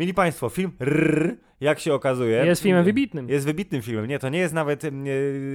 Mili 0.00 0.14
Państwo, 0.14 0.48
film 0.48 0.72
Rrr, 0.80 1.36
jak 1.60 1.80
się 1.80 1.94
okazuje. 1.94 2.46
Jest 2.46 2.62
filmem 2.62 2.84
wybitnym. 2.84 3.28
Jest 3.28 3.46
wybitnym 3.46 3.82
filmem. 3.82 4.06
Nie, 4.06 4.18
to 4.18 4.28
nie 4.28 4.38
jest 4.38 4.54
nawet 4.54 4.84
e, 4.84 4.90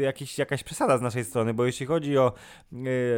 jakiś, 0.01 0.37
jakaś 0.37 0.63
przesada 0.63 0.97
z 0.97 1.01
naszej 1.01 1.23
strony, 1.23 1.53
bo 1.53 1.65
jeśli 1.65 1.85
chodzi 1.85 2.17
o 2.17 2.33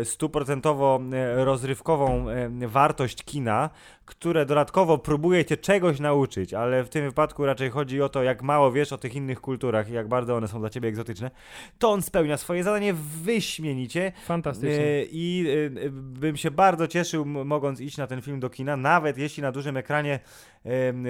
e, 0.02 0.06
stuprocentowo 0.06 1.02
e, 1.14 1.46
rozrywkową 1.46 2.26
wartość 2.68 3.24
kina, 3.24 3.70
które 4.06 4.46
dodatkowo 4.46 4.98
próbuje 4.98 5.46
cię 5.46 5.58
czegoś 5.58 6.00
nauczyć, 6.00 6.54
ale 6.54 6.84
w 6.84 6.90
tym 6.90 7.06
wypadku 7.06 7.46
raczej 7.46 7.70
chodzi 7.70 8.02
o 8.02 8.10
to, 8.10 8.24
jak 8.24 8.42
mało 8.42 8.72
wiesz 8.72 8.94
o 8.94 8.98
tych 8.98 9.16
innych 9.16 9.42
kulturach 9.42 9.90
i 9.90 9.94
jak 9.94 10.08
bardzo 10.08 10.36
one 10.36 10.48
są 10.48 10.60
dla 10.60 10.70
ciebie 10.70 10.90
egzotyczne, 10.90 11.32
to 11.80 11.92
on 11.92 12.02
spełnia 12.02 12.38
swoje 12.38 12.64
zadanie 12.64 12.94
wyśmienicie 13.24 14.12
Fantastycznie. 14.26 15.06
I 15.12 15.46
bym 15.92 16.38
się 16.38 16.52
bardzo 16.52 16.88
cieszył, 16.88 17.26
mogąc 17.26 17.82
iść 17.82 17.98
na 17.98 18.08
ten 18.08 18.22
film 18.22 18.40
do 18.40 18.50
kina, 18.50 18.78
nawet 18.78 19.18
jeśli 19.18 19.44
na 19.44 19.52
dużym 19.52 19.78
ekranie 19.78 20.20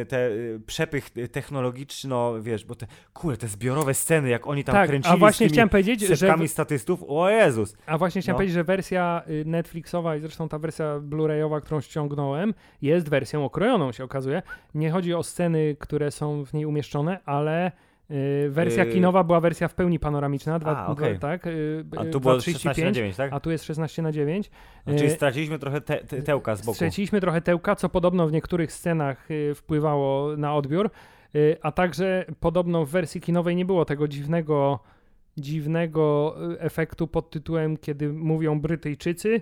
te 0.08 0.26
e, 0.28 0.30
przepych 0.66 1.10
technologiczno, 1.32 2.42
wiesz, 2.42 2.66
bo 2.66 2.76
te, 2.76 2.88
kurde, 3.14 3.38
te 3.38 3.48
zbiorowe 3.48 3.94
sceny, 3.94 4.30
jak 4.30 4.48
oni 4.48 4.64
tam 4.64 4.76
tak, 4.76 4.90
kręcili 4.90 5.14
a 5.14 5.18
właśnie 5.18 5.50
z 5.50 5.52
chciałem 5.52 5.70
powiedzieć, 5.70 6.02
że 6.02 6.48
statystów, 6.48 7.04
o 7.08 7.30
Jezus. 7.30 7.78
A 7.86 7.98
właśnie 7.98 8.22
chciałem 8.22 8.36
No. 8.36 8.38
powiedzieć, 8.38 8.54
że 8.54 8.64
wersja 8.64 9.22
y, 9.30 9.46
Netflixowa 9.46 10.16
i 10.16 10.20
zresztą 10.20 10.50
ta 10.50 10.60
wersja 10.60 11.00
Blu-rayowa, 11.00 11.62
którą 11.62 11.82
ściągnąłem, 11.82 12.54
jest 12.82 13.10
wersją 13.10 13.46
okrojoną, 13.46 13.92
się 13.92 14.04
okazuje. 14.04 14.42
Nie 14.76 14.92
chodzi 14.92 15.14
o 15.14 15.24
sceny, 15.24 15.76
które 15.80 16.12
są 16.12 16.46
w 16.46 16.54
niej 16.54 16.66
umieszczone, 16.66 17.20
ale 17.26 17.68
y, 17.68 17.72
wersja 18.50 18.84
Yy. 18.84 18.92
kinowa 18.92 19.24
była 19.24 19.40
wersja 19.40 19.68
w 19.68 19.76
pełni 19.76 20.00
panoramiczna, 20.00 20.60
dwa, 20.60 20.86
A, 20.86 20.96
dwa, 20.96 21.16
tak? 21.20 21.48
Y, 21.48 21.86
A 21.98 22.04
y, 22.04 22.10
tu 22.10 22.20
było 22.20 22.34
2,35, 22.34 22.52
16 22.52 22.86
na 22.86 22.92
9, 22.92 23.16
tak? 23.16 23.34
a 23.34 23.40
tu 23.40 23.52
jest 23.52 23.64
16 23.64 24.02
na 24.02 24.12
9. 24.12 24.52
A, 24.86 24.92
czyli 24.92 25.06
Y, 25.06 25.10
straciliśmy 25.10 25.60
trochę 25.60 25.82
te, 25.82 25.98
te, 25.98 26.22
tełka 26.22 26.56
z 26.56 26.62
boku. 26.62 26.76
Straciliśmy 26.76 27.22
trochę 27.22 27.42
tełka, 27.42 27.76
co 27.76 27.90
podobno 27.90 28.28
w 28.28 28.32
niektórych 28.32 28.72
scenach 28.74 29.32
y, 29.32 29.56
wpływało 29.56 30.38
na 30.38 30.56
odbiór, 30.56 30.90
y, 31.36 31.58
a 31.62 31.72
także 31.72 32.26
podobno 32.40 32.86
w 32.86 32.90
wersji 32.90 33.22
kinowej 33.22 33.56
nie 33.56 33.66
było 33.66 33.86
tego 33.86 34.08
dziwnego, 34.08 34.80
dziwnego 35.38 36.36
y, 36.54 36.60
efektu 36.60 37.08
pod 37.08 37.30
tytułem, 37.30 37.78
kiedy 37.78 38.10
mówią 38.14 38.60
Brytyjczycy, 38.62 39.42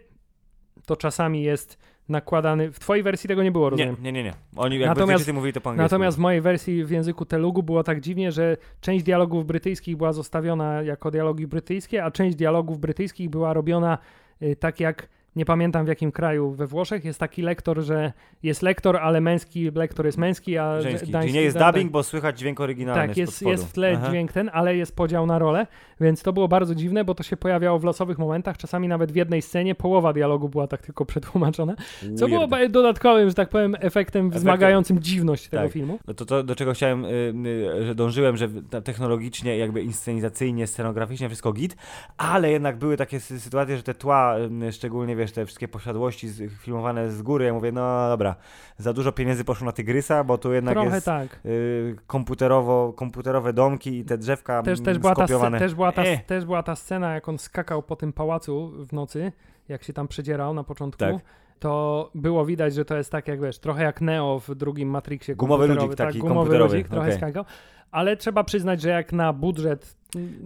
to 0.86 0.96
czasami 0.96 1.44
jest 1.44 1.95
nakładany. 2.10 2.72
W 2.72 2.80
twojej 2.80 3.04
wersji 3.04 3.28
tego 3.28 3.44
nie 3.44 3.52
było, 3.52 3.70
rozumiem. 3.70 3.96
nie, 4.02 4.12
nie, 4.12 4.24
nie. 4.24 4.34
Oni 4.56 4.80
jakby 4.80 5.02
Natomiast- 5.02 5.34
mówili 5.34 5.54
to 5.54 5.62
po 5.62 5.70
angielsku. 5.70 5.84
Natomiast 5.84 6.18
w 6.18 6.20
mojej 6.20 6.42
wersji 6.42 6.86
w 6.86 6.90
języku 6.90 7.26
telugu 7.26 7.64
było 7.64 7.84
tak 7.84 8.02
dziwnie, 8.02 8.32
że 8.32 8.58
część 8.82 9.06
dialogów 9.06 9.46
brytyjskich 9.46 9.98
była 9.98 10.14
zostawiona 10.14 10.82
jako 10.82 11.12
dialogi 11.12 11.48
brytyjskie, 11.48 12.04
a 12.04 12.12
część 12.12 12.36
dialogów 12.36 12.80
brytyjskich 12.80 13.30
była 13.30 13.54
robiona 13.54 13.98
y, 14.42 14.56
tak 14.56 14.80
jak 14.80 15.08
nie 15.36 15.46
pamiętam 15.46 15.86
w 15.86 15.88
jakim 15.88 16.12
kraju 16.12 16.52
we 16.52 16.68
Włoszech, 16.68 17.06
jest 17.06 17.20
taki 17.20 17.42
lektor, 17.42 17.82
że 17.82 18.14
jest 18.44 18.62
lektor, 18.62 18.98
ale 18.98 19.22
męski 19.22 19.72
lektor 19.76 20.06
jest 20.06 20.18
męski, 20.18 20.58
a 20.58 20.82
Żeński. 20.82 21.12
dański, 21.12 21.28
Czyli 21.30 21.40
nie 21.40 21.42
jest 21.46 21.58
dubbing, 21.58 21.92
bo 21.92 22.04
słychać 22.04 22.40
dźwięk 22.40 22.60
oryginalny 22.60 23.08
tak, 23.08 23.18
jest, 23.18 23.42
jest 23.42 23.68
w 23.70 23.72
tle 23.74 23.94
Aha. 23.98 24.10
dźwięk 24.10 24.32
ten, 24.32 24.50
ale 24.54 24.76
jest 24.76 24.96
podział 24.96 25.26
na 25.26 25.40
role, 25.40 25.68
więc 26.02 26.22
to 26.24 26.34
było 26.34 26.48
bardzo 26.48 26.76
dziwne, 26.76 27.04
bo 27.06 27.16
to 27.16 27.24
się 27.24 27.38
pojawiało 27.38 27.80
w 27.80 27.84
losowych 27.84 28.18
momentach, 28.18 28.58
czasami 28.58 28.88
nawet 28.88 29.12
w 29.12 29.16
jednej 29.16 29.42
scenie 29.42 29.76
połowa 29.76 30.14
dialogu 30.14 30.50
była 30.50 30.68
tak 30.68 30.82
tylko 30.82 31.06
przetłumaczona, 31.06 31.76
co 32.18 32.28
było 32.28 32.48
Weird. 32.48 32.52
ba- 32.52 32.68
dodatkowym, 32.70 33.30
że 33.30 33.36
tak 33.36 33.50
powiem, 33.50 33.76
efektem 33.80 34.30
wzmagającym 34.30 35.00
dziwność 35.00 35.48
tego 35.48 35.64
Tak. 35.64 35.72
filmu. 35.72 36.00
No 36.08 36.14
to, 36.14 36.26
to, 36.26 36.44
do 36.44 36.56
czego 36.56 36.74
chciałem, 36.74 37.06
y, 37.06 37.34
y, 37.80 37.86
że 37.86 37.96
dążyłem, 37.96 38.38
że 38.38 38.50
technologicznie, 38.84 39.58
jakby 39.58 39.82
inscenizacyjnie, 39.82 40.68
scenograficznie 40.68 41.28
wszystko 41.30 41.54
git, 41.54 41.76
ale 42.18 42.52
jednak 42.52 42.78
były 42.78 42.98
takie 42.98 43.18
sy- 43.18 43.40
sytuacje, 43.40 43.78
że 43.78 43.84
te 43.84 43.94
tła, 43.94 44.36
y, 44.68 44.72
szczególnie 44.72 45.16
wiesz, 45.16 45.25
te 45.32 45.46
wszystkie 45.46 45.68
posiadłości 45.68 46.30
filmowane 46.60 47.12
z 47.12 47.22
góry, 47.22 47.46
ja 47.46 47.54
mówię, 47.54 47.72
no 47.72 48.10
dobra, 48.10 48.36
za 48.78 48.94
dużo 48.94 49.12
pieniędzy 49.12 49.44
poszło 49.44 49.66
na 49.66 49.72
Tygrysa, 49.72 50.24
bo 50.24 50.38
tu 50.38 50.54
jednak 50.54 50.74
Trochę 50.76 50.96
jest 50.96 51.06
tak. 51.06 51.40
y, 51.46 51.96
komputerowo, 52.08 52.94
komputerowe 52.94 53.54
domki 53.54 53.98
i 54.00 54.06
te 54.06 54.18
drzewka 54.18 54.64
Też, 54.64 54.80
mm, 54.80 54.86
też, 54.86 54.98
była 55.00 55.16
ta, 55.16 55.22
skopiowane. 55.22 55.58
sce- 55.58 55.60
też, 55.60 55.76
była 55.76 55.92
ta, 55.92 56.04
Eh. 56.04 56.26
też 56.26 56.46
była 56.46 56.64
ta 56.64 56.76
scena, 56.76 57.14
jak 57.14 57.30
on 57.30 57.38
skakał 57.38 57.84
po 57.84 57.96
tym 57.96 58.14
pałacu 58.14 58.72
w 58.86 58.94
nocy, 58.94 59.32
jak 59.70 59.84
się 59.84 59.94
tam 59.94 60.08
przedzierał 60.08 60.54
na 60.54 60.64
początku. 60.64 61.00
Tak. 61.00 61.16
To 61.60 62.12
było 62.16 62.46
widać, 62.46 62.74
że 62.74 62.86
to 62.86 62.98
jest 62.98 63.12
tak 63.12 63.28
jak 63.28 63.42
wiesz, 63.42 63.60
trochę 63.60 63.84
jak 63.84 64.02
Neo 64.02 64.40
w 64.40 64.56
drugim 64.56 64.90
Matrixie. 64.90 65.36
Gumowy 65.36 65.68
ludzik 65.68 65.96
tak, 65.96 66.08
taki 66.08 66.20
gumowy 66.20 66.58
ludzik, 66.58 66.88
trochę 66.88 67.08
okej. 67.08 67.18
skakał. 67.18 67.46
Ale 67.92 68.18
trzeba 68.18 68.44
przyznać, 68.44 68.82
że 68.82 68.90
jak 68.90 69.14
na 69.14 69.34
budżet 69.34 69.98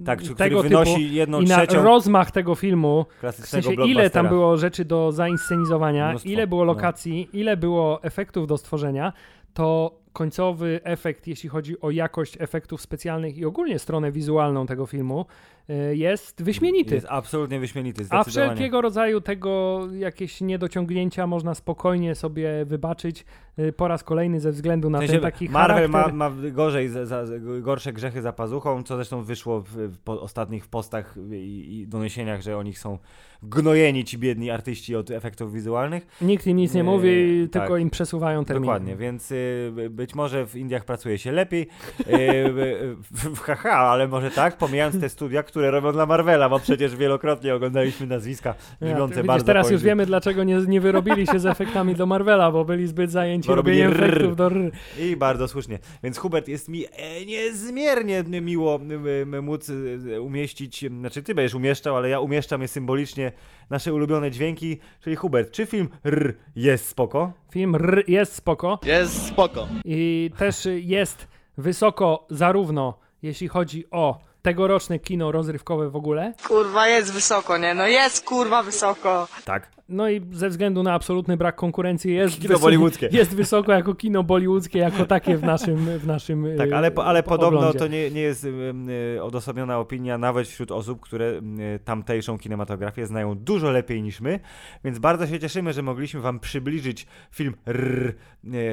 Tak, 0.05 0.19
który 0.19 0.35
tego 0.35 0.63
wynosi 0.63 0.93
typu 0.93 1.13
jedną 1.13 1.41
i 1.41 1.45
na 1.45 1.57
trzecią 1.57 1.83
rozmach 1.83 2.31
tego 2.31 2.55
filmu, 2.55 3.05
w 3.23 3.47
sensie 3.47 3.73
ile 3.73 4.09
tam 4.09 4.27
było 4.27 4.57
rzeczy 4.57 4.85
do 4.85 5.11
zainscenizowania, 5.11 6.09
Mnóstwo, 6.09 6.29
ile 6.29 6.47
było 6.47 6.65
no. 6.65 6.73
lokacji, 6.73 7.29
ile 7.33 7.57
było 7.57 8.03
efektów 8.03 8.47
do 8.47 8.57
stworzenia, 8.57 9.13
to 9.53 9.99
końcowy 10.13 10.79
efekt, 10.83 11.27
jeśli 11.27 11.49
chodzi 11.49 11.81
o 11.81 11.91
jakość 11.91 12.37
efektów 12.39 12.81
specjalnych 12.81 13.37
i 13.37 13.45
ogólnie 13.45 13.79
stronę 13.79 14.11
wizualną 14.11 14.65
tego 14.65 14.85
filmu, 14.85 15.25
jest 15.91 16.43
wyśmienity. 16.43 16.95
Jest 16.95 17.07
absolutnie 17.09 17.59
wyśmienity, 17.59 18.03
A 18.09 18.23
wszelkiego 18.23 18.81
rodzaju 18.81 19.21
tego 19.21 19.79
jakieś 19.97 20.41
niedociągnięcia 20.41 21.27
można 21.27 21.55
spokojnie 21.55 22.15
sobie 22.15 22.65
wybaczyć 22.65 23.25
y, 23.59 23.73
po 23.73 23.87
raz 23.87 24.03
kolejny 24.03 24.39
ze 24.39 24.51
względu 24.51 24.89
na 24.89 24.97
W 24.97 25.01
ten 25.01 25.07
sensie 25.07 25.21
taki 25.21 25.49
Marvel 25.49 25.91
charakter. 25.91 26.13
ma, 26.13 26.29
ma 26.29 26.35
gorzej, 26.51 26.89
za, 26.89 27.05
za, 27.05 27.23
gorsze 27.61 27.93
grzechy 27.93 28.21
za 28.21 28.33
pazuchą, 28.33 28.83
co 28.83 28.95
zresztą 28.95 29.23
wyszło 29.23 29.61
w, 29.61 29.67
w 29.69 29.97
po 29.97 30.21
ostatnich 30.21 30.67
postach 30.67 31.15
i, 31.31 31.79
i 31.81 31.87
doniesieniach, 31.87 32.41
że 32.41 32.57
oni 32.57 32.73
są 32.73 32.97
gnojeni 33.43 34.03
ci 34.05 34.17
biedni 34.17 34.51
artyści 34.51 34.95
od 34.95 35.11
efektów 35.11 35.53
wizualnych. 35.53 36.07
Nikt 36.21 36.47
im 36.47 36.57
nic 36.57 36.73
nie 36.73 36.79
Nie, 36.79 36.83
mówi, 36.83 37.47
tak. 37.51 37.61
tylko 37.61 37.77
im 37.77 37.89
przesuwają 37.89 38.45
terminy. 38.45 38.65
Dokładnie, 38.65 38.95
więc 38.95 39.31
y, 39.31 39.71
być 39.89 40.15
może 40.15 40.47
w 40.47 40.55
Indiach 40.55 40.85
pracuje 40.85 41.17
się 41.17 41.31
lepiej. 41.31 41.67
Y, 41.99 42.13
y, 42.13 42.95
w- 43.11 43.39
haha, 43.39 43.69
ale 43.77 44.07
może 44.07 44.31
tak, 44.31 44.57
pomijając 44.57 44.99
te 44.99 45.09
studia, 45.09 45.43
które 45.43 45.58
robią 45.61 45.91
dla 45.91 46.05
Marvela, 46.05 46.49
bo 46.49 46.59
przecież 46.59 46.95
wielokrotnie 46.95 47.55
oglądaliśmy 47.55 48.07
nazwiska 48.07 48.55
Ja, 48.81 48.87
brzmiące 48.87 49.15
widzisz, 49.15 49.27
bardzo 49.27 49.45
teraz 49.45 49.71
już 49.71 49.81
wiemy, 49.83 50.05
dlaczego 50.05 50.43
nie, 50.43 50.55
nie 50.67 50.81
wyrobili 50.81 51.27
się 51.27 51.39
z 51.39 51.45
efektami 51.45 51.95
do 51.95 52.05
Marvela, 52.05 52.51
bo 52.51 52.65
byli 52.65 52.87
zbyt 52.87 53.11
zajęci 53.11 53.47
Bo 53.47 53.55
robili 53.55 53.83
robieniem 53.83 54.01
rrr. 54.03 54.13
efektów 54.13 54.35
do 54.35 54.45
rrr. 54.49 54.71
I 54.99 55.15
bardzo 55.15 55.47
słusznie. 55.47 55.79
Więc 56.03 56.17
Hubert, 56.17 56.47
jest 56.47 56.69
mi 56.69 56.85
e, 56.91 57.25
niezmiernie 57.25 58.23
miło 58.41 58.79
móc 59.41 59.71
e, 60.15 60.21
umieścić, 60.21 60.85
znaczy 60.89 61.23
ty 61.23 61.35
będziesz 61.35 61.53
umieszczał, 61.55 61.95
ale 61.95 62.09
ja 62.09 62.19
umieszczam 62.19 62.61
je 62.61 62.67
symbolicznie, 62.67 63.31
nasze 63.69 63.93
ulubione 63.93 64.31
dźwięki, 64.31 64.77
czyli 65.01 65.15
Hubert, 65.15 65.51
czy 65.51 65.65
film 65.65 65.89
R 66.05 66.33
jest 66.55 66.87
spoko? 66.87 67.31
Film 67.51 67.75
rrr 67.75 68.03
jest 68.07 68.35
spoko 68.35 68.79
Jest 68.85 69.25
spoko. 69.27 69.67
i 69.85 70.31
też 70.37 70.67
jest 70.81 71.27
wysoko 71.57 72.25
zarówno 72.29 72.99
jeśli 73.21 73.47
chodzi 73.47 73.85
o 73.91 74.19
tegoroczne 74.41 74.99
kino 74.99 75.31
rozrywkowe 75.31 75.89
w 75.89 75.95
ogóle, 75.95 76.33
Kurwa, 76.47 76.87
jest 76.87 77.13
wysoko, 77.13 77.57
nie? 77.57 77.73
No 77.73 77.87
jest 77.87 78.25
kurwa 78.25 78.63
wysoko. 78.63 79.27
Tak. 79.45 79.78
No 79.89 80.09
i 80.09 80.21
ze 80.31 80.49
względu 80.49 80.83
na 80.83 80.93
absolutny 80.93 81.37
brak 81.37 81.55
konkurencji 81.55 82.13
jest, 82.15 82.41
Kino 82.41 82.59
bollywoodzkie. 82.59 83.09
jest 83.17 83.35
wysoko 83.35 83.71
jako 83.71 83.95
kino 83.95 84.23
bollywoodzkie, 84.23 84.79
jako 84.79 85.05
takie 85.05 85.37
w 85.37 85.43
naszym, 85.43 85.77
w 85.99 86.07
naszym 86.07 86.47
Tak, 86.57 86.69
y, 86.69 86.75
ale, 86.75 86.91
ale 86.95 87.23
po- 87.23 87.29
podobno 87.29 87.59
oglądzie. 87.59 87.79
to 87.79 87.87
nie, 87.87 88.11
nie 88.11 88.21
jest 88.21 88.43
ym, 88.43 88.89
y, 88.89 89.19
odosobniona 89.23 89.79
opinia 89.79 90.17
nawet 90.17 90.47
wśród 90.47 90.71
osób, 90.71 90.99
które 90.99 91.25
y, 91.25 91.79
tamtejszą 91.85 92.37
kinematografię 92.37 93.05
znają 93.05 93.35
dużo 93.37 93.71
lepiej 93.71 94.01
niż 94.01 94.21
my, 94.21 94.39
więc 94.83 94.99
bardzo 94.99 95.27
się 95.27 95.39
cieszymy, 95.39 95.73
że 95.73 95.81
mogliśmy 95.81 96.21
wam 96.21 96.39
przybliżyć 96.39 97.07
film 97.31 97.53
R, 97.65 98.13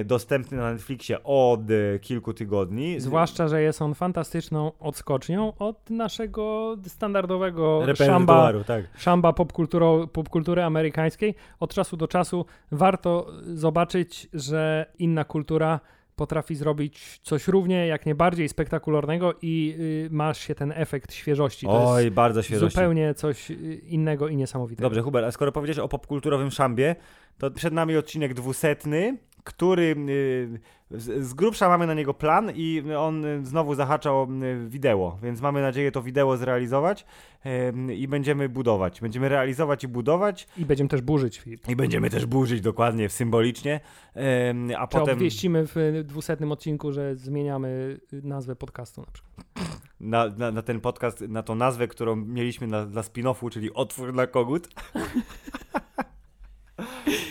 y, 0.01 0.05
dostępny 0.05 0.57
na 0.57 0.73
Netflixie 0.73 1.23
od 1.25 1.71
y, 1.71 1.99
kilku 2.03 2.35
tygodni. 2.35 3.01
Zwłaszcza, 3.01 3.49
że 3.49 3.63
jest 3.63 3.83
on 3.83 3.95
fantastyczną 3.95 4.73
odskocznią 4.79 5.53
od 5.59 5.91
naszego 5.91 6.77
standardowego 6.87 7.83
szamba, 7.95 8.53
tak. 8.67 8.85
szamba 8.99 9.31
popkulturo- 9.31 10.07
popkultury 10.07 10.63
amerykańskiej. 10.63 11.06
Od 11.61 11.75
czasu 11.75 11.97
do 11.97 12.09
czasu 12.09 12.47
warto 12.71 13.33
zobaczyć, 13.43 14.29
że 14.33 14.87
inna 14.99 15.25
kultura 15.25 15.81
potrafi 16.17 16.55
zrobić 16.55 17.21
coś 17.23 17.49
równie, 17.49 17.87
jak 17.87 18.07
nie 18.07 18.15
bardziej 18.15 18.49
spektakularnego 18.49 19.35
i 19.43 19.77
y, 19.79 20.09
masz 20.11 20.39
się 20.39 20.55
ten 20.55 20.73
efekt 20.77 21.15
świeżości. 21.15 21.67
To 21.67 21.91
Oj, 21.91 22.11
bardzo 22.11 22.43
świeżości. 22.43 22.75
zupełnie 22.75 23.15
coś 23.15 23.51
y, 23.51 23.55
innego 23.87 24.29
i 24.29 24.37
niesamowitego. 24.37 24.83
Dobrze, 24.83 25.03
Hubert, 25.03 25.27
a 25.27 25.33
skoro 25.33 25.53
powiedziałeś 25.53 25.79
o 25.79 25.89
popkulturowym 25.89 26.51
szambie, 26.51 26.97
to 27.39 27.51
przed 27.51 27.75
nami 27.75 27.97
odcinek 27.97 28.35
dwusetny, 28.35 29.17
który 29.47 29.97
y, 30.09 30.61
z, 30.91 31.35
grubsza 31.35 31.69
mamy 31.69 31.87
na 31.87 31.95
niego 31.95 32.15
plan 32.15 32.53
i 32.55 32.83
on 32.99 33.25
znowu 33.43 33.75
zahacza 33.75 34.13
o 34.13 34.29
y, 34.43 34.69
wideo, 34.69 35.19
więc 35.23 35.41
mamy 35.41 35.63
nadzieję 35.63 35.93
to 35.93 36.03
wideo 36.03 36.37
zrealizować 36.37 37.07
y, 37.89 37.95
i 37.95 38.09
będziemy 38.09 38.49
budować. 38.49 39.01
Będziemy 39.01 39.29
realizować 39.29 39.85
i 39.85 39.89
budować 39.89 40.49
I 40.59 40.65
będziemy 40.65 40.89
też 40.89 41.01
burzyć 41.01 41.39
film. 41.39 41.59
i 41.69 41.77
będziemy 41.77 42.11
też 42.11 42.27
burzyć 42.27 42.61
dokładnie, 42.61 43.09
symbolicznie, 43.09 43.81
a 44.79 44.87
Czy 44.87 44.99
potem 44.99 45.15
obwieścimy 45.15 45.67
w 45.67 45.77
y, 45.77 46.05
dwusetnym 46.05 46.53
odcinku, 46.53 46.93
że 46.93 47.17
zmieniamy 47.17 47.99
nazwę 48.13 48.57
podcastu 48.57 49.01
na 49.01 49.07
przykład. 49.13 49.47
na, 50.01 50.29
na, 50.29 50.51
na 50.51 50.63
ten 50.63 50.81
podcast, 50.81 51.21
na 51.21 51.43
tą 51.43 51.55
nazwę, 51.55 51.89
którą 51.89 52.17
mieliśmy 52.17 52.67
na, 52.67 52.87
dla 52.87 53.03
spin-offu, 53.03 53.51
czyli 53.51 53.73
Otwór 53.75 54.15
na 54.15 54.27
kogut. 54.27 54.69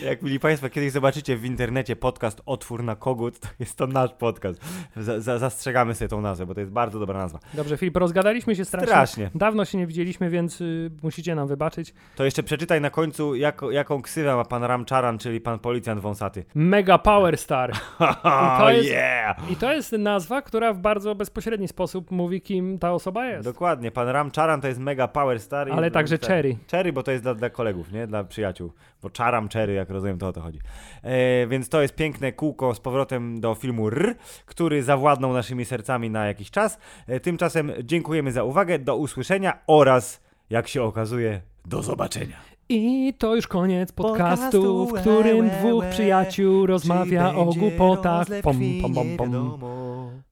Jak 0.05 0.21
mieli 0.21 0.39
Państwo, 0.39 0.69
kiedyś 0.69 0.91
zobaczycie 0.91 1.37
w 1.37 1.45
internecie 1.45 1.95
podcast 1.95 2.41
Otwór 2.45 2.83
na 2.83 2.95
kogut, 2.95 3.39
to 3.39 3.47
jest 3.59 3.77
to 3.77 3.87
nasz 3.87 4.13
podcast. 4.13 4.61
Za, 4.97 5.19
za, 5.21 5.37
zastrzegamy 5.37 5.95
sobie 5.95 6.09
tą 6.09 6.21
nazwę, 6.21 6.45
bo 6.45 6.53
to 6.53 6.59
jest 6.59 6.71
bardzo 6.71 6.99
dobra 6.99 7.19
nazwa. 7.19 7.39
Dobrze, 7.53 7.77
Filip, 7.77 7.97
rozgadaliśmy 7.97 8.55
się 8.55 8.65
strasznie. 8.65 8.87
Strasznie. 8.87 9.29
Dawno 9.35 9.65
się 9.65 9.77
nie 9.77 9.87
widzieliśmy, 9.87 10.29
więc 10.29 10.61
y, 10.61 10.91
musicie 11.03 11.35
nam 11.35 11.47
wybaczyć. 11.47 11.93
To 12.15 12.25
jeszcze 12.25 12.43
przeczytaj 12.43 12.81
na 12.81 12.89
końcu, 12.89 13.35
jak, 13.35 13.61
jaką 13.71 14.01
ksywę 14.01 14.35
ma 14.35 14.45
pan 14.45 14.63
Ramczaran, 14.63 15.17
czyli 15.17 15.41
pan 15.41 15.59
policjant 15.59 16.01
wąsaty. 16.01 16.45
Mega 16.55 16.97
Power 16.97 17.37
Star. 17.37 17.71
Oh, 18.23 18.71
jest- 18.71 18.89
yeah! 18.89 19.51
I 19.51 19.55
to 19.55 19.73
jest 19.73 19.91
nazwa, 19.91 20.41
która 20.41 20.73
w 20.73 20.77
bardzo 20.79 21.15
bezpośredni 21.15 21.67
sposób 21.67 22.11
mówi, 22.11 22.41
kim 22.41 22.79
ta 22.79 22.91
osoba 22.93 23.25
jest. 23.27 23.43
Dokładnie, 23.49 23.91
pan 23.91 24.07
Ramczaran 24.07 24.61
to 24.61 24.67
jest 24.67 24.79
mega 24.79 25.07
power 25.07 25.39
star. 25.39 25.67
i- 25.69 25.71
Ale 25.71 25.91
także 25.91 26.17
tak. 26.19 26.29
Cherry. 26.29 26.57
Cherry, 26.71 26.93
bo 26.93 27.03
to 27.03 27.11
jest 27.11 27.23
dla, 27.23 27.33
dla 27.33 27.49
kolegów, 27.49 27.91
nie? 27.91 28.07
Dla 28.07 28.23
przyjaciół. 28.23 28.71
Bo 29.01 29.09
czaram 29.09 29.49
Cherry, 29.49 29.64
jak 29.73 29.89
rozumiem, 29.89 30.17
to 30.17 30.27
o 30.27 30.33
to 30.33 30.41
chodzi. 30.41 30.59
E, 31.03 31.47
więc 31.47 31.69
to 31.69 31.81
jest 31.81 31.95
piękne 31.95 32.31
kółko 32.31 32.75
z 32.75 32.79
powrotem 32.79 33.39
do 33.39 33.55
filmu 33.55 33.87
R, 33.87 34.15
który 34.45 34.83
zawładnął 34.83 35.33
naszymi 35.33 35.65
sercami 35.65 36.09
na 36.09 36.25
jakiś 36.25 36.51
czas. 36.51 36.77
E, 37.07 37.19
tymczasem 37.19 37.71
dziękujemy 37.83 38.31
za 38.31 38.43
uwagę, 38.43 38.79
do 38.79 38.95
usłyszenia 38.95 39.59
oraz, 39.67 40.21
jak 40.49 40.67
się 40.67 40.83
okazuje, 40.83 41.41
do 41.65 41.81
zobaczenia. 41.81 42.55
I 42.69 43.13
to 43.17 43.35
już 43.35 43.47
koniec 43.47 43.91
podcastu, 43.91 44.87
w 44.87 44.93
którym 44.93 45.49
dwóch 45.49 45.85
przyjaciół 45.85 46.65
rozmawia 46.65 47.35
o 47.35 47.45
głupotach. 47.45 48.27
Pom, 48.43 48.59
pom, 48.81 48.93
pom, 48.93 49.17
pom. 49.17 49.59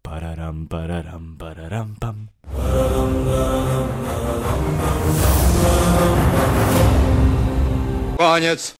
Pararam, 0.01 0.67
pararam, 0.67 1.35
pararam, 1.39 1.95
pam. 1.99 2.27
Koniec. 8.17 8.71